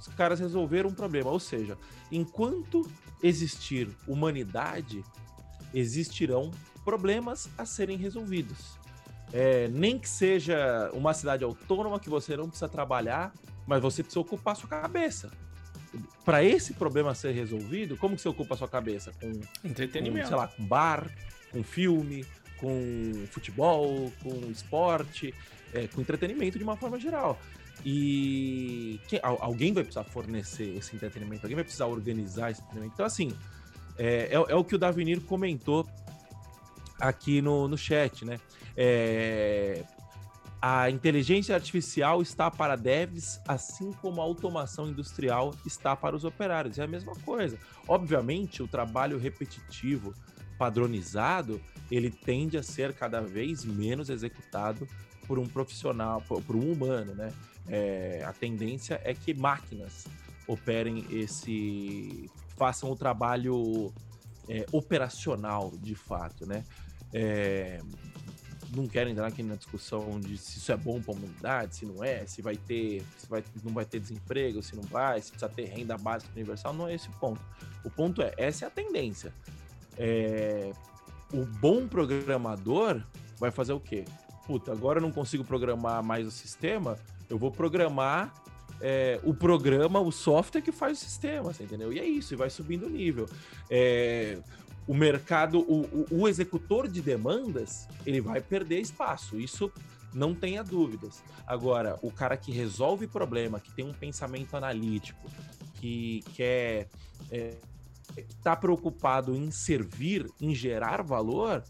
Os 0.00 0.08
caras 0.08 0.40
resolveram 0.40 0.90
um 0.90 0.94
problema. 0.94 1.30
Ou 1.30 1.38
seja, 1.38 1.78
enquanto 2.10 2.90
existir 3.22 3.88
humanidade, 4.06 5.04
existirão 5.72 6.50
problemas 6.84 7.48
a 7.56 7.64
serem 7.64 7.96
resolvidos. 7.96 8.81
É, 9.32 9.68
nem 9.68 9.98
que 9.98 10.08
seja 10.08 10.90
uma 10.92 11.14
cidade 11.14 11.42
autônoma 11.42 11.98
que 11.98 12.10
você 12.10 12.36
não 12.36 12.48
precisa 12.48 12.68
trabalhar, 12.68 13.32
mas 13.66 13.80
você 13.80 14.02
precisa 14.02 14.20
ocupar 14.20 14.54
sua 14.56 14.68
cabeça 14.68 15.30
para 16.24 16.42
esse 16.42 16.74
problema 16.74 17.14
ser 17.14 17.32
resolvido, 17.32 17.96
como 17.96 18.16
que 18.16 18.22
você 18.22 18.28
ocupa 18.28 18.56
sua 18.56 18.68
cabeça? 18.68 19.12
Com 19.20 19.68
entretenimento. 19.68 20.24
Com, 20.24 20.28
sei 20.28 20.36
lá, 20.36 20.48
com 20.48 20.64
bar, 20.64 21.10
com 21.50 21.62
filme, 21.62 22.24
com 22.58 23.26
futebol, 23.30 24.12
com 24.22 24.50
esporte, 24.50 25.34
é, 25.74 25.86
com 25.88 26.00
entretenimento 26.00 26.58
de 26.58 26.64
uma 26.64 26.76
forma 26.76 26.98
geral. 26.98 27.38
E 27.84 29.00
que, 29.08 29.20
alguém 29.22 29.72
vai 29.72 29.82
precisar 29.82 30.04
fornecer 30.04 30.76
esse 30.76 30.94
entretenimento, 30.94 31.44
alguém 31.44 31.56
vai 31.56 31.64
precisar 31.64 31.86
organizar 31.86 32.50
esse 32.50 32.60
entretenimento. 32.60 32.94
Então, 32.94 33.06
assim, 33.06 33.32
é, 33.98 34.28
é, 34.30 34.34
é 34.34 34.54
o 34.54 34.64
que 34.64 34.76
o 34.76 34.78
Davinir 34.78 35.20
comentou 35.22 35.86
aqui 37.00 37.42
no, 37.42 37.66
no 37.66 37.76
chat, 37.76 38.24
né? 38.24 38.38
É, 38.76 39.84
a 40.60 40.88
inteligência 40.88 41.56
artificial 41.56 42.22
está 42.22 42.48
para 42.48 42.76
devs, 42.76 43.40
assim 43.48 43.92
como 43.94 44.20
a 44.20 44.24
automação 44.24 44.88
industrial 44.88 45.52
está 45.66 45.96
para 45.96 46.14
os 46.14 46.24
operários. 46.24 46.78
É 46.78 46.84
a 46.84 46.86
mesma 46.86 47.14
coisa. 47.16 47.58
Obviamente, 47.88 48.62
o 48.62 48.68
trabalho 48.68 49.18
repetitivo, 49.18 50.14
padronizado, 50.56 51.60
ele 51.90 52.10
tende 52.10 52.56
a 52.56 52.62
ser 52.62 52.92
cada 52.94 53.20
vez 53.20 53.64
menos 53.64 54.08
executado 54.08 54.86
por 55.26 55.38
um 55.38 55.46
profissional, 55.46 56.22
por, 56.22 56.40
por 56.42 56.54
um 56.54 56.72
humano, 56.72 57.12
né? 57.14 57.32
É, 57.68 58.22
a 58.24 58.32
tendência 58.32 59.00
é 59.04 59.14
que 59.14 59.34
máquinas 59.34 60.06
operem 60.46 61.06
esse, 61.10 62.30
façam 62.56 62.90
o 62.90 62.96
trabalho 62.96 63.92
é, 64.48 64.64
operacional 64.70 65.72
de 65.80 65.94
fato, 65.94 66.46
né? 66.46 66.64
É, 67.12 67.80
não 68.74 68.86
quero 68.86 69.10
entrar 69.10 69.26
aqui 69.26 69.42
na 69.42 69.54
discussão 69.54 70.18
de 70.18 70.36
se 70.38 70.58
isso 70.58 70.72
é 70.72 70.76
bom 70.76 71.00
para 71.00 71.12
a 71.12 71.16
humanidade, 71.16 71.76
se 71.76 71.86
não 71.86 72.02
é, 72.02 72.26
se 72.26 72.40
vai 72.40 72.56
ter, 72.56 73.02
se 73.18 73.28
vai, 73.28 73.44
não 73.62 73.72
vai 73.72 73.84
ter 73.84 74.00
desemprego, 74.00 74.62
se 74.62 74.74
não 74.74 74.82
vai, 74.82 75.20
se 75.20 75.30
precisa 75.30 75.50
ter 75.50 75.64
renda 75.66 75.96
básica 75.98 76.32
universal, 76.34 76.72
não 76.72 76.88
é 76.88 76.94
esse 76.94 77.08
o 77.08 77.12
ponto. 77.12 77.40
O 77.84 77.90
ponto 77.90 78.22
é, 78.22 78.32
essa 78.36 78.64
é 78.64 78.68
a 78.68 78.70
tendência. 78.70 79.32
É, 79.98 80.72
o 81.32 81.44
bom 81.44 81.86
programador 81.86 83.02
vai 83.38 83.50
fazer 83.50 83.72
o 83.72 83.80
quê? 83.80 84.04
Puta, 84.46 84.72
agora 84.72 84.98
eu 84.98 85.02
não 85.02 85.12
consigo 85.12 85.44
programar 85.44 86.02
mais 86.02 86.26
o 86.26 86.30
sistema, 86.30 86.98
eu 87.28 87.38
vou 87.38 87.50
programar 87.50 88.32
é, 88.80 89.20
o 89.22 89.32
programa, 89.32 90.00
o 90.00 90.10
software 90.10 90.60
que 90.60 90.72
faz 90.72 90.98
o 90.98 91.00
sistema, 91.00 91.52
entendeu? 91.60 91.92
E 91.92 92.00
é 92.00 92.04
isso, 92.04 92.34
e 92.34 92.36
vai 92.36 92.50
subindo 92.50 92.86
o 92.86 92.90
nível. 92.90 93.28
É, 93.70 94.38
o 94.86 94.94
mercado, 94.94 95.60
o, 95.60 95.82
o, 95.82 96.22
o, 96.22 96.28
executor 96.28 96.88
de 96.88 97.00
demandas, 97.00 97.88
ele 98.04 98.20
vai 98.20 98.40
perder 98.40 98.80
espaço. 98.80 99.38
Isso 99.38 99.70
não 100.12 100.34
tenha 100.34 100.62
dúvidas. 100.62 101.22
Agora, 101.46 101.98
o 102.02 102.10
cara 102.10 102.36
que 102.36 102.52
resolve 102.52 103.06
problema, 103.06 103.60
que 103.60 103.72
tem 103.72 103.84
um 103.84 103.92
pensamento 103.92 104.56
analítico, 104.56 105.30
que 105.74 106.22
quer 106.34 106.88
é, 107.30 107.54
tá 108.42 108.56
preocupado 108.56 109.34
em 109.34 109.50
servir, 109.50 110.28
em 110.40 110.54
gerar 110.54 111.02
valor, 111.02 111.62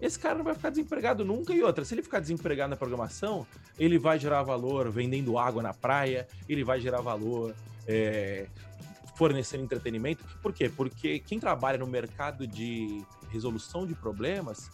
esse 0.00 0.18
cara 0.18 0.36
não 0.36 0.44
vai 0.44 0.54
ficar 0.54 0.70
desempregado 0.70 1.24
nunca. 1.24 1.54
E 1.54 1.62
outra, 1.62 1.84
se 1.84 1.94
ele 1.94 2.02
ficar 2.02 2.20
desempregado 2.20 2.70
na 2.70 2.76
programação, 2.76 3.46
ele 3.78 3.98
vai 3.98 4.18
gerar 4.18 4.42
valor 4.42 4.90
vendendo 4.90 5.38
água 5.38 5.62
na 5.62 5.72
praia, 5.72 6.26
ele 6.48 6.64
vai 6.64 6.80
gerar 6.80 7.00
valor 7.00 7.54
é, 7.86 8.46
fornecer 9.16 9.58
entretenimento. 9.58 10.24
Por 10.42 10.52
quê? 10.52 10.68
Porque 10.68 11.18
quem 11.18 11.40
trabalha 11.40 11.78
no 11.78 11.86
mercado 11.86 12.46
de 12.46 13.02
resolução 13.30 13.86
de 13.86 13.94
problemas 13.94 14.70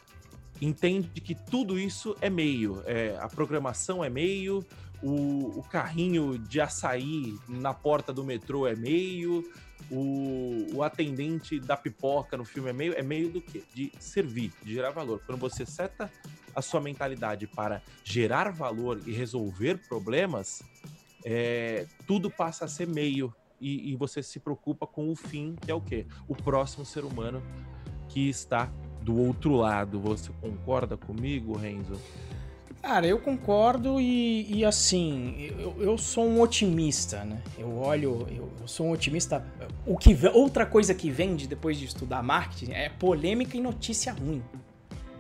entende 0.61 1.09
que 1.21 1.35
tudo 1.35 1.79
isso 1.79 2.17
é 2.21 2.29
meio. 2.29 2.83
É, 2.87 3.17
a 3.21 3.29
programação 3.29 4.05
é 4.05 4.11
meio, 4.11 4.65
o, 5.03 5.59
o, 5.59 5.63
carrinho 5.63 6.39
de 6.39 6.61
açaí 6.61 7.37
na 7.49 7.75
porta 7.75 8.13
do 8.13 8.23
metrô 8.23 8.67
é 8.67 8.77
meio, 8.77 9.43
o, 9.91 10.69
o, 10.75 10.83
atendente 10.83 11.59
da 11.59 11.77
pipoca 11.77 12.37
no 12.37 12.45
filme 12.45 12.71
é 12.71 12.73
meio. 12.73 12.95
É 12.95 13.03
meio 13.03 13.29
do 13.29 13.41
quê? 13.41 13.65
De 13.75 13.93
servir, 13.99 14.53
de 14.63 14.75
gerar 14.75 14.91
valor. 14.91 15.21
Quando 15.27 15.41
você 15.41 15.67
seta 15.67 16.11
a 16.55 16.63
sua 16.63 16.81
mentalidade 16.81 17.47
para 17.47 17.83
gerar 18.05 18.51
valor 18.51 19.01
e 19.07 19.13
resolver 19.13 19.81
problemas, 19.89 20.63
é, 21.25 21.87
tudo 22.07 22.31
passa 22.31 22.67
a 22.67 22.69
ser 22.69 22.87
meio 22.87 23.35
e, 23.63 23.93
e 23.93 23.97
você 23.97 24.23
se 24.23 24.41
preocupa 24.41 24.87
com 24.87 25.09
o 25.11 25.15
fim, 25.15 25.55
que 25.61 25.71
é 25.71 25.75
o 25.75 25.81
quê? 25.81 26.05
O 26.27 26.35
próximo 26.35 26.85
ser 26.85 27.05
humano 27.05 27.41
que 28.09 28.29
está 28.29 28.71
do 29.01 29.17
outro 29.17 29.55
lado. 29.55 30.01
Você 30.01 30.31
concorda 30.41 30.97
comigo, 30.97 31.57
Renzo? 31.57 31.99
Cara, 32.83 33.07
eu 33.07 33.19
concordo 33.21 34.01
e, 34.01 34.59
e 34.59 34.65
assim, 34.65 35.37
eu, 35.57 35.77
eu, 35.79 35.97
sou 35.97 36.27
um 36.27 36.41
otimista, 36.41 37.25
né? 37.25 37.41
Eu 37.57 37.79
olho, 37.79 38.27
eu, 38.29 38.51
eu, 38.61 38.67
sou 38.67 38.87
um 38.87 38.91
otimista. 38.91 39.47
O 39.87 39.97
que 39.97 40.17
outra 40.35 40.67
coisa 40.67 40.93
que 40.93 41.09
vende 41.09 41.47
depois 41.47 41.79
de 41.79 41.85
estudar 41.85 42.25
marketing 42.25 42.73
é 42.73 42.89
polêmica 42.89 43.57
e 43.57 43.61
notícia 43.61 44.13
ruim. 44.13 44.43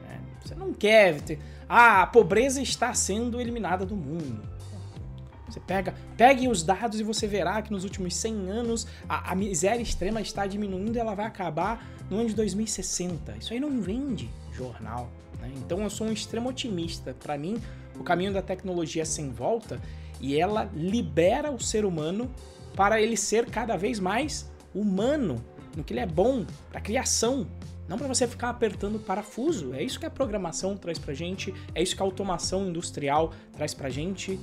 Né? 0.03 0.21
Você 0.45 0.57
não 0.57 0.73
quer 0.73 1.21
ter, 1.21 1.39
ah, 1.69 2.03
a 2.03 2.07
pobreza 2.09 2.61
está 2.61 2.93
sendo 2.95 3.41
eliminada 3.41 3.87
do 3.87 3.95
mundo. 3.95 4.43
Você 5.53 5.61
pega, 5.61 5.95
pegue 6.17 6.49
os 6.49 6.63
dados 6.63 6.99
e 6.99 7.03
você 7.03 7.27
verá 7.27 7.61
que 7.61 7.71
nos 7.71 7.85
últimos 7.85 8.17
100 8.17 8.51
anos 8.51 8.87
a, 9.07 9.33
a 9.33 9.35
miséria 9.35 9.83
extrema 9.83 10.21
está 10.21 10.47
diminuindo 10.47 10.97
e 10.97 10.99
ela 10.99 11.15
vai 11.15 11.27
acabar 11.27 11.87
no 12.09 12.19
ano 12.19 12.29
de 12.29 12.35
2060. 12.35 13.37
Isso 13.37 13.53
aí 13.53 13.61
não 13.61 13.81
vende 13.81 14.31
jornal. 14.53 15.11
Né? 15.41 15.53
Então 15.57 15.83
eu 15.83 15.91
sou 15.91 16.07
um 16.07 16.13
extremo 16.13 16.49
otimista. 16.49 17.15
Para 17.21 17.37
mim, 17.37 17.61
o 17.99 18.03
caminho 18.03 18.33
da 18.33 18.41
tecnologia 18.41 19.03
é 19.03 19.05
sem 19.05 19.31
volta 19.31 19.79
e 20.21 20.39
ela 20.39 20.71
libera 20.75 21.51
o 21.51 21.61
ser 21.61 21.85
humano 21.85 22.31
para 22.75 23.01
ele 23.01 23.17
ser 23.17 23.47
cada 23.51 23.77
vez 23.77 24.01
mais 24.01 24.51
humano, 24.75 25.45
no 25.77 25.85
que 25.85 25.93
ele 25.93 26.01
é 26.01 26.07
bom, 26.07 26.47
para 26.71 26.81
criação, 26.81 27.47
não 27.89 27.99
para 27.99 28.09
você 28.09 28.27
ficar 28.27 28.49
apertando 28.49 28.99
parafuso. 28.99 29.75
É 29.75 29.83
isso 29.83 30.01
que 30.01 30.07
a 30.07 30.11
programação 30.11 30.77
traz 30.77 30.99
pra 30.99 31.13
gente, 31.13 31.53
é 31.75 31.83
isso 31.83 31.95
que 31.95 32.03
a 32.03 32.07
automação 32.07 32.67
industrial 32.67 33.33
traz 33.53 33.75
pra 33.75 33.91
gente. 33.91 34.41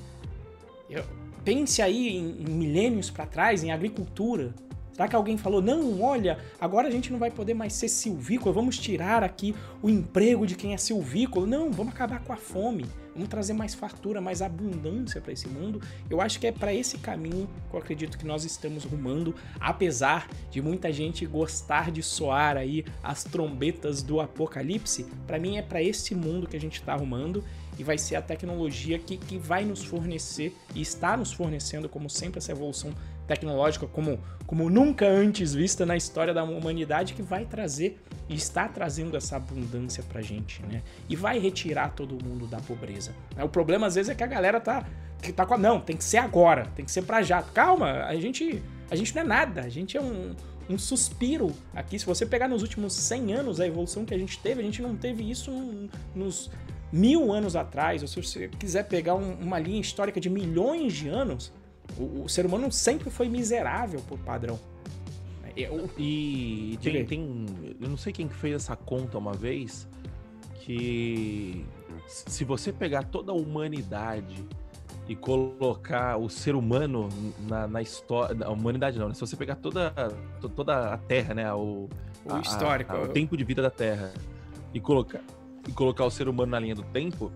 Eu, 0.89 1.03
pense 1.43 1.81
aí 1.81 2.09
em, 2.09 2.43
em 2.43 2.49
milênios 2.53 3.09
para 3.09 3.25
trás, 3.25 3.63
em 3.63 3.71
agricultura. 3.71 4.53
Será 4.99 5.07
que 5.07 5.15
alguém 5.15 5.37
falou, 5.37 5.61
não, 5.61 6.01
olha, 6.01 6.37
agora 6.59 6.89
a 6.89 6.91
gente 6.91 7.09
não 7.09 7.17
vai 7.17 7.31
poder 7.31 7.53
mais 7.53 7.71
ser 7.71 7.87
silvícola, 7.87 8.53
vamos 8.53 8.77
tirar 8.77 9.23
aqui 9.23 9.55
o 9.81 9.89
emprego 9.89 10.45
de 10.45 10.55
quem 10.55 10.73
é 10.73 10.77
silvícola? 10.77 11.47
Não, 11.47 11.71
vamos 11.71 11.93
acabar 11.93 12.19
com 12.19 12.33
a 12.33 12.35
fome, 12.35 12.85
vamos 13.13 13.29
trazer 13.29 13.53
mais 13.53 13.73
fartura, 13.73 14.19
mais 14.19 14.41
abundância 14.41 15.21
para 15.21 15.31
esse 15.31 15.47
mundo. 15.47 15.81
Eu 16.09 16.19
acho 16.19 16.37
que 16.37 16.47
é 16.47 16.51
para 16.51 16.73
esse 16.73 16.97
caminho 16.97 17.47
que 17.69 17.75
eu 17.77 17.79
acredito 17.79 18.17
que 18.17 18.25
nós 18.25 18.43
estamos 18.43 18.83
rumando, 18.83 19.33
apesar 19.57 20.27
de 20.51 20.61
muita 20.61 20.91
gente 20.91 21.25
gostar 21.25 21.91
de 21.91 22.03
soar 22.03 22.57
aí 22.57 22.83
as 23.01 23.23
trombetas 23.23 24.03
do 24.03 24.19
apocalipse, 24.19 25.05
para 25.25 25.39
mim 25.39 25.55
é 25.55 25.61
para 25.61 25.81
esse 25.81 26.13
mundo 26.13 26.45
que 26.45 26.57
a 26.57 26.61
gente 26.61 26.77
está 26.77 26.91
arrumando 26.91 27.41
e 27.80 27.84
vai 27.84 27.97
ser 27.97 28.17
a 28.17 28.21
tecnologia 28.21 28.99
que, 28.99 29.17
que 29.17 29.38
vai 29.38 29.63
nos 29.63 29.84
fornecer 29.84 30.53
e 30.75 30.82
está 30.82 31.15
nos 31.15 31.32
fornecendo, 31.32 31.88
como 31.88 32.09
sempre, 32.09 32.38
essa 32.38 32.51
evolução 32.51 32.93
tecnológica 33.25 33.88
como, 33.88 34.19
como 34.45 34.69
nunca 34.69 35.07
antes 35.07 35.53
vista 35.53 35.86
na 35.86 35.95
história 35.95 36.34
da 36.34 36.43
humanidade 36.43 37.13
que 37.13 37.21
vai 37.21 37.45
trazer 37.45 38.01
e 38.27 38.36
está 38.36 38.67
trazendo 38.67 39.15
essa 39.15 39.38
abundância 39.38 40.03
pra 40.03 40.21
gente, 40.21 40.61
né? 40.63 40.82
E 41.07 41.15
vai 41.15 41.39
retirar 41.39 41.93
todo 41.95 42.23
mundo 42.23 42.47
da 42.47 42.59
pobreza. 42.59 43.15
O 43.41 43.47
problema 43.47 43.88
às 43.88 43.95
vezes 43.95 44.09
é 44.09 44.15
que 44.15 44.23
a 44.23 44.27
galera 44.27 44.59
tá 44.59 44.86
que 45.21 45.34
tá 45.34 45.45
com 45.45 45.53
a, 45.53 45.57
não, 45.57 45.82
tem 45.82 45.97
que 45.97 46.03
ser 46.03 46.17
agora, 46.17 46.65
tem 46.75 46.84
que 46.84 46.91
ser 46.91 47.03
pra 47.03 47.21
já. 47.21 47.41
Calma, 47.41 48.03
a 48.05 48.15
gente 48.15 48.61
a 48.89 48.95
gente 48.95 49.13
não 49.15 49.21
é 49.21 49.25
nada, 49.25 49.61
a 49.61 49.69
gente 49.69 49.95
é 49.95 50.01
um 50.01 50.36
um 50.69 50.77
suspiro 50.77 51.51
aqui. 51.73 51.97
Se 51.97 52.05
você 52.05 52.25
pegar 52.25 52.47
nos 52.47 52.61
últimos 52.61 52.93
100 52.93 53.34
anos 53.34 53.59
a 53.59 53.65
evolução 53.65 54.05
que 54.05 54.13
a 54.13 54.17
gente 54.17 54.38
teve, 54.39 54.61
a 54.61 54.63
gente 54.63 54.82
não 54.82 54.95
teve 54.95 55.30
isso 55.30 55.51
nos 56.13 56.51
mil 56.91 57.31
anos 57.31 57.55
atrás, 57.55 58.01
ou 58.01 58.07
se 58.07 58.21
você 58.21 58.47
quiser 58.47 58.83
pegar 58.87 59.15
um, 59.15 59.33
uma 59.33 59.59
linha 59.59 59.79
histórica 59.79 60.19
de 60.19 60.29
milhões 60.29 60.93
de 60.93 61.07
anos, 61.07 61.53
o, 61.97 62.23
o 62.23 62.29
ser 62.29 62.45
humano 62.45 62.71
sempre 62.71 63.09
foi 63.09 63.27
miserável 63.29 64.01
por 64.07 64.17
padrão. 64.19 64.59
Eu, 65.55 65.89
e 65.97 66.79
tem, 66.81 67.05
tem, 67.05 67.45
Eu 67.81 67.89
não 67.89 67.97
sei 67.97 68.13
quem 68.13 68.29
fez 68.29 68.55
essa 68.55 68.75
conta 68.75 69.17
uma 69.17 69.33
vez. 69.33 69.87
Que 70.61 71.65
se 72.07 72.45
você 72.45 72.71
pegar 72.71 73.03
toda 73.03 73.31
a 73.31 73.35
humanidade 73.35 74.45
e 75.07 75.15
colocar 75.15 76.17
o 76.17 76.29
ser 76.29 76.55
humano 76.55 77.09
na, 77.47 77.67
na 77.67 77.81
história. 77.81 78.45
A 78.45 78.51
humanidade 78.51 78.99
não, 78.99 79.09
né? 79.09 79.13
Se 79.15 79.21
você 79.21 79.35
pegar 79.35 79.55
toda, 79.55 79.91
toda 80.55 80.93
a 80.93 80.97
Terra, 80.97 81.33
né? 81.33 81.51
O, 81.53 81.89
o 82.23 82.33
a, 82.33 82.39
histórico. 82.39 82.93
A, 82.93 83.01
o 83.01 83.07
tempo 83.07 83.35
de 83.35 83.43
vida 83.43 83.61
da 83.61 83.71
Terra 83.71 84.13
e 84.73 84.79
colocar, 84.79 85.21
e 85.70 85.72
colocar 85.72 86.03
o 86.03 86.09
ser 86.09 86.28
humano 86.28 86.51
na 86.51 86.59
linha 86.59 86.74
do 86.74 86.82
tempo, 86.82 87.32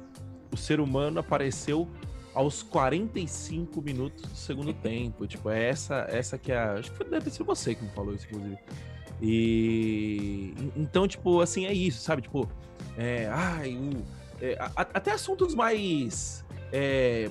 o 0.52 0.58
ser 0.58 0.80
humano 0.80 1.20
apareceu 1.20 1.88
aos 2.34 2.64
45 2.64 3.80
minutos 3.80 4.24
do 4.24 4.36
segundo 4.36 4.74
tempo. 4.82 5.28
Tipo, 5.28 5.52
é 5.52 5.70
essa, 5.70 6.08
essa 6.10 6.36
que 6.36 6.52
é 6.52 6.58
a. 6.58 6.74
Acho 6.74 6.92
que 6.92 7.04
deve 7.04 7.26
ter 7.26 7.30
sido 7.30 7.46
você 7.46 7.76
que 7.76 7.84
me 7.84 7.92
falou 7.92 8.16
isso, 8.16 8.26
inclusive. 8.26 8.58
E. 9.22 10.56
Então, 10.76 11.08
tipo, 11.08 11.42
assim, 11.42 11.68
é 11.68 11.74
isso, 11.74 12.02
sabe? 12.02 12.24
Tipo, 12.24 12.50
é. 12.98 13.28
Ai, 13.32 13.76
o, 13.76 14.04
é, 14.42 14.58
a, 14.60 14.82
até 14.82 15.12
assuntos 15.12 15.54
mais. 15.54 16.44
É, 16.72 17.30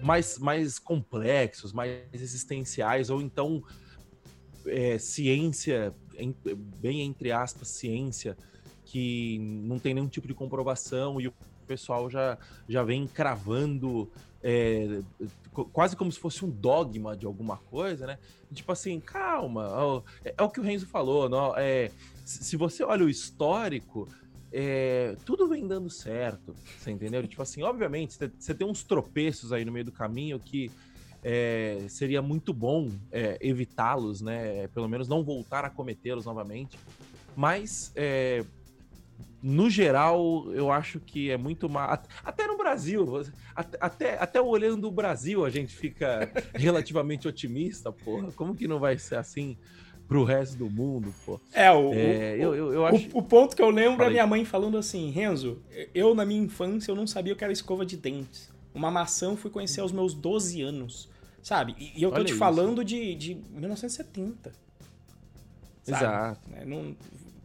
mais, 0.00 0.36
mais 0.36 0.80
complexos, 0.80 1.72
mais 1.72 2.02
existenciais, 2.12 3.08
ou 3.08 3.22
então 3.22 3.62
é, 4.66 4.98
ciência, 4.98 5.94
bem 6.80 7.02
entre 7.02 7.30
aspas, 7.30 7.68
ciência, 7.68 8.36
que 8.92 9.38
não 9.38 9.78
tem 9.78 9.94
nenhum 9.94 10.06
tipo 10.06 10.28
de 10.28 10.34
comprovação 10.34 11.18
e 11.18 11.26
o 11.26 11.32
pessoal 11.66 12.10
já, 12.10 12.36
já 12.68 12.82
vem 12.82 13.06
cravando 13.06 14.12
é, 14.42 15.00
quase 15.72 15.96
como 15.96 16.12
se 16.12 16.18
fosse 16.18 16.44
um 16.44 16.50
dogma 16.50 17.16
de 17.16 17.24
alguma 17.24 17.56
coisa, 17.56 18.06
né? 18.06 18.18
Tipo 18.52 18.70
assim, 18.70 19.00
calma, 19.00 20.04
é, 20.22 20.34
é 20.36 20.42
o 20.42 20.50
que 20.50 20.60
o 20.60 20.62
Renzo 20.62 20.86
falou, 20.86 21.26
não, 21.26 21.56
é, 21.56 21.90
se 22.22 22.54
você 22.54 22.84
olha 22.84 23.06
o 23.06 23.08
histórico, 23.08 24.06
é, 24.52 25.16
tudo 25.24 25.48
vem 25.48 25.66
dando 25.66 25.88
certo, 25.88 26.54
você 26.78 26.90
entendeu? 26.90 27.26
Tipo 27.26 27.40
assim, 27.40 27.62
obviamente, 27.62 28.18
você 28.38 28.52
tem 28.52 28.66
uns 28.66 28.84
tropeços 28.84 29.54
aí 29.54 29.64
no 29.64 29.72
meio 29.72 29.86
do 29.86 29.92
caminho 29.92 30.38
que 30.38 30.70
é, 31.24 31.86
seria 31.88 32.20
muito 32.20 32.52
bom 32.52 32.90
é, 33.10 33.38
evitá-los, 33.40 34.20
né? 34.20 34.68
Pelo 34.68 34.86
menos 34.86 35.08
não 35.08 35.24
voltar 35.24 35.64
a 35.64 35.70
cometê-los 35.70 36.26
novamente. 36.26 36.78
Mas 37.34 37.90
é, 37.96 38.44
no 39.42 39.68
geral, 39.68 40.46
eu 40.52 40.70
acho 40.70 41.00
que 41.00 41.30
é 41.30 41.36
muito 41.36 41.68
mais. 41.68 42.00
Até 42.24 42.46
no 42.46 42.56
Brasil, 42.56 43.04
até, 43.80 44.16
até 44.18 44.40
olhando 44.40 44.86
o 44.86 44.90
Brasil, 44.90 45.44
a 45.44 45.50
gente 45.50 45.74
fica 45.74 46.30
relativamente 46.54 47.26
otimista, 47.26 47.90
porra. 47.90 48.30
Como 48.32 48.54
que 48.54 48.68
não 48.68 48.78
vai 48.78 48.96
ser 48.98 49.16
assim 49.16 49.56
pro 50.06 50.22
resto 50.22 50.56
do 50.58 50.70
mundo, 50.70 51.12
pô? 51.26 51.40
É, 51.52 51.72
o, 51.72 51.92
é, 51.92 52.34
o, 52.34 52.36
eu, 52.36 52.54
eu, 52.54 52.72
eu 52.74 52.86
acho... 52.86 53.08
o, 53.12 53.18
o, 53.18 53.22
ponto 53.22 53.56
que 53.56 53.62
eu 53.62 53.70
lembro 53.70 53.96
Falei. 53.96 54.10
é 54.10 54.12
minha 54.12 54.26
mãe 54.26 54.44
falando 54.44 54.78
assim: 54.78 55.10
Renzo, 55.10 55.60
eu 55.92 56.14
na 56.14 56.24
minha 56.24 56.40
infância 56.40 56.92
eu 56.92 56.94
não 56.94 57.06
sabia 57.06 57.32
o 57.32 57.36
que 57.36 57.42
era 57.42 57.52
escova 57.52 57.84
de 57.84 57.96
dentes. 57.96 58.52
Uma 58.72 58.90
maçã 58.90 59.26
eu 59.26 59.36
fui 59.36 59.50
conhecer 59.50 59.80
aos 59.80 59.90
meus 59.90 60.14
12 60.14 60.62
anos, 60.62 61.10
sabe? 61.42 61.74
E, 61.78 61.98
e 61.98 62.02
eu 62.02 62.10
tô 62.10 62.16
Olha 62.16 62.24
te 62.24 62.30
isso. 62.30 62.38
falando 62.38 62.84
de, 62.84 63.14
de 63.16 63.34
1970. 63.34 64.52
Sabe? 65.82 66.04
Exato. 66.04 66.40
É, 66.54 66.64
não, 66.64 66.94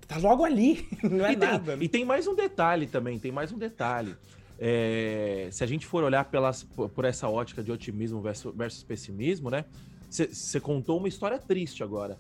Tá 0.08 0.18
logo 0.18 0.46
ali, 0.46 0.88
não 1.04 1.26
é 1.26 1.34
e 1.34 1.36
nada. 1.36 1.60
Tem, 1.60 1.78
né? 1.78 1.84
E 1.84 1.90
tem 1.90 2.06
mais 2.06 2.28
um 2.28 2.36
detalhe 2.36 2.88
também, 2.88 3.20
tem 3.20 3.32
mais 3.32 3.52
um 3.52 3.58
detalhe. 3.58 4.16
É, 4.60 5.50
se 5.52 5.64
a 5.64 5.68
gente 5.68 5.86
for 5.86 6.04
olhar 6.04 6.26
pelas, 6.26 6.64
por 6.64 7.06
essa 7.06 7.28
ótica 7.28 7.62
de 7.62 7.72
otimismo 7.72 8.22
versus, 8.22 8.54
versus 8.56 8.84
pessimismo, 8.84 9.50
né? 9.50 9.66
Você 10.10 10.60
contou 10.60 10.98
uma 10.98 11.08
história 11.08 11.38
triste 11.38 11.84
agora. 11.84 12.18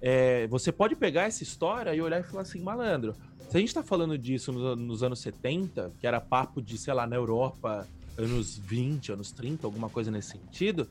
É, 0.00 0.46
você 0.48 0.70
pode 0.70 0.94
pegar 0.94 1.22
essa 1.22 1.42
história 1.42 1.94
e 1.94 2.00
olhar 2.00 2.20
e 2.20 2.22
falar 2.22 2.42
assim, 2.42 2.60
malandro, 2.60 3.14
se 3.48 3.56
a 3.56 3.60
gente 3.60 3.74
tá 3.74 3.82
falando 3.82 4.16
disso 4.16 4.52
nos, 4.52 4.78
nos 4.78 5.02
anos 5.02 5.20
70, 5.20 5.92
que 5.98 6.06
era 6.06 6.20
papo 6.20 6.62
de, 6.62 6.78
sei 6.78 6.94
lá, 6.94 7.06
na 7.06 7.16
Europa, 7.16 7.86
anos 8.16 8.58
20, 8.58 9.12
anos 9.12 9.32
30, 9.32 9.66
alguma 9.66 9.88
coisa 9.88 10.10
nesse 10.10 10.30
sentido, 10.30 10.88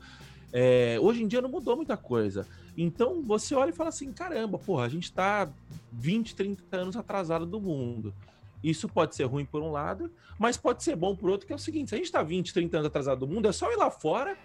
é, 0.52 0.98
hoje 1.00 1.22
em 1.22 1.28
dia 1.28 1.40
não 1.40 1.48
mudou 1.48 1.76
muita 1.76 1.96
coisa. 1.96 2.46
Então 2.76 3.22
você 3.22 3.54
olha 3.54 3.70
e 3.70 3.74
fala 3.74 3.88
assim: 3.88 4.12
caramba, 4.12 4.58
porra, 4.58 4.84
a 4.84 4.88
gente 4.88 5.12
tá 5.12 5.48
20, 5.92 6.34
30 6.34 6.76
anos 6.76 6.96
atrasado 6.96 7.46
do 7.46 7.60
mundo. 7.60 8.14
Isso 8.62 8.88
pode 8.88 9.16
ser 9.16 9.24
ruim 9.24 9.44
por 9.44 9.62
um 9.62 9.70
lado, 9.70 10.10
mas 10.38 10.56
pode 10.56 10.82
ser 10.82 10.94
bom 10.94 11.16
por 11.16 11.30
outro, 11.30 11.46
que 11.46 11.52
é 11.52 11.56
o 11.56 11.58
seguinte: 11.58 11.90
se 11.90 11.94
a 11.94 11.98
gente 11.98 12.12
tá 12.12 12.22
20, 12.22 12.52
30 12.52 12.76
anos 12.76 12.86
atrasado 12.86 13.20
do 13.20 13.28
mundo, 13.28 13.48
é 13.48 13.52
só 13.52 13.70
ir 13.72 13.76
lá 13.76 13.90
fora, 13.90 14.36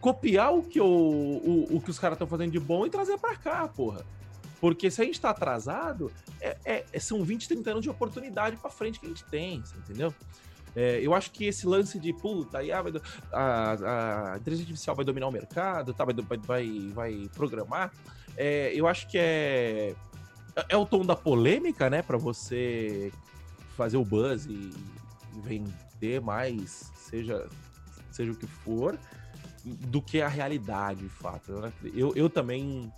copiar 0.00 0.54
o 0.54 0.62
que, 0.62 0.80
o, 0.80 0.86
o, 0.86 1.76
o 1.76 1.80
que 1.80 1.90
os 1.90 1.98
caras 1.98 2.16
estão 2.16 2.26
fazendo 2.26 2.52
de 2.52 2.60
bom 2.60 2.86
e 2.86 2.90
trazer 2.90 3.18
para 3.18 3.36
cá, 3.36 3.66
porra. 3.68 4.04
Porque 4.60 4.90
se 4.90 5.02
a 5.02 5.04
gente 5.04 5.20
tá 5.20 5.30
atrasado, 5.30 6.10
é, 6.40 6.84
é, 6.92 6.98
são 6.98 7.22
20, 7.22 7.48
30 7.48 7.70
anos 7.70 7.82
de 7.82 7.90
oportunidade 7.90 8.56
para 8.56 8.70
frente 8.70 8.98
que 8.98 9.06
a 9.06 9.08
gente 9.08 9.24
tem, 9.24 9.62
entendeu? 9.76 10.14
É, 10.76 11.00
eu 11.00 11.14
acho 11.14 11.30
que 11.30 11.44
esse 11.44 11.66
lance 11.66 11.98
de 11.98 12.12
puta, 12.12 12.58
aí, 12.58 12.72
ah, 12.72 12.82
vai, 12.82 12.92
a, 13.32 14.32
a, 14.32 14.36
inteligência 14.38 14.64
artificial 14.64 14.96
vai 14.96 15.04
dominar 15.04 15.28
o 15.28 15.32
mercado, 15.32 15.94
tá, 15.94 16.04
vai, 16.04 16.14
vai, 16.38 16.90
vai 16.92 17.30
programar, 17.34 17.92
é, 18.36 18.72
eu 18.74 18.86
acho 18.88 19.06
que 19.08 19.16
é, 19.16 19.94
é 20.68 20.76
o 20.76 20.84
tom 20.84 21.04
da 21.04 21.14
polêmica, 21.14 21.88
né, 21.88 22.02
para 22.02 22.18
você 22.18 23.12
fazer 23.76 23.96
o 23.96 24.04
buzz 24.04 24.46
e, 24.46 24.72
vender 25.42 26.20
mais, 26.20 26.92
seja, 26.96 27.48
seja 28.10 28.32
o 28.32 28.36
que 28.36 28.46
for, 28.46 28.98
do 29.64 30.00
que 30.02 30.20
a 30.20 30.28
realidade, 30.28 31.02
de 31.02 31.08
fato. 31.08 31.72
Eu, 31.94 32.14
eu, 32.14 32.28
também 32.28 32.92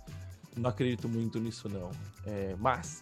não 0.55 0.69
acredito 0.69 1.07
muito 1.07 1.39
nisso, 1.39 1.69
não. 1.69 1.91
É, 2.25 2.55
mas, 2.59 3.01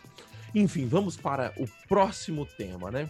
enfim, 0.54 0.88
vamos 0.88 1.18
para 1.18 1.54
o 1.58 1.68
próximo 1.88 2.46
tema, 2.46 2.92
né? 2.92 3.10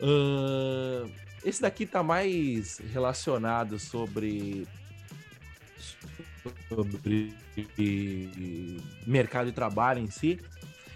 Uh, 0.00 1.10
esse 1.44 1.60
daqui 1.60 1.86
tá 1.86 2.02
mais 2.02 2.78
relacionado 2.92 3.78
sobre 3.78 4.66
sobre 6.68 7.34
mercado 9.06 9.46
de 9.46 9.52
trabalho 9.52 10.00
em 10.00 10.10
si. 10.10 10.40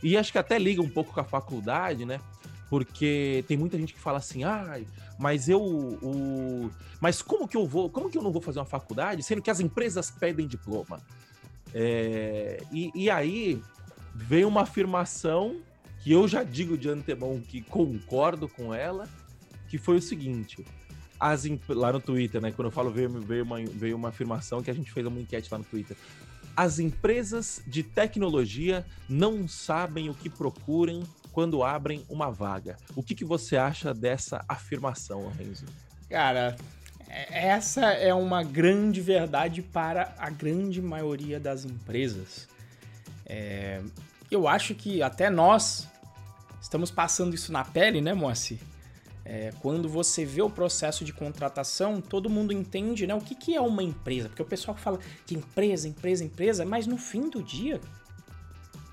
E 0.03 0.17
acho 0.17 0.33
que 0.33 0.39
até 0.39 0.59
liga 0.59 0.83
um 0.83 0.89
pouco 0.89 1.13
com 1.13 1.21
a 1.21 1.25
faculdade, 1.25 2.05
né? 2.05 2.21
Porque 2.69 3.45
tem 3.47 3.57
muita 3.57 3.79
gente 3.79 3.93
que 3.93 4.01
fala 4.01 4.19
assim, 4.19 4.45
ah, 4.45 4.81
mas 5.19 5.49
eu. 5.49 5.63
O... 5.63 6.71
Mas 7.01 7.21
como 7.23 7.47
que 7.47 7.57
eu 7.57 7.67
vou. 7.67 7.91
Como 7.91 8.11
que 8.11 8.17
eu 8.17 8.23
não 8.23 8.33
vou 8.33 8.43
fazer 8.43 8.59
uma 8.59 8.65
faculdade, 8.65 9.23
sendo 9.23 9.43
que 9.43 9.51
as 9.51 9.61
empresas 9.61 10.11
pedem 10.11 10.47
diploma? 10.47 11.01
É... 11.75 12.63
E, 12.73 12.91
e 12.95 13.11
aí 13.11 13.63
veio 14.15 14.49
uma 14.49 14.63
afirmação 14.63 15.61
que 16.03 16.13
eu 16.13 16.27
já 16.27 16.43
digo 16.43 16.77
de 16.77 16.89
antemão 16.89 17.41
que 17.41 17.63
concordo 17.63 18.49
com 18.49 18.75
ela, 18.75 19.09
que 19.69 19.79
foi 19.79 19.97
o 19.97 20.03
seguinte: 20.03 20.65
as 21.19 21.45
lá 21.69 21.93
no 21.93 22.01
Twitter, 22.01 22.41
né? 22.41 22.51
Quando 22.51 22.67
eu 22.67 22.73
falo 22.73 22.91
veio, 22.91 23.09
veio, 23.21 23.45
uma, 23.45 23.65
veio 23.65 23.97
uma 23.97 24.09
afirmação 24.09 24.63
que 24.63 24.71
a 24.71 24.75
gente 24.75 24.91
fez 24.91 25.07
uma 25.07 25.21
enquete 25.21 25.49
lá 25.51 25.59
no 25.59 25.65
Twitter. 25.65 25.97
As 26.57 26.79
empresas 26.79 27.63
de 27.67 27.83
tecnologia 27.83 28.85
não 29.09 29.49
sabem 29.49 30.11
o 30.11 30.15
que 30.15 30.29
procuram 30.29 31.03
quando 31.31 31.63
abrem 31.63 32.05
uma 32.11 32.31
vaga. 32.31 32.77
O 32.95 33.03
que, 33.03 33.15
que 33.15 33.25
você 33.25 33.57
acha 33.57 33.95
dessa 33.95 34.45
afirmação, 34.47 35.31
Renzo? 35.31 35.65
Cara, 36.11 36.57
é, 37.09 37.49
essa 37.49 37.87
é 37.93 38.13
uma 38.13 38.43
grande 38.43 39.01
verdade 39.01 39.63
para 39.63 40.15
a 40.19 40.29
grande 40.29 40.83
maioria 40.83 41.41
das 41.41 41.65
empresas. 41.65 42.49
É, 43.25 43.81
eu 44.31 44.49
acho 44.49 44.75
que 44.75 45.03
até 45.03 45.31
nós 45.31 45.89
estamos 46.63 46.91
passando 46.91 47.35
isso 47.35 47.53
na 47.53 47.65
pele, 47.65 48.01
né, 48.01 48.15
Moacir? 48.15 48.59
É, 49.25 49.53
quando 49.61 49.89
você 49.89 50.25
vê 50.25 50.43
o 50.43 50.51
processo 50.51 51.05
de 51.05 51.13
contratação, 51.13 52.01
todo 52.01 52.31
mundo 52.31 52.53
entende 52.53 53.07
né, 53.07 53.15
o 53.15 53.21
que, 53.21 53.35
que 53.35 53.55
é 53.55 53.61
uma 53.61 53.83
empresa. 53.83 54.29
Porque 54.29 54.43
o 54.43 54.47
pessoal 54.47 54.77
fala 54.77 54.99
de 55.27 55.37
empresa, 55.37 55.87
empresa, 55.87 56.25
empresa, 56.25 56.65
mas 56.65 56.87
no 56.87 56.97
fim 56.97 57.29
do 57.29 57.43
dia, 57.43 57.81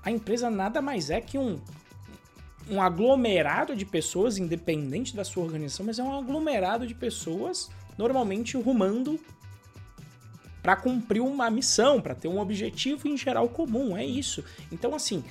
a 0.02 0.10
empresa 0.10 0.48
nada 0.50 0.80
mais 0.80 1.10
é 1.10 1.20
que 1.20 1.36
um, 1.36 1.60
um 2.68 2.80
aglomerado 2.80 3.74
de 3.74 3.84
pessoas, 3.84 4.38
independente 4.38 5.16
da 5.16 5.24
sua 5.24 5.42
organização, 5.42 5.86
mas 5.86 5.98
é 5.98 6.02
um 6.02 6.16
aglomerado 6.16 6.86
de 6.86 6.94
pessoas 6.94 7.70
normalmente 7.98 8.56
rumando 8.56 9.18
para 10.62 10.76
cumprir 10.76 11.20
uma 11.20 11.50
missão, 11.50 12.00
para 12.00 12.14
ter 12.14 12.28
um 12.28 12.38
objetivo 12.38 13.08
em 13.08 13.16
geral 13.16 13.48
comum. 13.48 13.96
É 13.96 14.04
isso. 14.04 14.44
Então, 14.70 14.94
assim, 14.94 15.24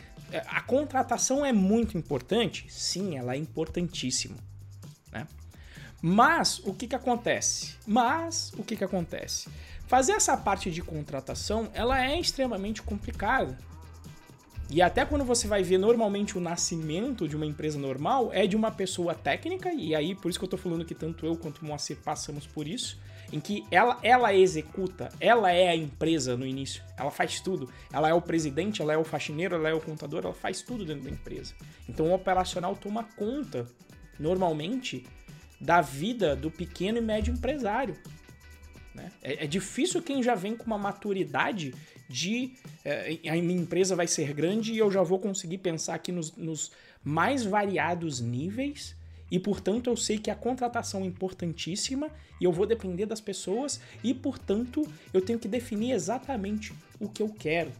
a 0.47 0.61
contratação 0.61 1.45
é 1.45 1.51
muito 1.51 1.97
importante? 1.97 2.65
Sim, 2.69 3.17
ela 3.17 3.33
é 3.33 3.37
importantíssima. 3.37 4.35
Né? 5.11 5.27
Mas 6.01 6.59
o 6.59 6.73
que, 6.73 6.87
que 6.87 6.95
acontece? 6.95 7.75
Mas 7.85 8.53
o 8.57 8.63
que, 8.63 8.75
que 8.75 8.83
acontece? 8.83 9.49
Fazer 9.87 10.13
essa 10.13 10.37
parte 10.37 10.69
de 10.69 10.81
contratação 10.81 11.69
ela 11.73 12.03
é 12.03 12.19
extremamente 12.19 12.81
complicada. 12.81 13.57
E 14.69 14.83
até 14.83 15.03
quando 15.03 15.25
você 15.25 15.47
vai 15.47 15.63
ver 15.63 15.79
normalmente 15.79 16.37
o 16.37 16.41
nascimento 16.41 17.27
de 17.27 17.35
uma 17.35 17.45
empresa 17.45 17.79
normal 17.79 18.29
é 18.31 18.45
de 18.45 18.55
uma 18.55 18.69
pessoa 18.69 19.15
técnica, 19.15 19.73
e 19.73 19.95
aí 19.95 20.13
por 20.13 20.29
isso 20.29 20.37
que 20.37 20.45
eu 20.45 20.49
tô 20.49 20.57
falando 20.57 20.85
que 20.85 20.93
tanto 20.93 21.25
eu 21.25 21.35
quanto 21.35 21.59
o 21.59 21.65
Moacir 21.65 21.97
passamos 21.97 22.45
por 22.45 22.67
isso, 22.67 22.99
em 23.31 23.39
que 23.39 23.65
ela, 23.69 23.99
ela 24.01 24.33
executa, 24.33 25.09
ela 25.19 25.51
é 25.51 25.69
a 25.69 25.75
empresa 25.75 26.35
no 26.35 26.45
início, 26.45 26.83
ela 26.97 27.11
faz 27.11 27.39
tudo. 27.39 27.69
Ela 27.93 28.09
é 28.09 28.13
o 28.13 28.21
presidente, 28.21 28.81
ela 28.81 28.93
é 28.93 28.97
o 28.97 29.03
faxineiro, 29.03 29.55
ela 29.55 29.69
é 29.69 29.73
o 29.73 29.81
contador, 29.81 30.23
ela 30.23 30.33
faz 30.33 30.61
tudo 30.61 30.85
dentro 30.85 31.03
da 31.03 31.09
empresa. 31.09 31.53
Então 31.87 32.07
o 32.07 32.13
operacional 32.13 32.75
toma 32.75 33.03
conta 33.03 33.67
normalmente, 34.19 35.05
da 35.59 35.81
vida 35.81 36.35
do 36.35 36.51
pequeno 36.51 36.97
e 36.97 37.01
médio 37.01 37.33
empresário. 37.33 37.95
Né? 38.93 39.11
É, 39.21 39.45
é, 39.45 39.47
difícil 39.47 40.01
quem 40.01 40.21
já 40.21 40.35
vem 40.35 40.55
com 40.55 40.65
uma 40.65 40.77
maturidade 40.77 41.73
de 42.09 42.53
é, 42.83 43.17
a 43.29 43.33
minha 43.33 43.61
empresa 43.61 43.95
vai 43.95 44.07
ser 44.07 44.33
grande 44.33 44.73
e 44.73 44.77
eu 44.77 44.91
já 44.91 45.01
vou 45.03 45.19
conseguir 45.19 45.59
pensar 45.59 45.95
aqui 45.95 46.11
nos, 46.11 46.35
nos 46.35 46.71
mais 47.03 47.45
variados 47.45 48.19
níveis 48.19 48.95
e 49.31 49.39
portanto 49.39 49.89
eu 49.89 49.95
sei 49.95 50.17
que 50.17 50.31
a 50.31 50.35
contratação 50.35 51.01
é 51.01 51.05
importantíssima 51.05 52.09
e 52.39 52.43
eu 52.43 52.51
vou 52.51 52.65
depender 52.65 53.05
das 53.05 53.21
pessoas 53.21 53.79
e 54.03 54.13
portanto 54.13 54.87
eu 55.13 55.21
tenho 55.21 55.39
que 55.39 55.47
definir 55.47 55.91
exatamente 55.91 56.73
o 56.99 57.07
que 57.07 57.21
eu 57.21 57.29
quero. 57.29 57.71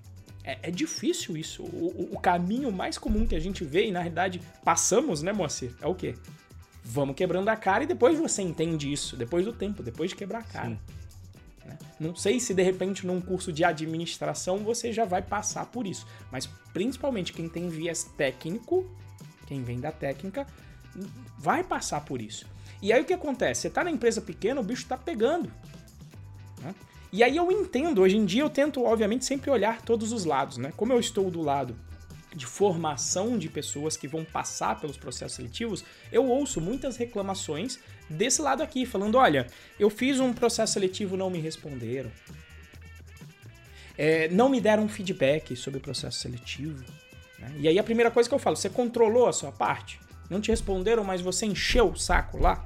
É, 0.43 0.57
é 0.63 0.71
difícil 0.71 1.35
isso. 1.37 1.63
O, 1.63 2.09
o, 2.13 2.19
caminho 2.19 2.71
mais 2.71 2.97
comum 2.97 3.25
que 3.27 3.35
a 3.35 3.39
gente 3.39 3.63
vê 3.63 3.87
e 3.87 3.91
na 3.91 3.99
realidade 3.99 4.41
passamos, 4.63 5.21
né, 5.21 5.33
Moacir? 5.33 5.71
É 5.81 5.87
o 5.87 5.93
quê? 5.93 6.15
Vamos 6.83 7.15
quebrando 7.15 7.49
a 7.49 7.55
cara 7.55 7.83
e 7.83 7.87
depois 7.87 8.17
você 8.17 8.41
entende 8.41 8.91
isso, 8.91 9.15
depois 9.17 9.45
do 9.45 9.53
tempo, 9.53 9.83
depois 9.83 10.09
de 10.09 10.15
quebrar 10.15 10.39
a 10.39 10.43
cara. 10.43 10.79
Né? 11.65 11.77
Não 11.99 12.15
sei 12.15 12.39
se 12.39 12.53
de 12.53 12.63
repente 12.63 13.05
num 13.05 13.21
curso 13.21 13.51
de 13.51 13.63
administração 13.63 14.59
você 14.59 14.91
já 14.91 15.05
vai 15.05 15.21
passar 15.21 15.65
por 15.67 15.85
isso, 15.85 16.07
mas 16.31 16.47
principalmente 16.73 17.33
quem 17.33 17.49
tem 17.49 17.69
viés 17.69 18.05
técnico, 18.17 18.89
quem 19.45 19.63
vem 19.63 19.79
da 19.79 19.91
técnica, 19.91 20.47
vai 21.37 21.63
passar 21.63 22.01
por 22.01 22.21
isso. 22.21 22.45
E 22.81 22.93
aí 22.93 23.01
o 23.01 23.05
que 23.05 23.13
acontece? 23.13 23.61
Você 23.61 23.69
tá 23.69 23.83
na 23.83 23.91
empresa 23.91 24.21
pequena, 24.21 24.61
o 24.61 24.63
bicho 24.63 24.85
tá 24.87 24.97
pegando. 24.97 25.51
Né? 26.61 26.73
E 27.11 27.23
aí 27.23 27.35
eu 27.35 27.51
entendo, 27.51 28.01
hoje 28.01 28.17
em 28.17 28.25
dia 28.25 28.43
eu 28.43 28.49
tento, 28.49 28.83
obviamente, 28.83 29.25
sempre 29.25 29.49
olhar 29.49 29.81
todos 29.81 30.11
os 30.11 30.25
lados, 30.25 30.57
né? 30.57 30.71
Como 30.77 30.93
eu 30.93 30.99
estou 30.99 31.29
do 31.31 31.41
lado 31.41 31.75
de 32.35 32.45
formação 32.45 33.37
de 33.37 33.49
pessoas 33.49 33.97
que 33.97 34.07
vão 34.07 34.23
passar 34.23 34.79
pelos 34.79 34.95
processos 34.95 35.35
seletivos, 35.35 35.83
eu 36.11 36.25
ouço 36.27 36.61
muitas 36.61 36.95
reclamações 36.97 37.79
desse 38.07 38.41
lado 38.41 38.61
aqui, 38.61 38.85
falando: 38.85 39.15
olha, 39.15 39.47
eu 39.79 39.89
fiz 39.89 40.19
um 40.19 40.31
processo 40.31 40.73
seletivo 40.73 41.17
não 41.17 41.29
me 41.29 41.39
responderam. 41.39 42.11
É, 43.97 44.29
não 44.29 44.47
me 44.47 44.61
deram 44.61 44.87
feedback 44.87 45.55
sobre 45.55 45.79
o 45.79 45.81
processo 45.81 46.19
seletivo. 46.19 46.85
Né? 47.39 47.53
E 47.57 47.67
aí 47.67 47.77
a 47.77 47.83
primeira 47.83 48.09
coisa 48.09 48.29
que 48.29 48.35
eu 48.35 48.39
falo, 48.39 48.55
você 48.55 48.69
controlou 48.69 49.27
a 49.27 49.33
sua 49.33 49.51
parte? 49.51 49.99
Não 50.29 50.39
te 50.39 50.51
responderam, 50.51 51.03
mas 51.03 51.21
você 51.21 51.45
encheu 51.45 51.89
o 51.89 51.97
saco 51.97 52.37
lá? 52.37 52.63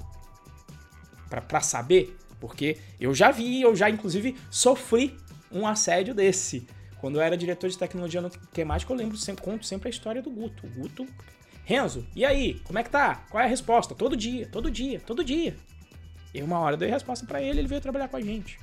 para 1.41 1.61
saber? 1.61 2.17
Porque 2.39 2.77
eu 2.99 3.13
já 3.13 3.31
vi, 3.31 3.61
eu 3.61 3.75
já 3.75 3.89
inclusive 3.89 4.37
sofri 4.49 5.17
um 5.51 5.65
assédio 5.65 6.13
desse. 6.13 6.67
Quando 6.99 7.15
eu 7.15 7.21
era 7.21 7.37
diretor 7.37 7.69
de 7.69 7.77
tecnologia 7.77 8.21
no 8.21 8.29
temática, 8.29 8.91
eu 8.91 8.97
lembro 8.97 9.17
sempre, 9.17 9.43
conto 9.43 9.65
sempre 9.65 9.87
a 9.87 9.91
história 9.91 10.21
do 10.21 10.29
Guto. 10.29 10.65
O 10.65 10.69
Guto, 10.69 11.07
Renzo, 11.65 12.05
e 12.15 12.23
aí? 12.23 12.59
Como 12.63 12.79
é 12.79 12.83
que 12.83 12.89
tá? 12.89 13.25
Qual 13.29 13.41
é 13.41 13.45
a 13.45 13.49
resposta? 13.49 13.95
Todo 13.95 14.15
dia, 14.15 14.47
todo 14.47 14.69
dia, 14.69 14.99
todo 14.99 15.23
dia. 15.23 15.55
E 16.33 16.41
uma 16.41 16.59
hora 16.59 16.75
eu 16.75 16.79
dei 16.79 16.89
resposta 16.89 17.25
para 17.25 17.41
ele, 17.41 17.59
ele 17.59 17.67
veio 17.67 17.81
trabalhar 17.81 18.07
com 18.07 18.17
a 18.17 18.21
gente, 18.21 18.59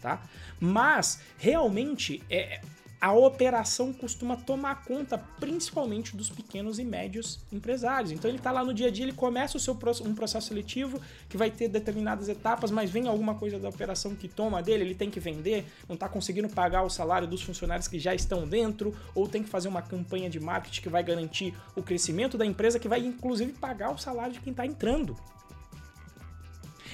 tá? 0.00 0.22
Mas 0.58 1.20
realmente 1.38 2.22
é 2.30 2.60
a 3.00 3.12
operação 3.12 3.92
costuma 3.92 4.36
tomar 4.36 4.84
conta 4.84 5.18
principalmente 5.38 6.16
dos 6.16 6.30
pequenos 6.30 6.78
e 6.78 6.84
médios 6.84 7.40
empresários. 7.52 8.10
Então 8.10 8.30
ele 8.30 8.38
está 8.38 8.50
lá 8.50 8.64
no 8.64 8.72
dia 8.72 8.88
a 8.88 8.90
dia, 8.90 9.04
ele 9.04 9.12
começa 9.12 9.56
o 9.56 9.60
seu 9.60 9.76
um 10.04 10.14
processo 10.14 10.48
seletivo 10.48 11.00
que 11.28 11.36
vai 11.36 11.50
ter 11.50 11.68
determinadas 11.68 12.28
etapas, 12.28 12.70
mas 12.70 12.90
vem 12.90 13.06
alguma 13.06 13.34
coisa 13.34 13.58
da 13.58 13.68
operação 13.68 14.14
que 14.14 14.28
toma 14.28 14.62
dele, 14.62 14.84
ele 14.84 14.94
tem 14.94 15.10
que 15.10 15.20
vender, 15.20 15.66
não 15.88 15.94
está 15.94 16.08
conseguindo 16.08 16.48
pagar 16.48 16.82
o 16.82 16.90
salário 16.90 17.28
dos 17.28 17.42
funcionários 17.42 17.86
que 17.86 17.98
já 17.98 18.14
estão 18.14 18.46
dentro, 18.46 18.96
ou 19.14 19.28
tem 19.28 19.42
que 19.42 19.48
fazer 19.48 19.68
uma 19.68 19.82
campanha 19.82 20.30
de 20.30 20.40
marketing 20.40 20.80
que 20.80 20.88
vai 20.88 21.02
garantir 21.02 21.54
o 21.74 21.82
crescimento 21.82 22.38
da 22.38 22.46
empresa, 22.46 22.78
que 22.78 22.88
vai 22.88 23.00
inclusive 23.00 23.52
pagar 23.52 23.92
o 23.92 23.98
salário 23.98 24.32
de 24.32 24.40
quem 24.40 24.50
está 24.50 24.64
entrando. 24.64 25.16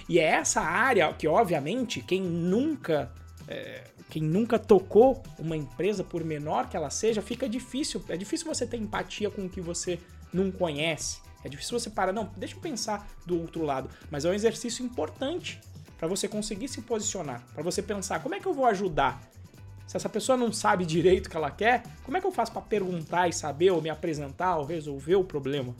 E 0.08 0.18
é 0.18 0.24
essa 0.24 0.60
área 0.60 1.12
que, 1.12 1.28
obviamente, 1.28 2.02
quem 2.02 2.20
nunca 2.20 3.10
é, 3.48 3.84
quem 4.12 4.22
nunca 4.22 4.58
tocou 4.58 5.22
uma 5.38 5.56
empresa, 5.56 6.04
por 6.04 6.22
menor 6.22 6.68
que 6.68 6.76
ela 6.76 6.90
seja, 6.90 7.22
fica 7.22 7.48
difícil. 7.48 8.04
É 8.10 8.14
difícil 8.14 8.46
você 8.46 8.66
ter 8.66 8.76
empatia 8.76 9.30
com 9.30 9.46
o 9.46 9.48
que 9.48 9.58
você 9.58 9.98
não 10.30 10.50
conhece. 10.50 11.22
É 11.42 11.48
difícil 11.48 11.80
você 11.80 11.88
parar, 11.88 12.12
não, 12.12 12.30
deixa 12.36 12.54
eu 12.54 12.60
pensar 12.60 13.08
do 13.24 13.40
outro 13.40 13.64
lado. 13.64 13.88
Mas 14.10 14.26
é 14.26 14.28
um 14.28 14.34
exercício 14.34 14.84
importante 14.84 15.58
para 15.96 16.06
você 16.06 16.28
conseguir 16.28 16.68
se 16.68 16.82
posicionar, 16.82 17.42
para 17.54 17.62
você 17.62 17.80
pensar 17.80 18.22
como 18.22 18.34
é 18.34 18.38
que 18.38 18.44
eu 18.44 18.52
vou 18.52 18.66
ajudar. 18.66 19.18
Se 19.86 19.96
essa 19.96 20.10
pessoa 20.10 20.36
não 20.36 20.52
sabe 20.52 20.84
direito 20.84 21.28
o 21.28 21.30
que 21.30 21.36
ela 21.38 21.50
quer, 21.50 21.82
como 22.04 22.14
é 22.18 22.20
que 22.20 22.26
eu 22.26 22.32
faço 22.32 22.52
para 22.52 22.60
perguntar 22.60 23.28
e 23.28 23.32
saber 23.32 23.70
ou 23.70 23.80
me 23.80 23.88
apresentar 23.88 24.58
ou 24.58 24.66
resolver 24.66 25.14
o 25.14 25.24
problema, 25.24 25.74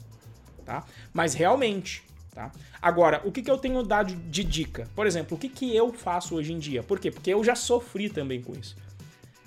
tá? 0.65 0.83
Mas 1.13 1.35
realmente, 1.35 2.03
Tá? 2.33 2.51
Agora, 2.81 3.21
o 3.23 3.31
que, 3.31 3.43
que 3.43 3.51
eu 3.51 3.59
tenho 3.59 3.83
dado 3.83 4.15
de 4.15 4.43
dica? 4.43 4.89
Por 4.95 5.05
exemplo, 5.05 5.37
o 5.37 5.39
que, 5.39 5.47
que 5.47 5.75
eu 5.75 5.93
faço 5.93 6.35
hoje 6.35 6.51
em 6.51 6.57
dia? 6.57 6.81
Por 6.81 6.99
quê? 6.99 7.11
Porque 7.11 7.31
eu 7.31 7.43
já 7.43 7.55
sofri 7.55 8.09
também 8.09 8.41
com 8.41 8.53
isso. 8.53 8.75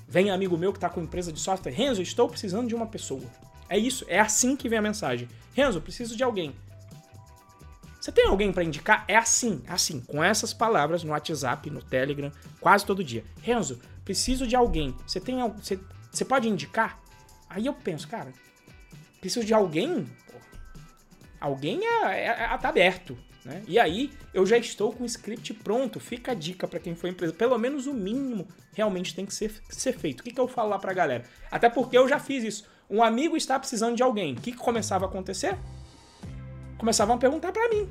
Vem 0.08 0.30
amigo 0.30 0.56
meu 0.56 0.72
que 0.72 0.78
está 0.78 0.88
com 0.88 1.00
empresa 1.00 1.32
de 1.32 1.40
software, 1.40 1.72
Renzo, 1.72 2.00
estou 2.00 2.28
precisando 2.28 2.68
de 2.68 2.76
uma 2.76 2.86
pessoa. 2.86 3.24
É 3.68 3.76
isso, 3.76 4.04
é 4.06 4.20
assim 4.20 4.54
que 4.54 4.68
vem 4.68 4.78
a 4.78 4.82
mensagem. 4.82 5.28
Renzo, 5.52 5.80
preciso 5.80 6.16
de 6.16 6.22
alguém. 6.22 6.54
Você 8.00 8.12
tem 8.12 8.26
alguém 8.26 8.52
para 8.52 8.62
indicar? 8.62 9.04
É 9.08 9.16
assim, 9.16 9.60
assim, 9.66 9.98
com 9.98 10.22
essas 10.22 10.54
palavras 10.54 11.02
no 11.02 11.10
WhatsApp, 11.10 11.68
no 11.70 11.82
Telegram, 11.82 12.30
quase 12.60 12.86
todo 12.86 13.02
dia. 13.02 13.24
Renzo, 13.42 13.80
preciso 14.04 14.46
de 14.46 14.54
alguém. 14.54 14.94
Você 15.04 15.18
tem 15.18 15.38
você, 15.50 15.76
você 16.12 16.24
pode 16.24 16.48
indicar? 16.48 17.00
Aí 17.50 17.66
eu 17.66 17.74
penso, 17.74 18.06
cara, 18.06 18.32
preciso 19.20 19.44
de 19.44 19.52
alguém? 19.52 20.06
Alguém 21.46 21.80
é, 21.84 22.04
é, 22.04 22.48
é, 22.52 22.58
tá 22.58 22.68
aberto. 22.68 23.16
Né? 23.44 23.62
E 23.68 23.78
aí 23.78 24.10
eu 24.34 24.44
já 24.44 24.58
estou 24.58 24.92
com 24.92 25.04
o 25.04 25.06
script 25.06 25.54
pronto. 25.54 26.00
Fica 26.00 26.32
a 26.32 26.34
dica 26.34 26.66
para 26.66 26.80
quem 26.80 26.94
for 26.94 27.08
empresa. 27.08 27.32
Pelo 27.32 27.56
menos 27.56 27.86
o 27.86 27.94
mínimo 27.94 28.46
realmente 28.74 29.14
tem 29.14 29.24
que 29.24 29.34
ser, 29.34 29.52
ser 29.68 29.92
feito. 29.92 30.20
O 30.20 30.24
que, 30.24 30.32
que 30.32 30.40
eu 30.40 30.48
falo 30.48 30.70
lá 30.70 30.78
pra 30.78 30.92
galera? 30.92 31.24
Até 31.50 31.68
porque 31.70 31.96
eu 31.96 32.08
já 32.08 32.18
fiz 32.18 32.42
isso. 32.44 32.68
Um 32.90 33.02
amigo 33.02 33.36
está 33.36 33.58
precisando 33.58 33.96
de 33.96 34.02
alguém. 34.02 34.34
O 34.34 34.40
que, 34.40 34.52
que 34.52 34.58
começava 34.58 35.06
a 35.06 35.08
acontecer? 35.08 35.56
Começavam 36.76 37.14
a 37.14 37.18
perguntar 37.18 37.52
para 37.52 37.68
mim. 37.68 37.88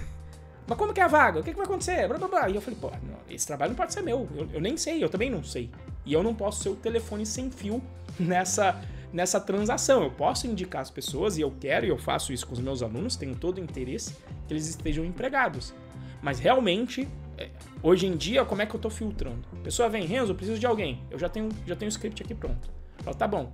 Mas 0.66 0.78
como 0.78 0.92
que 0.92 1.00
é 1.00 1.04
a 1.04 1.08
vaga? 1.08 1.40
O 1.40 1.42
que, 1.42 1.50
que 1.50 1.56
vai 1.56 1.66
acontecer? 1.66 2.08
Blá, 2.08 2.18
blá, 2.18 2.28
blá. 2.28 2.48
E 2.48 2.54
eu 2.54 2.60
falei, 2.60 2.78
pô, 2.80 2.90
não, 2.90 3.18
esse 3.28 3.46
trabalho 3.46 3.70
não 3.70 3.76
pode 3.76 3.92
ser 3.92 4.02
meu. 4.02 4.28
Eu, 4.34 4.48
eu 4.54 4.60
nem 4.60 4.76
sei, 4.76 5.02
eu 5.02 5.08
também 5.08 5.30
não 5.30 5.44
sei. 5.44 5.70
E 6.04 6.12
eu 6.12 6.22
não 6.22 6.34
posso 6.34 6.62
ser 6.62 6.70
o 6.70 6.76
telefone 6.76 7.26
sem 7.26 7.50
fio 7.50 7.82
nessa 8.18 8.80
nessa 9.16 9.40
transação. 9.40 10.02
Eu 10.02 10.10
posso 10.10 10.46
indicar 10.46 10.82
as 10.82 10.90
pessoas, 10.90 11.38
e 11.38 11.40
eu 11.40 11.50
quero, 11.58 11.86
e 11.86 11.88
eu 11.88 11.96
faço 11.96 12.34
isso 12.34 12.46
com 12.46 12.52
os 12.52 12.60
meus 12.60 12.82
alunos, 12.82 13.16
tenho 13.16 13.34
todo 13.34 13.56
o 13.56 13.60
interesse 13.60 14.14
que 14.46 14.52
eles 14.52 14.68
estejam 14.68 15.04
empregados. 15.06 15.72
Mas 16.20 16.38
realmente, 16.38 17.08
é, 17.38 17.48
hoje 17.82 18.06
em 18.06 18.14
dia, 18.14 18.44
como 18.44 18.60
é 18.60 18.66
que 18.66 18.74
eu 18.74 18.78
estou 18.78 18.90
filtrando? 18.90 19.42
A 19.54 19.62
pessoa 19.64 19.88
vem, 19.88 20.04
Renzo, 20.04 20.32
eu 20.32 20.36
preciso 20.36 20.58
de 20.58 20.66
alguém. 20.66 21.02
Eu 21.10 21.18
já 21.18 21.30
tenho, 21.30 21.48
já 21.66 21.74
tenho 21.74 21.88
o 21.88 21.92
script 21.92 22.22
aqui 22.22 22.34
pronto. 22.34 22.70
Falo, 22.98 23.16
tá 23.16 23.26
bom. 23.26 23.50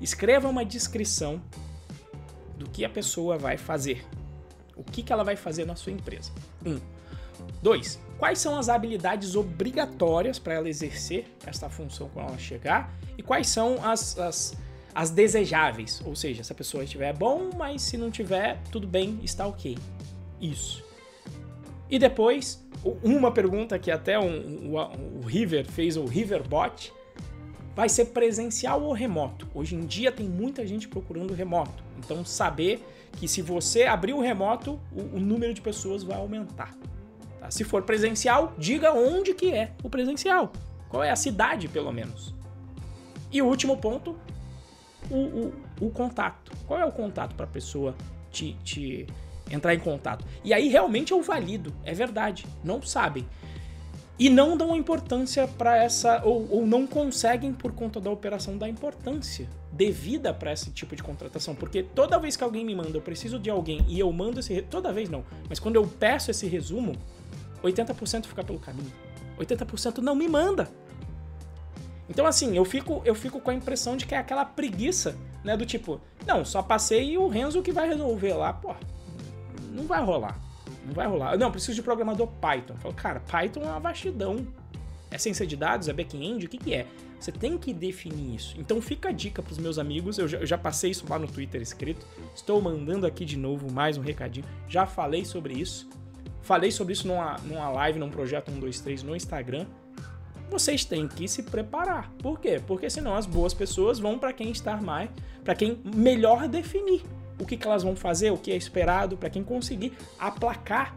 Escreva 0.00 0.48
uma 0.48 0.64
descrição 0.64 1.42
do 2.56 2.68
que 2.70 2.82
a 2.82 2.88
pessoa 2.88 3.36
vai 3.36 3.58
fazer. 3.58 4.06
O 4.74 4.82
que, 4.82 5.02
que 5.02 5.12
ela 5.12 5.22
vai 5.22 5.36
fazer 5.36 5.66
na 5.66 5.76
sua 5.76 5.92
empresa. 5.92 6.32
Um. 6.64 6.80
Dois. 7.60 8.00
Quais 8.18 8.38
são 8.38 8.58
as 8.58 8.70
habilidades 8.70 9.36
obrigatórias 9.36 10.38
para 10.38 10.54
ela 10.54 10.68
exercer 10.68 11.26
esta 11.44 11.68
função 11.68 12.08
quando 12.08 12.28
ela 12.28 12.38
chegar? 12.38 12.94
E 13.18 13.22
quais 13.22 13.48
são 13.48 13.84
as, 13.84 14.18
as, 14.18 14.56
as 14.94 15.10
desejáveis? 15.10 16.02
Ou 16.04 16.14
seja, 16.14 16.42
se 16.42 16.52
a 16.52 16.54
pessoa 16.54 16.84
estiver 16.84 17.12
bom, 17.14 17.50
mas 17.56 17.82
se 17.82 17.96
não 17.96 18.10
tiver, 18.10 18.60
tudo 18.70 18.86
bem, 18.86 19.18
está 19.22 19.46
ok. 19.46 19.76
Isso. 20.40 20.84
E 21.88 21.98
depois, 21.98 22.64
uma 23.02 23.30
pergunta 23.30 23.78
que 23.78 23.90
até 23.90 24.18
um, 24.18 24.74
o, 24.74 25.20
o 25.20 25.26
River 25.26 25.66
fez, 25.66 25.96
o 25.96 26.04
Riverbot, 26.04 26.92
vai 27.74 27.88
ser 27.88 28.06
presencial 28.06 28.82
ou 28.82 28.92
remoto? 28.92 29.46
Hoje 29.54 29.74
em 29.74 29.86
dia 29.86 30.10
tem 30.10 30.28
muita 30.28 30.66
gente 30.66 30.88
procurando 30.88 31.34
remoto. 31.34 31.82
Então, 31.98 32.24
saber 32.24 32.82
que 33.12 33.28
se 33.28 33.42
você 33.42 33.84
abrir 33.84 34.14
o 34.14 34.20
remoto, 34.20 34.80
o, 34.90 35.16
o 35.16 35.20
número 35.20 35.52
de 35.52 35.60
pessoas 35.60 36.02
vai 36.02 36.16
aumentar. 36.16 36.74
Tá? 37.38 37.50
Se 37.50 37.64
for 37.64 37.82
presencial, 37.82 38.54
diga 38.56 38.92
onde 38.92 39.34
que 39.34 39.52
é 39.52 39.72
o 39.82 39.90
presencial. 39.90 40.52
Qual 40.88 41.02
é 41.02 41.10
a 41.10 41.16
cidade, 41.16 41.68
pelo 41.68 41.92
menos. 41.92 42.34
E 43.30 43.40
o 43.40 43.46
último 43.46 43.76
ponto, 43.78 44.16
o, 45.12 45.52
o, 45.80 45.86
o 45.86 45.90
contato. 45.90 46.52
Qual 46.66 46.80
é 46.80 46.84
o 46.84 46.92
contato 46.92 47.34
para 47.34 47.44
a 47.44 47.48
pessoa 47.48 47.94
te, 48.30 48.54
te 48.64 49.06
entrar 49.50 49.74
em 49.74 49.78
contato? 49.78 50.24
E 50.42 50.52
aí 50.52 50.68
realmente 50.68 51.12
eu 51.12 51.22
valido, 51.22 51.72
é 51.84 51.92
verdade. 51.92 52.46
Não 52.64 52.80
sabem 52.82 53.26
e 54.18 54.28
não 54.28 54.56
dão 54.56 54.76
importância 54.76 55.48
para 55.48 55.76
essa 55.76 56.22
ou, 56.24 56.46
ou, 56.50 56.66
não 56.66 56.86
conseguem 56.86 57.52
por 57.52 57.72
conta 57.72 58.00
da 58.00 58.10
operação 58.10 58.56
dar 58.56 58.68
importância 58.68 59.48
devida 59.72 60.34
para 60.34 60.52
esse 60.52 60.70
tipo 60.70 60.94
de 60.94 61.02
contratação, 61.02 61.54
porque 61.54 61.82
toda 61.82 62.18
vez 62.18 62.36
que 62.36 62.44
alguém 62.44 62.64
me 62.64 62.74
manda, 62.74 62.96
eu 62.96 63.00
preciso 63.00 63.38
de 63.38 63.50
alguém 63.50 63.84
e 63.88 63.98
eu 63.98 64.12
mando 64.12 64.38
esse 64.38 64.62
toda 64.62 64.92
vez 64.92 65.08
não, 65.08 65.24
mas 65.48 65.58
quando 65.58 65.76
eu 65.76 65.86
peço 65.86 66.30
esse 66.30 66.46
resumo, 66.46 66.94
80% 67.64 68.26
fica 68.26 68.44
pelo 68.44 68.58
caminho. 68.58 68.92
80% 69.38 69.98
não 69.98 70.14
me 70.14 70.28
manda. 70.28 70.68
Então 72.08 72.26
assim, 72.26 72.56
eu 72.56 72.64
fico 72.64 73.02
eu 73.04 73.14
fico 73.14 73.40
com 73.40 73.50
a 73.50 73.54
impressão 73.54 73.96
de 73.96 74.06
que 74.06 74.14
é 74.14 74.18
aquela 74.18 74.44
preguiça, 74.44 75.16
né, 75.44 75.56
do 75.56 75.64
tipo, 75.64 76.00
não, 76.26 76.44
só 76.44 76.62
passei 76.62 77.12
e 77.12 77.18
o 77.18 77.28
Renzo 77.28 77.62
que 77.62 77.72
vai 77.72 77.88
resolver 77.88 78.34
lá, 78.34 78.52
pô. 78.52 78.74
Não 79.70 79.84
vai 79.84 80.02
rolar. 80.02 80.38
Não 80.84 80.92
vai 80.92 81.06
rolar. 81.06 81.36
Não, 81.38 81.50
preciso 81.50 81.74
de 81.74 81.82
programador 81.82 82.26
Python. 82.40 82.74
Falo, 82.76 82.94
cara, 82.94 83.20
Python 83.20 83.62
é 83.62 83.66
uma 83.66 83.80
vastidão. 83.80 84.46
É 85.10 85.18
ciência 85.18 85.46
de 85.46 85.56
dados? 85.56 85.88
É 85.88 85.92
back-end? 85.92 86.46
O 86.46 86.48
que, 86.48 86.58
que 86.58 86.74
é? 86.74 86.86
Você 87.18 87.30
tem 87.30 87.56
que 87.56 87.72
definir 87.72 88.34
isso. 88.34 88.56
Então 88.58 88.80
fica 88.80 89.10
a 89.10 89.12
dica 89.12 89.42
para 89.42 89.52
os 89.52 89.58
meus 89.58 89.78
amigos. 89.78 90.18
Eu 90.18 90.26
já, 90.26 90.38
eu 90.38 90.46
já, 90.46 90.58
passei 90.58 90.90
isso 90.90 91.06
lá 91.08 91.18
no 91.18 91.28
Twitter 91.28 91.62
escrito. 91.62 92.04
Estou 92.34 92.60
mandando 92.60 93.06
aqui 93.06 93.24
de 93.24 93.36
novo 93.36 93.70
mais 93.70 93.96
um 93.96 94.00
recadinho. 94.00 94.44
Já 94.68 94.86
falei 94.86 95.24
sobre 95.24 95.54
isso. 95.54 95.88
Falei 96.40 96.72
sobre 96.72 96.94
isso 96.94 97.06
numa, 97.06 97.36
numa 97.44 97.70
live, 97.70 98.00
num 98.00 98.10
projeto 98.10 98.50
123 98.50 99.04
no 99.04 99.14
Instagram. 99.14 99.66
Vocês 100.52 100.84
têm 100.84 101.08
que 101.08 101.26
se 101.26 101.42
preparar. 101.42 102.12
Por 102.18 102.38
quê? 102.38 102.60
Porque 102.66 102.90
senão 102.90 103.16
as 103.16 103.24
boas 103.24 103.54
pessoas 103.54 103.98
vão 103.98 104.18
para 104.18 104.34
quem 104.34 104.50
está 104.50 104.76
mais, 104.76 105.08
para 105.42 105.54
quem 105.54 105.80
melhor 105.82 106.46
definir 106.46 107.02
o 107.40 107.46
que, 107.46 107.56
que 107.56 107.66
elas 107.66 107.82
vão 107.82 107.96
fazer, 107.96 108.30
o 108.30 108.36
que 108.36 108.52
é 108.52 108.56
esperado, 108.56 109.16
para 109.16 109.30
quem 109.30 109.42
conseguir 109.42 109.94
aplacar 110.18 110.94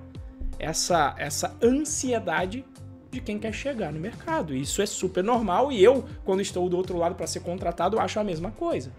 essa, 0.60 1.16
essa 1.18 1.56
ansiedade 1.64 2.66
de 3.10 3.22
quem 3.22 3.40
quer 3.40 3.54
chegar 3.54 3.94
no 3.94 4.00
mercado. 4.00 4.54
Isso 4.54 4.82
é 4.82 4.86
super 4.86 5.24
normal 5.24 5.72
e 5.72 5.82
eu, 5.82 6.04
quando 6.26 6.42
estou 6.42 6.68
do 6.68 6.76
outro 6.76 6.98
lado 6.98 7.16
para 7.16 7.26
ser 7.26 7.40
contratado, 7.40 7.98
acho 7.98 8.20
a 8.20 8.26
mesma 8.26 8.52
coisa. 8.52 8.92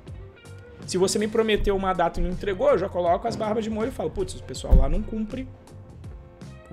Se 0.86 0.96
você 0.96 1.18
me 1.18 1.28
prometeu 1.28 1.76
uma 1.76 1.92
data 1.92 2.18
e 2.18 2.22
não 2.22 2.30
entregou, 2.30 2.70
eu 2.70 2.78
já 2.78 2.88
coloco 2.88 3.28
as 3.28 3.36
barbas 3.36 3.62
de 3.62 3.68
molho 3.68 3.88
e 3.88 3.92
falo, 3.92 4.10
putz, 4.10 4.32
o 4.36 4.42
pessoal 4.42 4.74
lá 4.74 4.88
não 4.88 5.02
cumpre 5.02 5.46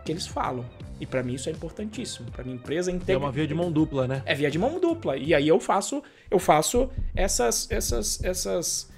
que 0.04 0.12
eles 0.12 0.28
falam. 0.28 0.66
E 1.00 1.06
para 1.06 1.24
mim 1.24 1.34
isso 1.34 1.50
é 1.50 1.52
importantíssimo. 1.52 2.30
Para 2.32 2.44
minha 2.44 2.56
empresa 2.56 2.92
inteira. 2.92 3.14
É 3.14 3.24
uma 3.24 3.32
via 3.32 3.48
de 3.48 3.54
mão 3.54 3.72
dupla, 3.72 4.08
né? 4.08 4.22
É 4.26 4.36
via 4.36 4.50
de 4.50 4.60
mão 4.60 4.80
dupla. 4.80 5.18
E 5.18 5.34
aí 5.34 5.48
eu 5.48 5.60
faço, 5.60 6.04
eu 6.30 6.40
faço 6.40 6.90
essas, 7.16 7.70
essas, 7.72 8.24
essas 8.24 8.90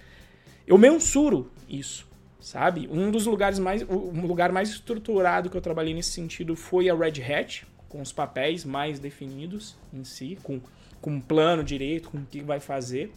eu 0.68 0.78
mensuro 0.78 1.52
isso, 1.70 2.08
sabe? 2.40 2.90
Um 2.92 3.12
dos 3.12 3.26
lugares 3.26 3.60
mais, 3.60 3.84
um 3.84 4.26
lugar 4.26 4.52
mais 4.52 4.70
estruturado 4.70 5.50
que 5.50 5.56
eu 5.56 5.62
trabalhei 5.62 5.94
nesse 5.94 6.12
sentido 6.12 6.56
foi 6.56 6.90
a 6.90 6.96
Red 6.96 7.22
Hat, 7.22 7.68
com 7.88 8.02
os 8.02 8.12
papéis 8.12 8.66
mais 8.66 9.00
definidos 9.00 9.76
em 9.94 10.04
si, 10.04 10.38
com, 10.42 10.60
com 11.00 11.12
um 11.12 11.22
plano 11.22 11.64
direito, 11.64 12.10
com 12.10 12.18
o 12.18 12.26
que 12.26 12.42
vai 12.42 12.60
fazer. 12.60 13.12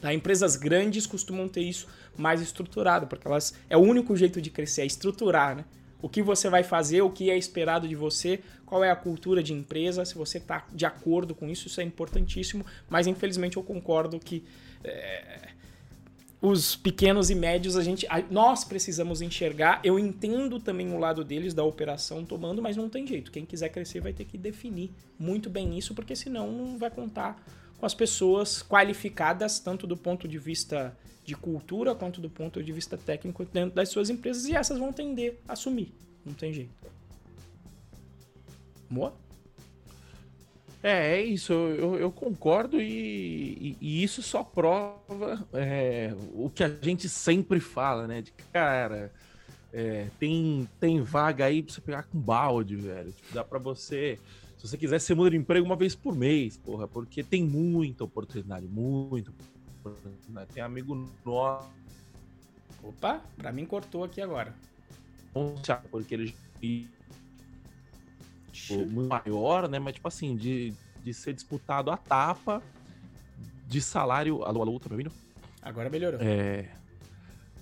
Tá? 0.00 0.12
Empresas 0.12 0.54
grandes 0.56 1.06
costumam 1.06 1.48
ter 1.48 1.62
isso 1.62 1.86
mais 2.16 2.42
estruturado, 2.42 3.06
porque 3.06 3.26
elas 3.26 3.54
é 3.70 3.76
o 3.76 3.80
único 3.80 4.14
jeito 4.16 4.40
de 4.40 4.50
crescer, 4.50 4.82
é 4.82 4.86
estruturar, 4.86 5.56
né? 5.56 5.64
O 6.02 6.08
que 6.08 6.20
você 6.20 6.50
vai 6.50 6.62
fazer, 6.62 7.00
o 7.00 7.10
que 7.10 7.30
é 7.30 7.38
esperado 7.38 7.88
de 7.88 7.94
você, 7.94 8.40
qual 8.66 8.82
é 8.82 8.90
a 8.90 8.96
cultura 8.96 9.42
de 9.42 9.52
empresa, 9.52 10.04
se 10.04 10.14
você 10.14 10.38
está 10.38 10.66
de 10.72 10.84
acordo 10.84 11.34
com 11.34 11.48
isso, 11.48 11.68
isso 11.68 11.80
é 11.80 11.84
importantíssimo, 11.84 12.66
mas 12.90 13.06
infelizmente 13.06 13.56
eu 13.56 13.62
concordo 13.62 14.18
que 14.18 14.44
é, 14.82 15.48
os 16.42 16.74
pequenos 16.74 17.30
e 17.30 17.36
médios 17.36 17.76
a 17.76 17.82
gente 17.84 18.04
nós 18.28 18.64
precisamos 18.64 19.22
enxergar. 19.22 19.80
Eu 19.84 19.96
entendo 19.96 20.58
também 20.58 20.92
o 20.92 20.98
lado 20.98 21.22
deles 21.22 21.54
da 21.54 21.62
operação 21.62 22.24
tomando, 22.24 22.60
mas 22.60 22.76
não 22.76 22.88
tem 22.88 23.06
jeito. 23.06 23.30
Quem 23.30 23.46
quiser 23.46 23.68
crescer 23.68 24.00
vai 24.00 24.12
ter 24.12 24.24
que 24.24 24.36
definir 24.36 24.90
muito 25.16 25.48
bem 25.48 25.78
isso, 25.78 25.94
porque 25.94 26.16
senão 26.16 26.50
não 26.50 26.76
vai 26.76 26.90
contar 26.90 27.40
com 27.82 27.86
as 27.86 27.94
pessoas 27.94 28.62
qualificadas 28.62 29.58
tanto 29.58 29.88
do 29.88 29.96
ponto 29.96 30.28
de 30.28 30.38
vista 30.38 30.96
de 31.24 31.34
cultura 31.34 31.96
quanto 31.96 32.20
do 32.20 32.30
ponto 32.30 32.62
de 32.62 32.72
vista 32.72 32.96
técnico 32.96 33.44
dentro 33.44 33.74
das 33.74 33.88
suas 33.88 34.08
empresas 34.08 34.44
e 34.46 34.54
essas 34.54 34.78
vão 34.78 34.92
tender 34.92 35.40
a 35.48 35.54
assumir. 35.54 35.92
Não 36.24 36.32
tem 36.32 36.52
jeito. 36.52 36.70
Moa? 38.88 39.12
É, 40.80 41.16
é 41.16 41.22
isso, 41.22 41.52
eu, 41.52 41.96
eu 41.98 42.12
concordo 42.12 42.80
e, 42.80 42.86
e, 42.86 43.76
e, 43.80 44.04
isso 44.04 44.22
só 44.22 44.44
prova 44.44 45.44
é, 45.52 46.14
o 46.34 46.48
que 46.48 46.62
a 46.62 46.68
gente 46.68 47.08
sempre 47.08 47.58
fala, 47.58 48.06
né? 48.06 48.22
De 48.22 48.30
cara, 48.52 49.12
é, 49.72 50.06
tem, 50.20 50.68
tem 50.78 51.00
vaga 51.02 51.46
aí 51.46 51.64
pra 51.64 51.74
você 51.74 51.80
pegar 51.80 52.04
com 52.04 52.20
balde, 52.20 52.76
velho. 52.76 53.10
Tipo, 53.10 53.34
dá 53.34 53.42
pra 53.42 53.58
você. 53.58 54.20
Se 54.62 54.68
você 54.68 54.78
quiser, 54.78 55.00
você 55.00 55.12
muda 55.12 55.30
de 55.30 55.36
emprego 55.36 55.66
uma 55.66 55.74
vez 55.74 55.92
por 55.92 56.14
mês, 56.14 56.56
porra, 56.56 56.86
porque 56.86 57.24
tem 57.24 57.42
muita 57.42 58.04
oportunidade, 58.04 58.64
muita 58.68 59.32
oportunidade. 59.80 60.52
Tem 60.54 60.62
amigo 60.62 61.10
nosso. 61.24 61.68
Opa, 62.80 63.20
pra 63.36 63.50
mim 63.50 63.66
cortou 63.66 64.04
aqui 64.04 64.20
agora. 64.20 64.54
Porque 65.90 66.14
ele 66.14 66.32
tipo, 68.52 68.86
muito 68.86 69.08
maior, 69.08 69.68
né? 69.68 69.80
Mas, 69.80 69.94
tipo 69.94 70.06
assim, 70.06 70.36
de, 70.36 70.72
de 71.02 71.12
ser 71.12 71.32
disputado 71.32 71.90
a 71.90 71.96
tapa 71.96 72.62
de 73.66 73.82
salário. 73.82 74.44
Alô, 74.44 74.62
alô, 74.62 74.78
tá 74.78 74.88
me 74.88 74.94
ouvindo? 74.94 75.12
Agora 75.60 75.90
melhorou. 75.90 76.20
É. 76.22 76.70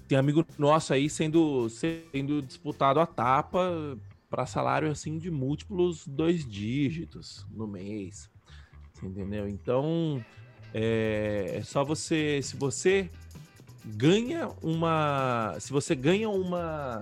Tem 0.06 0.18
amigo 0.18 0.44
nosso 0.58 0.92
aí 0.92 1.08
sendo, 1.08 1.66
sendo 1.70 2.42
disputado 2.42 3.00
a 3.00 3.06
tapa 3.06 3.96
para 4.30 4.46
salário 4.46 4.90
assim 4.90 5.18
de 5.18 5.30
múltiplos 5.30 6.06
dois 6.06 6.46
dígitos 6.48 7.46
no 7.50 7.66
mês. 7.66 8.30
Entendeu? 9.02 9.48
Então, 9.48 10.24
é, 10.72 11.56
é 11.56 11.62
só 11.62 11.84
você. 11.84 12.40
Se 12.42 12.56
você 12.56 13.10
ganha 13.84 14.48
uma. 14.62 15.56
Se 15.58 15.72
você 15.72 15.94
ganha 15.94 16.30
uma. 16.30 17.00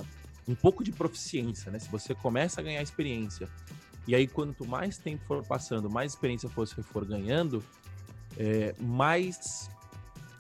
Um 0.49 0.55
pouco 0.55 0.83
de 0.83 0.91
proficiência, 0.91 1.71
né? 1.71 1.79
Se 1.79 1.91
você 1.91 2.15
começa 2.15 2.61
a 2.61 2.65
ganhar 2.65 2.83
experiência 2.83 3.49
e 4.09 4.15
aí, 4.15 4.27
quanto 4.27 4.67
mais 4.67 4.97
tempo 4.97 5.23
for 5.27 5.45
passando, 5.45 5.91
mais 5.91 6.13
experiência 6.13 6.49
você 6.49 6.83
for 6.83 7.05
ganhando, 7.05 7.63
é, 8.39 8.75
mais 8.81 9.69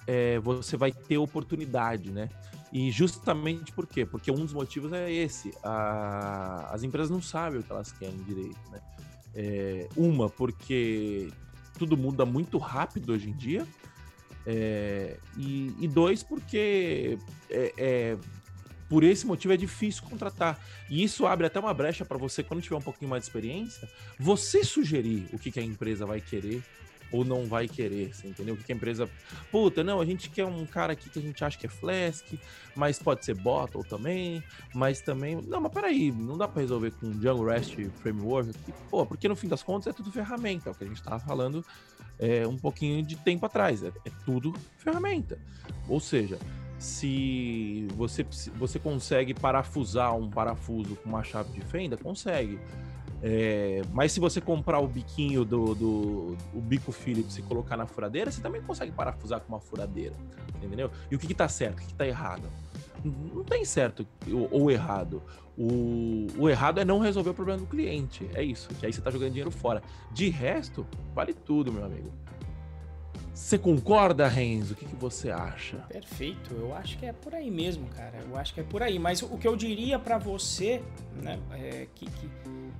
é, 0.06 0.38
você 0.38 0.74
vai 0.74 0.90
ter 0.90 1.18
oportunidade, 1.18 2.10
né? 2.10 2.30
E 2.72 2.90
justamente 2.90 3.72
por 3.72 3.86
quê? 3.86 4.04
Porque 4.04 4.30
um 4.30 4.44
dos 4.44 4.52
motivos 4.52 4.92
é 4.92 5.10
esse: 5.10 5.52
a, 5.62 6.68
as 6.72 6.82
empresas 6.82 7.10
não 7.10 7.22
sabem 7.22 7.60
o 7.60 7.62
que 7.62 7.72
elas 7.72 7.92
querem 7.92 8.22
direito, 8.22 8.58
né? 8.70 8.80
É, 9.34 9.88
uma, 9.96 10.28
porque 10.28 11.28
tudo 11.78 11.96
muda 11.96 12.26
muito 12.26 12.58
rápido 12.58 13.12
hoje 13.12 13.30
em 13.30 13.36
dia. 13.36 13.66
É, 14.46 15.18
e, 15.36 15.74
e, 15.78 15.86
dois, 15.86 16.22
porque 16.22 17.18
é, 17.50 17.72
é 17.76 18.18
por 18.88 19.04
esse 19.04 19.26
motivo 19.26 19.52
é 19.52 19.56
difícil 19.56 20.02
contratar. 20.04 20.58
E 20.88 21.02
isso 21.02 21.26
abre 21.26 21.46
até 21.46 21.60
uma 21.60 21.74
brecha 21.74 22.04
para 22.04 22.16
você, 22.16 22.42
quando 22.42 22.62
tiver 22.62 22.76
um 22.76 22.82
pouquinho 22.82 23.10
mais 23.10 23.22
de 23.22 23.28
experiência, 23.28 23.88
você 24.18 24.64
sugerir 24.64 25.28
o 25.32 25.38
que, 25.38 25.50
que 25.50 25.60
a 25.60 25.62
empresa 25.62 26.06
vai 26.06 26.20
querer 26.20 26.62
ou 27.10 27.24
não 27.24 27.46
vai 27.46 27.66
querer, 27.66 28.14
você 28.14 28.28
entendeu? 28.28 28.54
O 28.54 28.58
que 28.58 28.72
a 28.72 28.74
empresa. 28.74 29.08
Puta, 29.50 29.82
não, 29.82 30.00
a 30.00 30.04
gente 30.04 30.28
quer 30.30 30.44
um 30.44 30.66
cara 30.66 30.92
aqui 30.92 31.08
que 31.08 31.18
a 31.18 31.22
gente 31.22 31.42
acha 31.44 31.58
que 31.58 31.66
é 31.66 31.68
Flask, 31.68 32.26
mas 32.74 32.98
pode 32.98 33.24
ser 33.24 33.34
Bottle 33.34 33.84
também, 33.84 34.42
mas 34.74 35.00
também. 35.00 35.36
Não, 35.36 35.60
mas 35.60 35.72
peraí, 35.72 36.12
não 36.12 36.36
dá 36.36 36.46
para 36.46 36.60
resolver 36.60 36.90
com 36.92 37.10
Django 37.10 37.44
REST 37.44 37.88
Framework. 38.02 38.52
Pô, 38.90 39.06
porque 39.06 39.28
no 39.28 39.36
fim 39.36 39.48
das 39.48 39.62
contas 39.62 39.88
é 39.88 39.92
tudo 39.92 40.12
ferramenta, 40.12 40.68
é 40.68 40.72
o 40.72 40.74
que 40.74 40.84
a 40.84 40.86
gente 40.86 41.02
tava 41.02 41.18
falando 41.18 41.64
é, 42.18 42.46
um 42.46 42.56
pouquinho 42.56 43.02
de 43.02 43.16
tempo 43.16 43.46
atrás. 43.46 43.82
É, 43.82 43.88
é 43.88 44.10
tudo 44.24 44.54
ferramenta. 44.76 45.38
Ou 45.88 46.00
seja, 46.00 46.38
se 46.78 47.88
você, 47.94 48.24
você 48.56 48.78
consegue 48.78 49.34
parafusar 49.34 50.14
um 50.16 50.30
parafuso 50.30 50.96
com 50.96 51.08
uma 51.08 51.24
chave 51.24 51.52
de 51.52 51.60
fenda, 51.60 51.96
consegue. 51.96 52.58
É, 53.22 53.82
mas 53.92 54.12
se 54.12 54.20
você 54.20 54.40
comprar 54.40 54.78
o 54.78 54.86
biquinho 54.86 55.44
do, 55.44 55.74
do 55.74 56.36
o 56.54 56.60
bico 56.60 56.92
Phillips 56.92 57.36
e 57.38 57.42
colocar 57.42 57.76
na 57.76 57.86
furadeira, 57.86 58.30
você 58.30 58.40
também 58.40 58.62
consegue 58.62 58.92
parafusar 58.92 59.40
com 59.40 59.48
uma 59.48 59.60
furadeira, 59.60 60.14
entendeu? 60.62 60.90
E 61.10 61.16
o 61.16 61.18
que, 61.18 61.26
que 61.26 61.34
tá 61.34 61.48
certo, 61.48 61.78
o 61.78 61.80
que, 61.80 61.86
que 61.88 61.94
tá 61.94 62.06
errado? 62.06 62.48
Não 63.04 63.44
tem 63.44 63.64
certo 63.64 64.06
ou, 64.30 64.48
ou 64.50 64.70
errado. 64.70 65.22
O, 65.56 66.28
o, 66.36 66.48
errado 66.48 66.78
é 66.78 66.84
não 66.84 67.00
resolver 67.00 67.30
o 67.30 67.34
problema 67.34 67.60
do 67.60 67.66
cliente. 67.66 68.28
É 68.34 68.42
isso. 68.42 68.68
Que 68.78 68.86
aí 68.86 68.92
você 68.92 69.00
tá 69.00 69.10
jogando 69.10 69.30
dinheiro 69.30 69.50
fora. 69.50 69.82
De 70.12 70.28
resto, 70.28 70.86
vale 71.14 71.34
tudo, 71.34 71.72
meu 71.72 71.84
amigo. 71.84 72.12
Você 73.34 73.56
concorda, 73.56 74.26
Renzo? 74.26 74.74
O 74.74 74.76
que, 74.76 74.84
que, 74.84 74.96
você 74.96 75.30
acha? 75.30 75.76
Perfeito, 75.88 76.52
eu 76.54 76.74
acho 76.74 76.98
que 76.98 77.06
é 77.06 77.12
por 77.12 77.34
aí 77.34 77.50
mesmo, 77.52 77.86
cara. 77.88 78.18
Eu 78.28 78.36
acho 78.36 78.52
que 78.52 78.60
é 78.60 78.64
por 78.64 78.82
aí. 78.82 78.98
Mas 78.98 79.22
o 79.22 79.38
que 79.38 79.46
eu 79.46 79.54
diria 79.54 79.96
para 79.96 80.18
você, 80.18 80.82
né, 81.22 81.38
é 81.52 81.86
que, 81.94 82.06
que, 82.06 82.30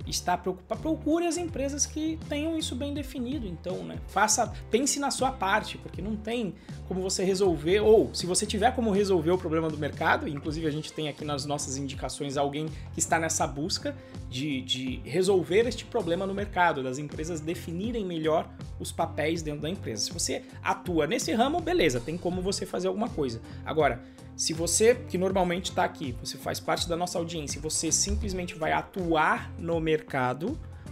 está 0.07 0.37
preocupado, 0.37 0.81
procure 0.81 1.25
as 1.25 1.37
empresas 1.37 1.85
que 1.85 2.19
tenham 2.27 2.57
isso 2.57 2.75
bem 2.75 2.93
definido. 2.93 3.47
Então, 3.47 3.83
né, 3.83 3.97
faça, 4.07 4.51
pense 4.71 4.99
na 4.99 5.11
sua 5.11 5.31
parte, 5.31 5.77
porque 5.77 6.01
não 6.01 6.15
tem 6.15 6.53
como 6.87 7.01
você 7.01 7.23
resolver, 7.23 7.81
ou 7.81 8.13
se 8.13 8.25
você 8.25 8.45
tiver 8.45 8.73
como 8.75 8.91
resolver 8.91 9.31
o 9.31 9.37
problema 9.37 9.69
do 9.69 9.77
mercado, 9.77 10.27
inclusive 10.27 10.65
a 10.65 10.71
gente 10.71 10.91
tem 10.91 11.07
aqui 11.07 11.23
nas 11.23 11.45
nossas 11.45 11.77
indicações 11.77 12.37
alguém 12.37 12.67
que 12.93 12.99
está 12.99 13.19
nessa 13.19 13.45
busca 13.45 13.95
de, 14.29 14.61
de 14.61 15.01
resolver 15.03 15.67
este 15.67 15.85
problema 15.85 16.25
no 16.25 16.33
mercado, 16.33 16.81
das 16.81 16.97
empresas 16.97 17.39
definirem 17.39 18.05
melhor 18.05 18.49
os 18.79 18.91
papéis 18.91 19.41
dentro 19.41 19.61
da 19.61 19.69
empresa. 19.69 20.03
Se 20.03 20.11
você 20.11 20.43
atua 20.63 21.05
nesse 21.05 21.31
ramo, 21.31 21.59
beleza, 21.59 21.99
tem 21.99 22.17
como 22.17 22.41
você 22.41 22.65
fazer 22.65 22.87
alguma 22.87 23.09
coisa. 23.09 23.41
Agora, 23.65 24.01
se 24.39 24.53
você, 24.53 24.95
que 24.95 25.17
normalmente 25.17 25.65
está 25.65 25.83
aqui, 25.83 26.15
você 26.23 26.37
faz 26.37 26.61
parte 26.61 26.87
da 26.87 26.95
nossa 26.95 27.17
audiência, 27.17 27.59
você 27.59 27.91
simplesmente 27.91 28.55
vai 28.55 28.71
atuar 28.71 29.51
no 29.59 29.77
mercado 29.81 29.88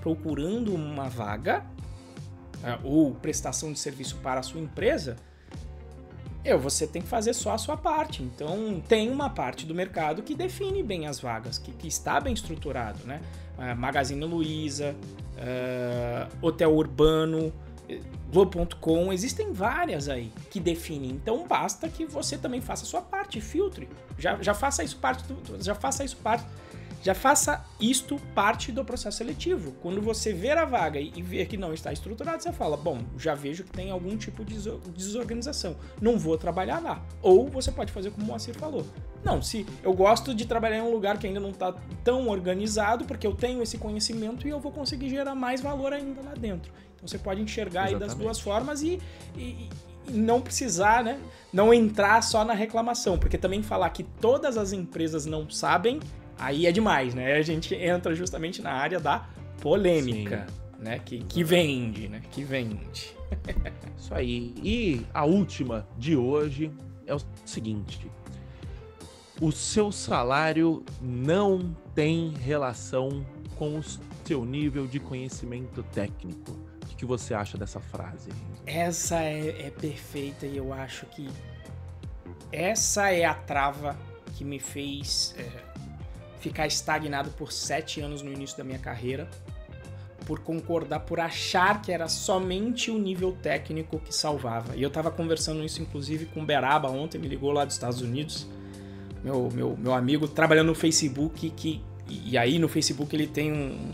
procurando 0.01 0.73
uma 0.73 1.09
vaga 1.09 1.65
é, 2.63 2.77
ou 2.83 3.13
prestação 3.13 3.71
de 3.71 3.79
serviço 3.79 4.17
para 4.17 4.39
a 4.39 4.43
sua 4.43 4.61
empresa, 4.61 5.15
eu, 6.43 6.57
você 6.57 6.87
tem 6.87 7.01
que 7.01 7.07
fazer 7.07 7.33
só 7.33 7.53
a 7.53 7.57
sua 7.57 7.75
parte. 7.75 8.23
Então, 8.23 8.81
tem 8.87 9.11
uma 9.11 9.29
parte 9.29 9.65
do 9.65 9.75
mercado 9.75 10.23
que 10.23 10.33
define 10.33 10.81
bem 10.81 11.05
as 11.05 11.19
vagas, 11.19 11.57
que, 11.57 11.71
que 11.71 11.87
está 11.87 12.19
bem 12.19 12.33
estruturado, 12.33 12.99
né? 13.05 13.21
Uh, 13.57 13.75
Magazine 13.75 14.23
Luiza, 14.23 14.95
Hotel 16.41 16.73
Urbano, 16.73 17.51
Globo.com, 18.31 19.13
existem 19.13 19.53
várias 19.53 20.09
aí 20.09 20.31
que 20.51 20.59
definem. 20.59 21.11
Então 21.11 21.47
basta 21.47 21.87
que 21.87 22.05
você 22.05 22.37
também 22.37 22.59
faça 22.59 22.83
a 22.83 22.87
sua 22.87 23.01
parte, 23.01 23.39
filtre. 23.39 23.87
Já, 24.17 24.41
já 24.41 24.53
faça 24.53 24.83
isso 24.83 24.97
parte 24.97 25.23
do, 25.23 25.63
já 25.63 25.73
faça 25.73 26.03
isso 26.03 26.17
parte 26.17 26.45
já 27.03 27.13
faça 27.13 27.65
isto 27.79 28.19
parte 28.33 28.71
do 28.71 28.83
processo 28.83 29.17
seletivo. 29.17 29.73
Quando 29.81 30.01
você 30.01 30.33
ver 30.33 30.57
a 30.57 30.65
vaga 30.65 30.99
e 30.99 31.21
ver 31.21 31.45
que 31.47 31.57
não 31.57 31.73
está 31.73 31.93
estruturado, 31.93 32.41
você 32.41 32.51
fala: 32.51 32.75
Bom, 32.75 32.99
já 33.17 33.35
vejo 33.35 33.63
que 33.63 33.71
tem 33.71 33.91
algum 33.91 34.17
tipo 34.17 34.43
de 34.43 34.55
desorganização, 34.95 35.75
não 36.01 36.17
vou 36.17 36.37
trabalhar 36.37 36.79
lá. 36.79 37.01
Ou 37.21 37.47
você 37.47 37.71
pode 37.71 37.91
fazer 37.91 38.11
como 38.11 38.25
o 38.25 38.27
Moacir 38.27 38.55
falou: 38.55 38.85
Não, 39.23 39.41
se 39.41 39.65
eu 39.83 39.93
gosto 39.93 40.33
de 40.33 40.45
trabalhar 40.45 40.77
em 40.77 40.81
um 40.81 40.91
lugar 40.91 41.17
que 41.17 41.27
ainda 41.27 41.39
não 41.39 41.51
está 41.51 41.73
tão 42.03 42.27
organizado, 42.27 43.05
porque 43.05 43.25
eu 43.25 43.35
tenho 43.35 43.61
esse 43.61 43.77
conhecimento 43.77 44.47
e 44.47 44.49
eu 44.49 44.59
vou 44.59 44.71
conseguir 44.71 45.09
gerar 45.09 45.35
mais 45.35 45.61
valor 45.61 45.93
ainda 45.93 46.21
lá 46.21 46.33
dentro. 46.33 46.71
Então 46.95 47.07
você 47.07 47.17
pode 47.17 47.41
enxergar 47.41 47.89
Exatamente. 47.89 48.03
aí 48.03 48.09
das 48.09 48.17
duas 48.17 48.39
formas 48.39 48.81
e, 48.81 48.99
e, 49.37 49.69
e 50.07 50.11
não 50.11 50.41
precisar, 50.41 51.03
né? 51.03 51.19
Não 51.53 51.73
entrar 51.73 52.21
só 52.23 52.43
na 52.43 52.53
reclamação, 52.53 53.17
porque 53.19 53.37
também 53.37 53.61
falar 53.61 53.89
que 53.91 54.03
todas 54.03 54.57
as 54.57 54.73
empresas 54.73 55.25
não 55.25 55.49
sabem, 55.49 55.99
aí 56.37 56.65
é 56.65 56.71
demais, 56.71 57.13
né? 57.13 57.33
A 57.33 57.41
gente 57.41 57.73
entra 57.75 58.13
justamente 58.15 58.61
na 58.61 58.71
área 58.71 58.99
da 58.99 59.27
polêmica, 59.61 60.47
Sim. 60.47 60.83
né? 60.83 60.99
Que, 60.99 61.19
que 61.19 61.43
vende, 61.43 62.07
né? 62.07 62.21
Que 62.31 62.43
vende. 62.43 63.15
Isso 63.97 64.13
aí. 64.13 64.53
E 64.63 65.05
a 65.13 65.25
última 65.25 65.87
de 65.97 66.15
hoje 66.15 66.71
é 67.05 67.13
o 67.13 67.19
seguinte: 67.45 68.09
o 69.41 69.51
seu 69.51 69.91
salário 69.91 70.83
não 71.01 71.75
tem 71.93 72.29
relação 72.29 73.25
com 73.55 73.79
o 73.79 73.83
seu 74.25 74.45
nível 74.45 74.87
de 74.87 74.99
conhecimento 74.99 75.83
técnico 75.83 76.67
que 76.97 77.05
você 77.05 77.33
acha 77.33 77.57
dessa 77.57 77.79
frase? 77.79 78.29
Essa 78.65 79.21
é, 79.21 79.67
é 79.67 79.69
perfeita 79.69 80.45
e 80.45 80.57
eu 80.57 80.73
acho 80.73 81.05
que 81.05 81.29
essa 82.51 83.11
é 83.11 83.23
a 83.23 83.35
trava 83.35 83.95
que 84.35 84.43
me 84.43 84.59
fez 84.59 85.35
é, 85.37 85.43
ficar 86.39 86.67
estagnado 86.67 87.31
por 87.31 87.51
sete 87.51 88.01
anos 88.01 88.21
no 88.21 88.31
início 88.31 88.57
da 88.57 88.63
minha 88.63 88.79
carreira, 88.79 89.29
por 90.25 90.39
concordar, 90.39 90.99
por 91.01 91.19
achar 91.19 91.81
que 91.81 91.91
era 91.91 92.07
somente 92.07 92.91
o 92.91 92.97
nível 92.97 93.31
técnico 93.41 93.99
que 93.99 94.13
salvava. 94.13 94.75
E 94.75 94.81
eu 94.81 94.89
estava 94.89 95.09
conversando 95.09 95.63
isso 95.63 95.81
inclusive 95.81 96.25
com 96.25 96.41
o 96.41 96.45
Beraba 96.45 96.89
ontem, 96.89 97.17
me 97.17 97.27
ligou 97.27 97.51
lá 97.51 97.63
dos 97.63 97.75
Estados 97.75 98.01
Unidos, 98.01 98.47
meu, 99.23 99.49
meu, 99.53 99.77
meu 99.77 99.93
amigo 99.93 100.27
trabalhando 100.27 100.67
no 100.67 100.75
Facebook, 100.75 101.49
que, 101.51 101.81
e 102.07 102.37
aí 102.37 102.59
no 102.59 102.67
Facebook 102.67 103.15
ele 103.15 103.27
tem 103.27 103.51
um, 103.51 103.91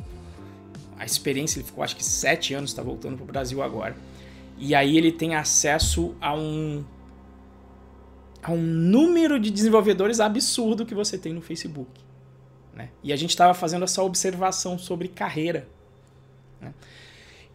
a 0.98 1.06
experiência, 1.06 1.60
ele 1.60 1.68
ficou 1.68 1.84
acho 1.84 1.96
que 1.96 2.04
sete 2.04 2.54
anos, 2.54 2.72
está 2.72 2.82
voltando 2.82 3.16
para 3.18 3.24
o 3.24 3.28
Brasil 3.28 3.62
agora. 3.62 3.96
E 4.58 4.74
aí 4.74 4.98
ele 4.98 5.12
tem 5.12 5.36
acesso 5.36 6.16
a 6.22 6.34
um 6.34 6.84
a 8.42 8.52
um 8.52 8.62
número 8.62 9.40
de 9.40 9.50
desenvolvedores 9.50 10.20
absurdo 10.20 10.86
que 10.86 10.94
você 10.94 11.18
tem 11.18 11.34
no 11.34 11.42
Facebook. 11.42 12.03
Né? 12.74 12.90
E 13.04 13.14
a 13.14 13.16
gente 13.16 13.30
estava 13.30 13.54
fazendo 13.54 13.84
essa 13.84 14.02
observação 14.02 14.78
sobre 14.78 15.08
carreira. 15.08 15.68
Né? 16.60 16.74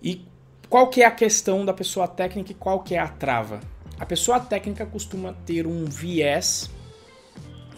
E 0.03 0.25
qual 0.69 0.89
que 0.89 1.03
é 1.03 1.07
a 1.07 1.11
questão 1.11 1.65
da 1.65 1.73
pessoa 1.73 2.07
técnica 2.07 2.53
e 2.53 2.55
qual 2.55 2.81
que 2.81 2.95
é 2.95 2.99
a 2.99 3.09
trava? 3.09 3.61
A 3.99 4.07
pessoa 4.07 4.39
técnica 4.39 4.87
costuma 4.87 5.33
ter 5.33 5.67
um 5.67 5.85
viés 5.85 6.71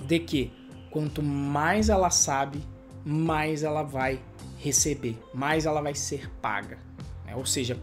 de 0.06 0.18
que 0.18 0.52
quanto 0.90 1.22
mais 1.22 1.88
ela 1.88 2.10
sabe, 2.10 2.60
mais 3.04 3.62
ela 3.62 3.82
vai 3.82 4.20
receber, 4.58 5.16
mais 5.32 5.64
ela 5.64 5.80
vai 5.80 5.94
ser 5.94 6.30
paga. 6.42 6.78
Né? 7.24 7.34
Ou 7.34 7.46
seja, 7.46 7.78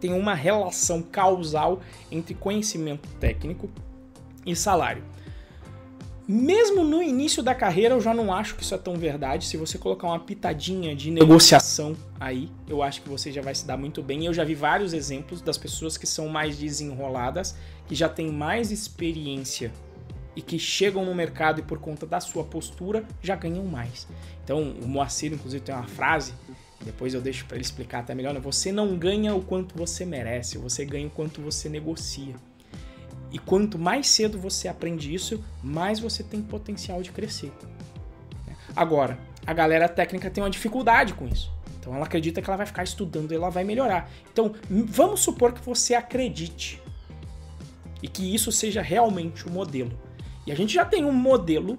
tem 0.00 0.12
uma 0.12 0.34
relação 0.34 1.02
causal 1.02 1.80
entre 2.10 2.34
conhecimento 2.34 3.08
técnico 3.20 3.68
e 4.44 4.56
salário. 4.56 5.04
Mesmo 6.30 6.84
no 6.84 7.02
início 7.02 7.42
da 7.42 7.54
carreira, 7.54 7.94
eu 7.94 8.02
já 8.02 8.12
não 8.12 8.30
acho 8.30 8.54
que 8.54 8.62
isso 8.62 8.74
é 8.74 8.78
tão 8.78 8.96
verdade. 8.96 9.46
Se 9.46 9.56
você 9.56 9.78
colocar 9.78 10.08
uma 10.08 10.20
pitadinha 10.20 10.94
de 10.94 11.10
negociação 11.10 11.96
aí, 12.20 12.50
eu 12.68 12.82
acho 12.82 13.00
que 13.00 13.08
você 13.08 13.32
já 13.32 13.40
vai 13.40 13.54
se 13.54 13.66
dar 13.66 13.78
muito 13.78 14.02
bem. 14.02 14.26
Eu 14.26 14.34
já 14.34 14.44
vi 14.44 14.54
vários 14.54 14.92
exemplos 14.92 15.40
das 15.40 15.56
pessoas 15.56 15.96
que 15.96 16.06
são 16.06 16.28
mais 16.28 16.58
desenroladas, 16.58 17.56
que 17.86 17.94
já 17.94 18.10
têm 18.10 18.30
mais 18.30 18.70
experiência 18.70 19.72
e 20.36 20.42
que 20.42 20.58
chegam 20.58 21.02
no 21.02 21.14
mercado 21.14 21.60
e 21.60 21.62
por 21.62 21.78
conta 21.78 22.04
da 22.04 22.20
sua 22.20 22.44
postura 22.44 23.06
já 23.22 23.34
ganham 23.34 23.64
mais. 23.64 24.06
Então, 24.44 24.76
o 24.82 24.86
Moacir, 24.86 25.32
inclusive, 25.32 25.64
tem 25.64 25.74
uma 25.74 25.88
frase, 25.88 26.34
depois 26.84 27.14
eu 27.14 27.22
deixo 27.22 27.46
para 27.46 27.56
ele 27.56 27.64
explicar 27.64 28.00
até 28.00 28.14
melhor: 28.14 28.34
né? 28.34 28.40
você 28.40 28.70
não 28.70 28.98
ganha 28.98 29.34
o 29.34 29.42
quanto 29.42 29.74
você 29.74 30.04
merece, 30.04 30.58
você 30.58 30.84
ganha 30.84 31.06
o 31.06 31.10
quanto 31.10 31.40
você 31.40 31.70
negocia. 31.70 32.34
E 33.30 33.38
quanto 33.38 33.78
mais 33.78 34.08
cedo 34.08 34.38
você 34.38 34.68
aprende 34.68 35.14
isso, 35.14 35.44
mais 35.62 36.00
você 36.00 36.22
tem 36.22 36.40
potencial 36.40 37.02
de 37.02 37.12
crescer. 37.12 37.52
Agora, 38.74 39.18
a 39.46 39.52
galera 39.52 39.88
técnica 39.88 40.30
tem 40.30 40.42
uma 40.42 40.50
dificuldade 40.50 41.14
com 41.14 41.26
isso. 41.26 41.52
Então 41.78 41.94
ela 41.94 42.04
acredita 42.04 42.40
que 42.40 42.48
ela 42.48 42.56
vai 42.56 42.66
ficar 42.66 42.82
estudando 42.82 43.32
e 43.32 43.34
ela 43.34 43.50
vai 43.50 43.64
melhorar. 43.64 44.10
Então, 44.32 44.54
vamos 44.70 45.20
supor 45.20 45.52
que 45.52 45.64
você 45.64 45.94
acredite 45.94 46.82
e 48.02 48.08
que 48.08 48.34
isso 48.34 48.52
seja 48.52 48.82
realmente 48.82 49.46
o 49.46 49.50
modelo. 49.50 49.98
E 50.46 50.52
a 50.52 50.54
gente 50.54 50.72
já 50.72 50.84
tem 50.84 51.04
um 51.04 51.12
modelo 51.12 51.78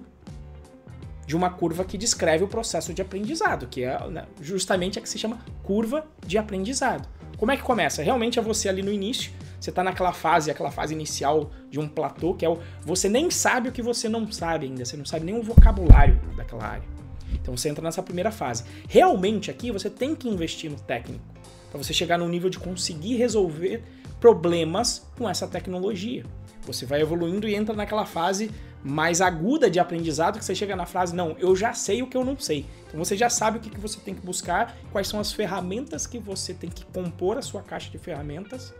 de 1.26 1.36
uma 1.36 1.48
curva 1.48 1.84
que 1.84 1.96
descreve 1.96 2.42
o 2.42 2.48
processo 2.48 2.92
de 2.92 3.00
aprendizado, 3.00 3.68
que 3.68 3.84
é 3.84 4.08
né, 4.08 4.26
justamente 4.40 4.98
a 4.98 5.02
que 5.02 5.08
se 5.08 5.16
chama 5.16 5.38
curva 5.62 6.04
de 6.26 6.36
aprendizado. 6.36 7.08
Como 7.36 7.52
é 7.52 7.56
que 7.56 7.62
começa? 7.62 8.02
Realmente 8.02 8.38
é 8.38 8.42
você 8.42 8.68
ali 8.68 8.82
no 8.82 8.92
início, 8.92 9.32
você 9.60 9.70
está 9.70 9.84
naquela 9.84 10.12
fase, 10.12 10.50
aquela 10.50 10.70
fase 10.70 10.94
inicial 10.94 11.50
de 11.68 11.78
um 11.78 11.86
platô, 11.86 12.34
que 12.34 12.44
é 12.44 12.48
o 12.48 12.58
você 12.82 13.08
nem 13.08 13.30
sabe 13.30 13.68
o 13.68 13.72
que 13.72 13.82
você 13.82 14.08
não 14.08 14.30
sabe 14.32 14.66
ainda, 14.66 14.84
você 14.84 14.96
não 14.96 15.04
sabe 15.04 15.26
nem 15.26 15.38
o 15.38 15.42
vocabulário 15.42 16.18
daquela 16.36 16.64
área. 16.64 16.88
Então 17.34 17.56
você 17.56 17.68
entra 17.68 17.84
nessa 17.84 18.02
primeira 18.02 18.30
fase. 18.30 18.64
Realmente 18.88 19.50
aqui 19.50 19.70
você 19.70 19.90
tem 19.90 20.14
que 20.14 20.28
investir 20.28 20.70
no 20.70 20.78
técnico 20.78 21.22
para 21.70 21.78
você 21.78 21.92
chegar 21.92 22.18
no 22.18 22.28
nível 22.28 22.48
de 22.48 22.58
conseguir 22.58 23.16
resolver 23.16 23.84
problemas 24.18 25.06
com 25.16 25.28
essa 25.28 25.46
tecnologia. 25.46 26.24
Você 26.66 26.84
vai 26.84 27.00
evoluindo 27.00 27.48
e 27.48 27.54
entra 27.54 27.74
naquela 27.74 28.04
fase 28.04 28.50
mais 28.82 29.20
aguda 29.20 29.70
de 29.70 29.78
aprendizado 29.78 30.38
que 30.38 30.44
você 30.44 30.54
chega 30.54 30.74
na 30.74 30.86
frase, 30.86 31.14
não, 31.14 31.36
eu 31.38 31.54
já 31.54 31.74
sei 31.74 32.02
o 32.02 32.06
que 32.06 32.16
eu 32.16 32.24
não 32.24 32.38
sei. 32.38 32.66
Então 32.88 32.98
você 33.02 33.16
já 33.16 33.28
sabe 33.28 33.58
o 33.58 33.60
que, 33.60 33.68
que 33.68 33.80
você 33.80 34.00
tem 34.00 34.14
que 34.14 34.24
buscar, 34.24 34.76
quais 34.90 35.06
são 35.06 35.20
as 35.20 35.32
ferramentas 35.32 36.06
que 36.06 36.18
você 36.18 36.54
tem 36.54 36.70
que 36.70 36.84
compor 36.86 37.36
a 37.36 37.42
sua 37.42 37.62
caixa 37.62 37.90
de 37.90 37.98
ferramentas 37.98 38.74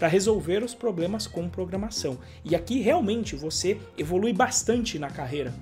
para 0.00 0.08
resolver 0.08 0.64
os 0.64 0.74
problemas 0.74 1.26
com 1.26 1.46
programação. 1.46 2.18
E 2.42 2.56
aqui 2.56 2.80
realmente 2.80 3.36
você 3.36 3.78
evolui 3.98 4.32
bastante 4.32 4.98
na 4.98 5.10
carreira. 5.10 5.52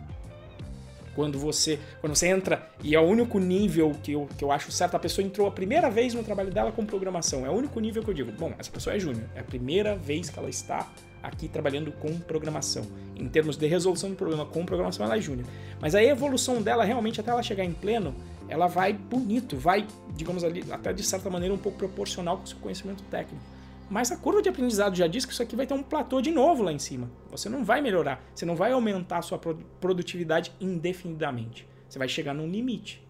Quando 1.13 1.37
você, 1.37 1.81
quando 2.01 2.15
você 2.15 2.29
entra, 2.29 2.71
e 2.85 2.95
é 2.95 3.01
o 3.01 3.03
único 3.03 3.41
nível 3.41 3.91
que 4.01 4.13
eu, 4.13 4.29
que 4.39 4.45
eu 4.45 4.53
acho 4.53 4.71
certo, 4.71 4.95
a 4.95 5.01
pessoa 5.01 5.27
entrou 5.27 5.49
a 5.49 5.51
primeira 5.51 5.91
vez 5.91 6.15
no 6.15 6.23
trabalho 6.23 6.53
dela 6.53 6.71
com 6.71 6.87
programação. 6.87 7.45
É 7.45 7.51
o 7.51 7.53
único 7.53 7.81
nível 7.81 8.05
que 8.05 8.11
eu 8.11 8.15
digo, 8.15 8.31
bom, 8.31 8.53
essa 8.57 8.71
pessoa 8.71 8.95
é 8.95 9.01
júnior. 9.01 9.25
É 9.35 9.41
a 9.41 9.43
primeira 9.43 9.97
vez 9.97 10.31
que 10.31 10.39
ela 10.39 10.49
está 10.49 10.89
aqui 11.21 11.49
trabalhando 11.49 11.91
com 11.91 12.17
programação. 12.21 12.87
Em 13.17 13.27
termos 13.27 13.57
de 13.57 13.67
resolução 13.67 14.09
de 14.09 14.15
problema 14.15 14.47
com 14.47 14.65
programação, 14.65 15.05
ela 15.05 15.17
é 15.17 15.21
júnior. 15.21 15.49
Mas 15.81 15.97
a 15.97 16.05
evolução 16.05 16.63
dela, 16.63 16.85
realmente, 16.85 17.21
até 17.21 17.33
ela 17.33 17.43
chegar 17.43 17.65
em 17.65 17.73
pleno, 17.73 18.15
ela 18.49 18.69
vai 18.69 18.93
bonito, 18.93 19.57
vai, 19.57 19.85
digamos 20.15 20.45
ali, 20.45 20.65
até 20.71 20.93
de 20.93 21.03
certa 21.03 21.29
maneira 21.29 21.53
um 21.53 21.59
pouco 21.59 21.77
proporcional 21.77 22.37
com 22.37 22.45
o 22.45 22.47
seu 22.47 22.59
conhecimento 22.59 23.03
técnico. 23.11 23.58
Mas 23.91 24.13
a 24.13 24.17
curva 24.17 24.43
de 24.43 24.49
aprendizado 24.49 24.95
já 24.95 25.07
diz 25.07 25.25
que 25.25 25.33
isso 25.33 25.43
aqui 25.43 25.57
vai 25.57 25.67
ter 25.67 25.75
um 25.75 25.83
platô 25.83 26.21
de 26.21 26.31
novo 26.31 26.63
lá 26.63 26.73
em 26.73 26.79
cima. 26.79 27.11
Você 27.31 27.49
não 27.49 27.65
vai 27.65 27.81
melhorar, 27.81 28.23
você 28.35 28.45
não 28.45 28.55
vai 28.55 28.73
aumentar 28.73 29.19
a 29.19 29.23
sua 29.23 29.39
produtividade 29.81 30.53
indefinidamente. 30.61 31.67
Você 31.89 31.99
vai 31.99 32.09
chegar 32.09 32.35
num 32.35 32.49
limite. 32.49 33.03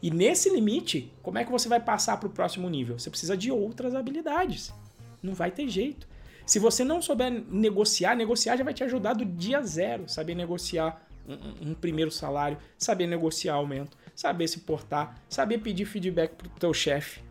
E 0.00 0.10
nesse 0.10 0.48
limite, 0.50 1.12
como 1.22 1.38
é 1.38 1.44
que 1.44 1.50
você 1.50 1.68
vai 1.68 1.80
passar 1.80 2.18
para 2.18 2.28
o 2.28 2.32
próximo 2.32 2.68
nível? 2.70 2.98
Você 2.98 3.10
precisa 3.10 3.36
de 3.36 3.50
outras 3.50 3.94
habilidades. 3.94 4.72
Não 5.20 5.34
vai 5.34 5.50
ter 5.50 5.68
jeito. 5.68 6.06
Se 6.44 6.60
você 6.60 6.84
não 6.84 7.02
souber 7.02 7.30
negociar, 7.50 8.14
negociar 8.14 8.56
já 8.56 8.62
vai 8.62 8.74
te 8.74 8.84
ajudar 8.84 9.14
do 9.14 9.24
dia 9.24 9.60
zero. 9.62 10.08
Saber 10.08 10.36
negociar 10.36 11.04
um, 11.26 11.70
um 11.70 11.74
primeiro 11.74 12.12
salário, 12.12 12.58
saber 12.78 13.08
negociar 13.08 13.54
aumento, 13.54 13.96
saber 14.14 14.46
se 14.46 14.60
portar, 14.60 15.20
saber 15.28 15.58
pedir 15.58 15.86
feedback 15.86 16.36
para 16.36 16.46
o 16.46 16.50
teu 16.50 16.72
chefe 16.72 17.25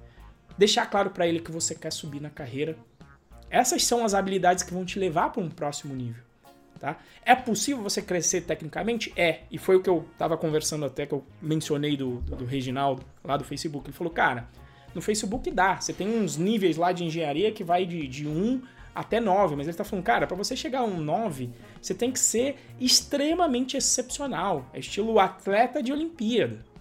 deixar 0.58 0.86
claro 0.86 1.10
para 1.10 1.28
ele 1.28 1.40
que 1.40 1.52
você 1.52 1.76
quer 1.76 1.92
subir 1.92 2.22
na 2.22 2.30
carreira. 2.30 2.78
Essas 3.50 3.84
são 3.84 4.04
as 4.04 4.14
habilidades 4.14 4.64
que 4.64 4.74
vão 4.74 4.86
te 4.86 5.00
levar 5.00 5.32
para 5.32 5.42
um 5.42 5.50
próximo 5.50 5.96
nível. 5.96 6.24
Tá? 6.80 6.98
É 7.24 7.34
possível 7.34 7.82
você 7.82 8.02
crescer 8.02 8.42
tecnicamente? 8.42 9.14
É. 9.16 9.42
E 9.50 9.58
foi 9.58 9.78
o 9.78 9.82
que 9.82 9.90
eu 9.90 10.06
estava 10.12 10.38
conversando 10.38 10.86
até, 10.86 11.06
que 11.06 11.14
eu 11.14 11.24
mencionei 11.42 11.96
do, 11.96 12.18
do, 12.22 12.36
do, 12.38 12.46
Reginaldo, 12.46 13.04
lá 13.24 13.38
do 13.38 13.44
Facebook. 13.44 13.88
Ele 13.88 13.96
falou, 13.96 14.12
cara, 14.12 14.48
no 14.94 15.02
Facebook 15.02 15.50
dá. 15.52 15.80
Você 15.80 15.94
tem 15.94 16.08
uns 16.08 16.38
níveis 16.38 16.76
lá 16.76 16.92
de 16.92 17.04
engenharia 17.06 17.52
que 17.52 17.64
vai 17.64 17.86
de, 17.86 18.08
de 18.08 18.28
1 18.28 18.62
até 18.94 19.20
9. 19.22 19.56
Mas 19.56 19.68
ele 19.68 19.72
está 19.72 19.84
falando, 19.86 20.04
cara, 20.04 20.28
para 20.28 20.36
você 20.36 20.56
chegar 20.56 20.80
a 20.80 20.84
um 20.84 21.00
9, 21.00 21.50
você 21.82 21.94
tem 21.94 22.12
que 22.12 22.20
ser 22.20 22.58
extremamente 22.80 23.78
excepcional. 23.78 24.70
É 24.74 24.80
estilo 24.80 25.18
atleta 25.20 25.82
de 25.82 25.94
Olimpíada 25.94 26.75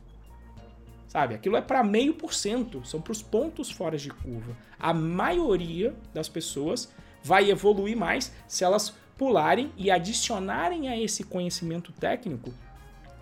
sabe? 1.15 1.37
Aquilo 1.37 1.57
é 1.57 1.61
para 1.61 1.85
meio 1.85 2.13
por 2.13 2.35
cento, 2.35 2.85
são 2.85 3.01
para 3.01 3.13
os 3.13 3.23
pontos 3.23 3.71
fora 3.71 3.97
de 3.97 4.11
curva. 4.11 4.57
A 4.77 4.93
maioria 4.93 5.95
das 6.13 6.29
pessoas 6.29 6.93
vai 7.23 7.49
evoluir 7.49 7.97
mais 7.97 8.33
se 8.49 8.65
elas 8.65 8.93
pularem 9.17 9.71
e 9.77 9.93
adicionarem 9.93 10.89
a 10.89 11.01
esse 11.01 11.23
conhecimento 11.23 11.93
técnico 11.93 12.53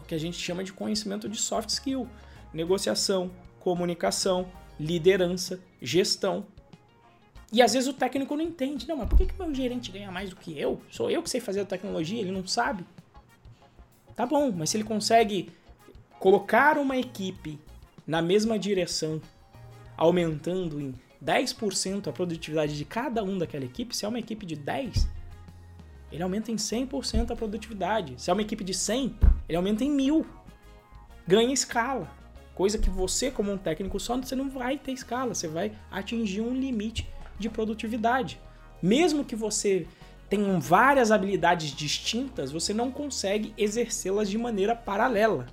o 0.01 0.07
que 0.07 0.15
a 0.15 0.19
gente 0.19 0.39
chama 0.39 0.65
de 0.65 0.73
conhecimento 0.73 1.29
de 1.29 1.39
soft 1.39 1.69
skill, 1.69 2.09
negociação, 2.51 3.31
comunicação, 3.61 4.51
liderança, 4.81 5.61
gestão. 5.83 6.47
E 7.53 7.61
às 7.61 7.75
vezes 7.75 7.91
o 7.91 7.93
técnico 7.93 8.35
não 8.35 8.43
entende. 8.43 8.89
Não, 8.89 8.97
mas 8.97 9.09
por 9.09 9.19
que, 9.19 9.27
que 9.27 9.39
meu 9.39 9.55
gerente 9.55 9.93
ganha 9.93 10.11
mais 10.11 10.31
do 10.31 10.37
que 10.37 10.59
eu? 10.59 10.81
Sou 10.91 11.11
eu 11.11 11.23
que 11.23 11.29
sei 11.29 11.43
fazer 11.43 11.61
a 11.61 11.67
tecnologia, 11.67 12.23
ele 12.23 12.33
não 12.33 12.47
sabe. 12.47 12.87
Tá 14.17 14.25
bom, 14.25 14.51
mas 14.51 14.71
se 14.71 14.79
ele 14.79 14.85
consegue 14.85 15.53
colocar 16.19 16.79
uma 16.79 16.97
equipe 16.97 17.61
na 18.07 18.21
mesma 18.21 18.59
direção, 18.59 19.21
aumentando 19.97 20.81
em 20.81 20.95
10% 21.25 22.09
a 22.09 22.13
produtividade 22.13 22.77
de 22.77 22.85
cada 22.85 23.23
um 23.23 23.39
daquela 23.39 23.65
equipe, 23.65 23.97
se 23.97 24.05
é 24.05 24.09
uma 24.09 24.19
equipe 24.19 24.45
de 24.45 24.57
10, 24.57 25.09
ele 26.11 26.23
aumenta 26.23 26.51
em 26.51 26.57
100% 26.57 27.31
a 27.31 27.37
produtividade. 27.37 28.15
Se 28.19 28.29
é 28.29 28.33
uma 28.33 28.43
equipe 28.43 28.63
de 28.63 28.75
100, 28.75 29.17
ele 29.49 29.57
aumenta 29.57 29.83
em 29.83 29.91
1000. 29.91 30.27
Ganha 31.27 31.53
escala. 31.53 32.11
Coisa 32.55 32.77
que 32.77 32.91
você, 32.91 33.31
como 33.31 33.51
um 33.51 33.57
técnico 33.57 33.99
só, 33.99 34.17
você 34.17 34.37
não 34.37 34.51
vai 34.51 34.77
ter 34.77 34.93
escala, 34.93 35.35
você 35.35 35.49
vai 35.49 35.73
atingir 35.91 36.43
um 36.43 36.55
limite 36.55 37.09
de 37.39 37.49
produtividade. 37.49 38.39
Mesmo 38.83 39.25
que 39.25 39.35
você 39.35 39.87
tenha 40.29 40.59
várias 40.59 41.11
habilidades 41.11 41.75
distintas, 41.75 42.53
você 42.53 42.75
não 42.75 42.91
consegue 42.91 43.55
exercê-las 43.57 44.29
de 44.29 44.37
maneira 44.37 44.77
paralela. 44.77 45.47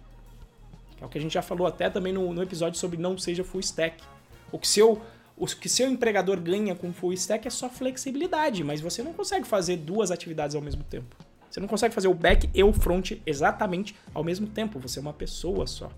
É 1.01 1.05
o 1.05 1.09
que 1.09 1.17
a 1.17 1.21
gente 1.21 1.33
já 1.33 1.41
falou 1.41 1.65
até 1.65 1.89
também 1.89 2.13
no, 2.13 2.33
no 2.33 2.41
episódio 2.41 2.79
sobre 2.79 2.97
não 2.97 3.17
seja 3.17 3.43
full 3.43 3.61
stack. 3.61 4.03
O 4.51 4.59
que 4.59 4.67
seu 4.67 5.01
o 5.37 5.45
que 5.45 5.69
seu 5.69 5.89
empregador 5.89 6.37
ganha 6.37 6.75
com 6.75 6.91
full 6.91 7.13
stack 7.13 7.47
é 7.47 7.49
só 7.49 7.69
flexibilidade, 7.69 8.61
mas 8.61 8.81
você 8.81 9.01
não 9.01 9.13
consegue 9.13 9.47
fazer 9.47 9.77
duas 9.77 10.11
atividades 10.11 10.53
ao 10.53 10.61
mesmo 10.61 10.83
tempo. 10.83 11.15
Você 11.49 11.61
não 11.61 11.67
consegue 11.67 11.95
fazer 11.95 12.09
o 12.09 12.13
back 12.13 12.49
e 12.53 12.61
o 12.61 12.73
front 12.73 13.13
exatamente 13.25 13.95
ao 14.13 14.21
mesmo 14.21 14.47
tempo. 14.47 14.79
Você 14.79 14.99
é 14.99 15.01
uma 15.01 15.13
pessoa 15.13 15.65
só. 15.65 15.89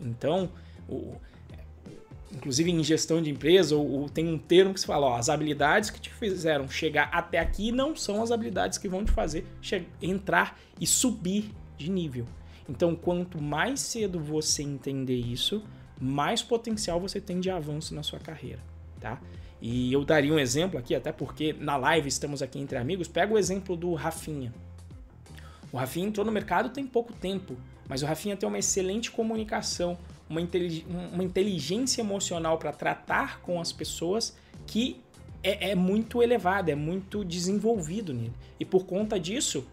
Então, 0.00 0.50
o, 0.88 1.14
inclusive 2.32 2.70
em 2.70 2.82
gestão 2.82 3.22
de 3.22 3.30
empresa, 3.30 3.76
o, 3.76 4.10
tem 4.12 4.26
um 4.26 4.36
termo 4.36 4.74
que 4.74 4.80
se 4.80 4.86
fala: 4.86 5.06
ó, 5.06 5.16
as 5.16 5.28
habilidades 5.28 5.88
que 5.88 6.00
te 6.00 6.10
fizeram 6.10 6.68
chegar 6.68 7.08
até 7.12 7.38
aqui 7.38 7.70
não 7.70 7.94
são 7.94 8.22
as 8.22 8.32
habilidades 8.32 8.76
que 8.76 8.88
vão 8.88 9.04
te 9.04 9.12
fazer 9.12 9.46
entrar 10.02 10.58
e 10.80 10.86
subir 10.86 11.50
de 11.78 11.88
nível. 11.90 12.26
Então, 12.68 12.94
quanto 12.94 13.40
mais 13.40 13.80
cedo 13.80 14.18
você 14.18 14.62
entender 14.62 15.18
isso, 15.18 15.62
mais 16.00 16.42
potencial 16.42 17.00
você 17.00 17.20
tem 17.20 17.40
de 17.40 17.50
avanço 17.50 17.94
na 17.94 18.02
sua 18.02 18.18
carreira, 18.18 18.60
tá? 19.00 19.20
E 19.60 19.92
eu 19.92 20.04
daria 20.04 20.32
um 20.32 20.38
exemplo 20.38 20.78
aqui, 20.78 20.94
até 20.94 21.12
porque 21.12 21.52
na 21.54 21.76
live 21.76 22.08
estamos 22.08 22.42
aqui 22.42 22.58
entre 22.58 22.76
amigos. 22.76 23.08
Pega 23.08 23.32
o 23.32 23.38
exemplo 23.38 23.76
do 23.76 23.94
Rafinha. 23.94 24.52
O 25.72 25.76
Rafinha 25.76 26.06
entrou 26.06 26.24
no 26.24 26.30
mercado 26.30 26.68
tem 26.68 26.86
pouco 26.86 27.12
tempo, 27.14 27.56
mas 27.88 28.02
o 28.02 28.06
Rafinha 28.06 28.36
tem 28.36 28.48
uma 28.48 28.58
excelente 28.58 29.10
comunicação, 29.10 29.98
uma, 30.28 30.40
uma 31.12 31.24
inteligência 31.24 32.00
emocional 32.00 32.58
para 32.58 32.72
tratar 32.72 33.40
com 33.40 33.60
as 33.60 33.72
pessoas 33.72 34.36
que 34.66 35.00
é, 35.42 35.70
é 35.70 35.74
muito 35.74 36.22
elevada, 36.22 36.70
é 36.70 36.74
muito 36.74 37.24
desenvolvido 37.24 38.12
nele. 38.14 38.32
E 38.58 38.64
por 38.64 38.86
conta 38.86 39.18
disso, 39.18 39.66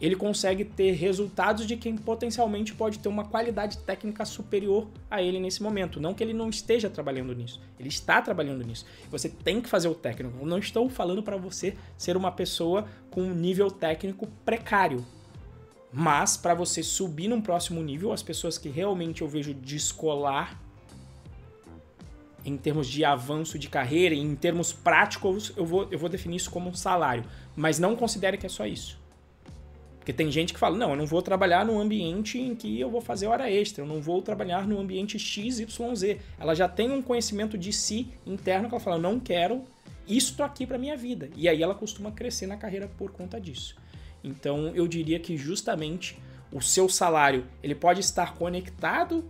ele 0.00 0.14
consegue 0.14 0.64
ter 0.64 0.92
resultados 0.92 1.66
de 1.66 1.76
quem 1.76 1.96
potencialmente 1.96 2.74
pode 2.74 2.98
ter 2.98 3.08
uma 3.08 3.24
qualidade 3.24 3.78
técnica 3.78 4.24
superior 4.24 4.88
a 5.10 5.22
ele 5.22 5.40
nesse 5.40 5.62
momento. 5.62 6.00
Não 6.00 6.12
que 6.12 6.22
ele 6.22 6.34
não 6.34 6.50
esteja 6.50 6.90
trabalhando 6.90 7.34
nisso, 7.34 7.60
ele 7.78 7.88
está 7.88 8.20
trabalhando 8.20 8.64
nisso. 8.64 8.84
Você 9.10 9.28
tem 9.28 9.60
que 9.60 9.68
fazer 9.68 9.88
o 9.88 9.94
técnico. 9.94 10.38
Eu 10.38 10.46
não 10.46 10.58
estou 10.58 10.88
falando 10.88 11.22
para 11.22 11.36
você 11.36 11.74
ser 11.96 12.16
uma 12.16 12.30
pessoa 12.30 12.86
com 13.10 13.22
um 13.22 13.34
nível 13.34 13.70
técnico 13.70 14.26
precário. 14.44 15.04
Mas 15.90 16.36
para 16.36 16.52
você 16.52 16.82
subir 16.82 17.28
num 17.28 17.40
próximo 17.40 17.82
nível, 17.82 18.12
as 18.12 18.22
pessoas 18.22 18.58
que 18.58 18.68
realmente 18.68 19.22
eu 19.22 19.28
vejo 19.28 19.54
descolar 19.54 20.60
em 22.44 22.56
termos 22.56 22.86
de 22.86 23.04
avanço 23.04 23.58
de 23.58 23.68
carreira, 23.68 24.14
em 24.14 24.36
termos 24.36 24.72
práticos, 24.72 25.52
eu 25.56 25.64
vou, 25.64 25.88
eu 25.90 25.98
vou 25.98 26.08
definir 26.08 26.36
isso 26.36 26.50
como 26.50 26.68
um 26.68 26.74
salário. 26.74 27.24
Mas 27.56 27.78
não 27.78 27.96
considere 27.96 28.36
que 28.36 28.46
é 28.46 28.48
só 28.48 28.66
isso. 28.66 29.05
Porque 30.06 30.12
tem 30.12 30.30
gente 30.30 30.54
que 30.54 30.60
fala, 30.60 30.78
não, 30.78 30.90
eu 30.90 30.96
não 30.96 31.04
vou 31.04 31.20
trabalhar 31.20 31.64
num 31.64 31.80
ambiente 31.80 32.38
em 32.38 32.54
que 32.54 32.78
eu 32.78 32.88
vou 32.88 33.00
fazer 33.00 33.26
hora 33.26 33.50
extra, 33.50 33.82
eu 33.82 33.88
não 33.88 34.00
vou 34.00 34.22
trabalhar 34.22 34.64
no 34.64 34.78
ambiente 34.78 35.18
XYZ. 35.18 35.66
Ela 36.38 36.54
já 36.54 36.68
tem 36.68 36.92
um 36.92 37.02
conhecimento 37.02 37.58
de 37.58 37.72
si 37.72 38.12
interno 38.24 38.68
que 38.68 38.74
ela 38.76 38.80
fala, 38.80 38.98
não 38.98 39.18
quero 39.18 39.64
isto 40.06 40.44
aqui 40.44 40.64
para 40.64 40.78
minha 40.78 40.96
vida. 40.96 41.28
E 41.34 41.48
aí 41.48 41.60
ela 41.60 41.74
costuma 41.74 42.12
crescer 42.12 42.46
na 42.46 42.56
carreira 42.56 42.88
por 42.96 43.10
conta 43.10 43.40
disso. 43.40 43.74
Então 44.22 44.68
eu 44.76 44.86
diria 44.86 45.18
que 45.18 45.36
justamente 45.36 46.16
o 46.52 46.60
seu 46.60 46.88
salário, 46.88 47.44
ele 47.60 47.74
pode 47.74 47.98
estar 47.98 48.36
conectado 48.36 49.24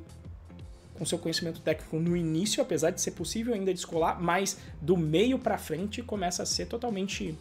com 0.92 1.06
seu 1.06 1.18
conhecimento 1.18 1.62
técnico 1.62 1.98
no 1.98 2.14
início, 2.14 2.62
apesar 2.62 2.90
de 2.90 3.00
ser 3.00 3.12
possível 3.12 3.54
ainda 3.54 3.72
descolar, 3.72 4.22
mas 4.22 4.58
do 4.82 4.94
meio 4.94 5.38
para 5.38 5.56
frente 5.56 6.02
começa 6.02 6.42
a 6.42 6.46
ser 6.46 6.66
totalmente 6.66 7.34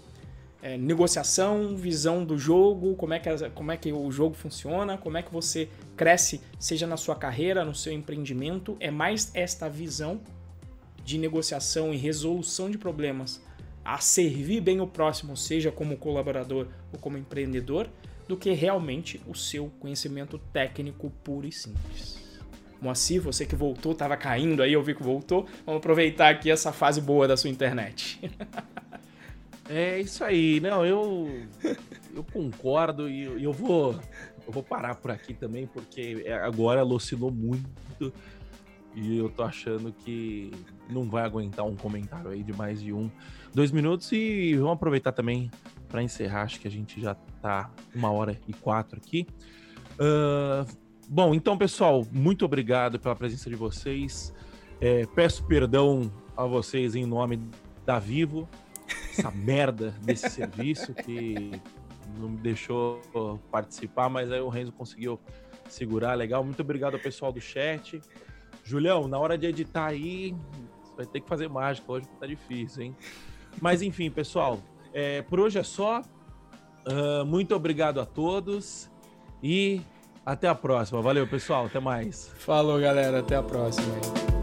é, 0.66 0.80
negociação, 0.80 1.78
visão 1.78 2.26
do 2.26 2.40
jogo, 2.40 2.96
como 2.96 3.14
é, 3.14 3.20
que, 3.20 3.30
como 3.52 3.72
é 3.72 3.78
que 3.78 3.94
o 3.94 4.12
jogo 4.12 4.34
funciona, 4.34 4.98
como 4.98 5.16
é 5.16 5.22
que 5.22 5.32
você 5.32 5.70
cresce, 5.96 6.42
seja 6.58 6.88
na 6.88 6.98
sua 6.98 7.16
carreira, 7.16 7.64
no 7.64 7.76
seu 7.76 7.94
empreendimento. 7.94 8.76
É 8.80 8.90
mais 8.90 9.30
esta 9.36 9.70
visão 9.70 10.20
de 11.04 11.20
negociação 11.20 11.94
e 11.94 11.98
resolução 11.98 12.72
de 12.72 12.80
problemas 12.80 13.40
a 13.84 14.00
servir 14.00 14.60
bem 14.60 14.82
o 14.82 14.88
próximo, 14.88 15.38
seja 15.38 15.72
como 15.72 15.98
colaborador 15.98 16.66
ou 16.92 16.98
como 16.98 17.16
empreendedor, 17.16 17.88
do 18.28 18.36
que 18.36 18.52
realmente 18.52 19.22
o 19.28 19.36
seu 19.36 19.72
conhecimento 19.80 20.40
técnico 20.52 21.12
puro 21.24 21.46
e 21.46 21.52
simples. 21.52 22.18
Moacir, 22.82 23.22
você 23.22 23.46
que 23.46 23.56
voltou, 23.56 23.92
estava 23.92 24.18
caindo 24.18 24.64
aí, 24.64 24.74
eu 24.74 24.82
vi 24.82 24.96
que 24.96 25.04
voltou. 25.04 25.46
Vamos 25.64 25.78
aproveitar 25.78 26.30
aqui 26.30 26.50
essa 26.50 26.74
fase 26.74 27.00
boa 27.00 27.28
da 27.28 27.38
sua 27.38 27.52
internet. 27.52 28.20
é 29.70 30.00
isso 30.00 30.24
aí, 30.24 30.60
não, 30.60 30.86
eu 30.86 31.28
eu 32.16 32.24
concordo 32.24 33.10
e 33.10 33.44
eu, 33.44 33.52
vou 33.52 34.00
eu 34.46 34.54
vou 34.54 34.64
parar 34.64 34.96
por 34.96 35.12
aqui 35.12 35.34
também 35.34 35.68
porque 35.68 36.26
agora 36.44 36.80
ela 36.80 36.94
oscilou 36.94 37.32
muito 37.32 37.68
e 38.96 39.18
eu 39.18 39.30
tô 39.30 39.44
achando 39.44 39.92
que 39.92 40.52
não 40.90 41.10
vai 41.10 41.24
aguentar 41.24 41.66
um 41.66 41.76
comentário 41.76 42.30
aí 42.30 42.44
de 42.44 42.54
mais 42.54 42.82
de 42.82 42.94
um, 42.94 43.12
dois 43.54 43.72
minutos 43.72 44.12
e 44.12 44.56
vamos 44.56 44.74
aproveitar 44.74 45.12
também 45.12 45.52
para 45.90 46.02
encerrar, 46.02 46.44
acho 46.44 46.60
que 46.60 46.68
a 46.68 46.72
gente 46.72 47.02
já 47.02 47.16
tá 47.42 47.70
uma 47.94 48.12
hora 48.12 48.40
e 48.48 48.54
quatro 48.54 48.98
aqui. 48.98 49.28
Uh, 49.94 50.66
bom, 51.08 51.34
então 51.34 51.58
pessoal, 51.58 52.06
muito 52.12 52.46
obrigado 52.46 53.00
pela 53.00 53.16
presença 53.16 53.50
de 53.50 53.56
vocês. 53.56 54.34
É, 54.80 55.06
peço 55.16 55.44
perdão 55.46 56.12
a 56.36 56.46
vocês 56.46 56.96
em 56.96 57.06
nome 57.06 57.40
da 57.86 57.98
Vivo, 58.00 58.48
essa 59.12 59.32
merda 59.32 59.92
desse 60.02 60.30
serviço 60.30 60.94
que 60.94 61.52
não 62.18 62.30
me 62.30 62.38
deixou 62.38 63.02
participar, 63.52 64.10
mas 64.10 64.32
aí 64.32 64.40
o 64.40 64.50
Renzo 64.50 64.72
conseguiu 64.72 65.20
segurar, 65.70 66.14
legal. 66.14 66.44
Muito 66.44 66.62
obrigado 66.62 66.94
ao 66.94 67.00
pessoal 67.00 67.32
do 67.32 67.42
chat. 67.42 68.02
Julião, 68.64 69.08
na 69.08 69.20
hora 69.20 69.38
de 69.38 69.48
editar 69.48 69.88
aí, 69.88 70.36
vai 70.96 71.06
ter 71.06 71.22
que 71.22 71.28
fazer 71.28 71.48
mágica 71.48 71.92
hoje, 71.92 72.08
tá 72.20 72.26
difícil, 72.26 72.84
hein? 72.84 72.96
Mas 73.62 73.82
enfim, 73.82 74.10
pessoal, 74.10 74.60
é, 74.94 75.22
por 75.22 75.40
hoje 75.40 75.60
é 75.60 75.64
só. 75.64 76.02
Uh, 76.88 77.26
muito 77.26 77.56
obrigado 77.56 78.00
a 78.00 78.06
todos 78.06 78.90
e 79.42 79.82
até 80.26 80.48
a 80.48 80.56
próxima. 80.56 81.02
Valeu, 81.02 81.28
pessoal. 81.28 81.66
Até 81.66 81.80
mais. 81.80 82.32
Falou, 82.38 82.80
galera. 82.80 83.20
Até 83.20 83.36
a 83.36 83.44
próxima. 83.44 84.35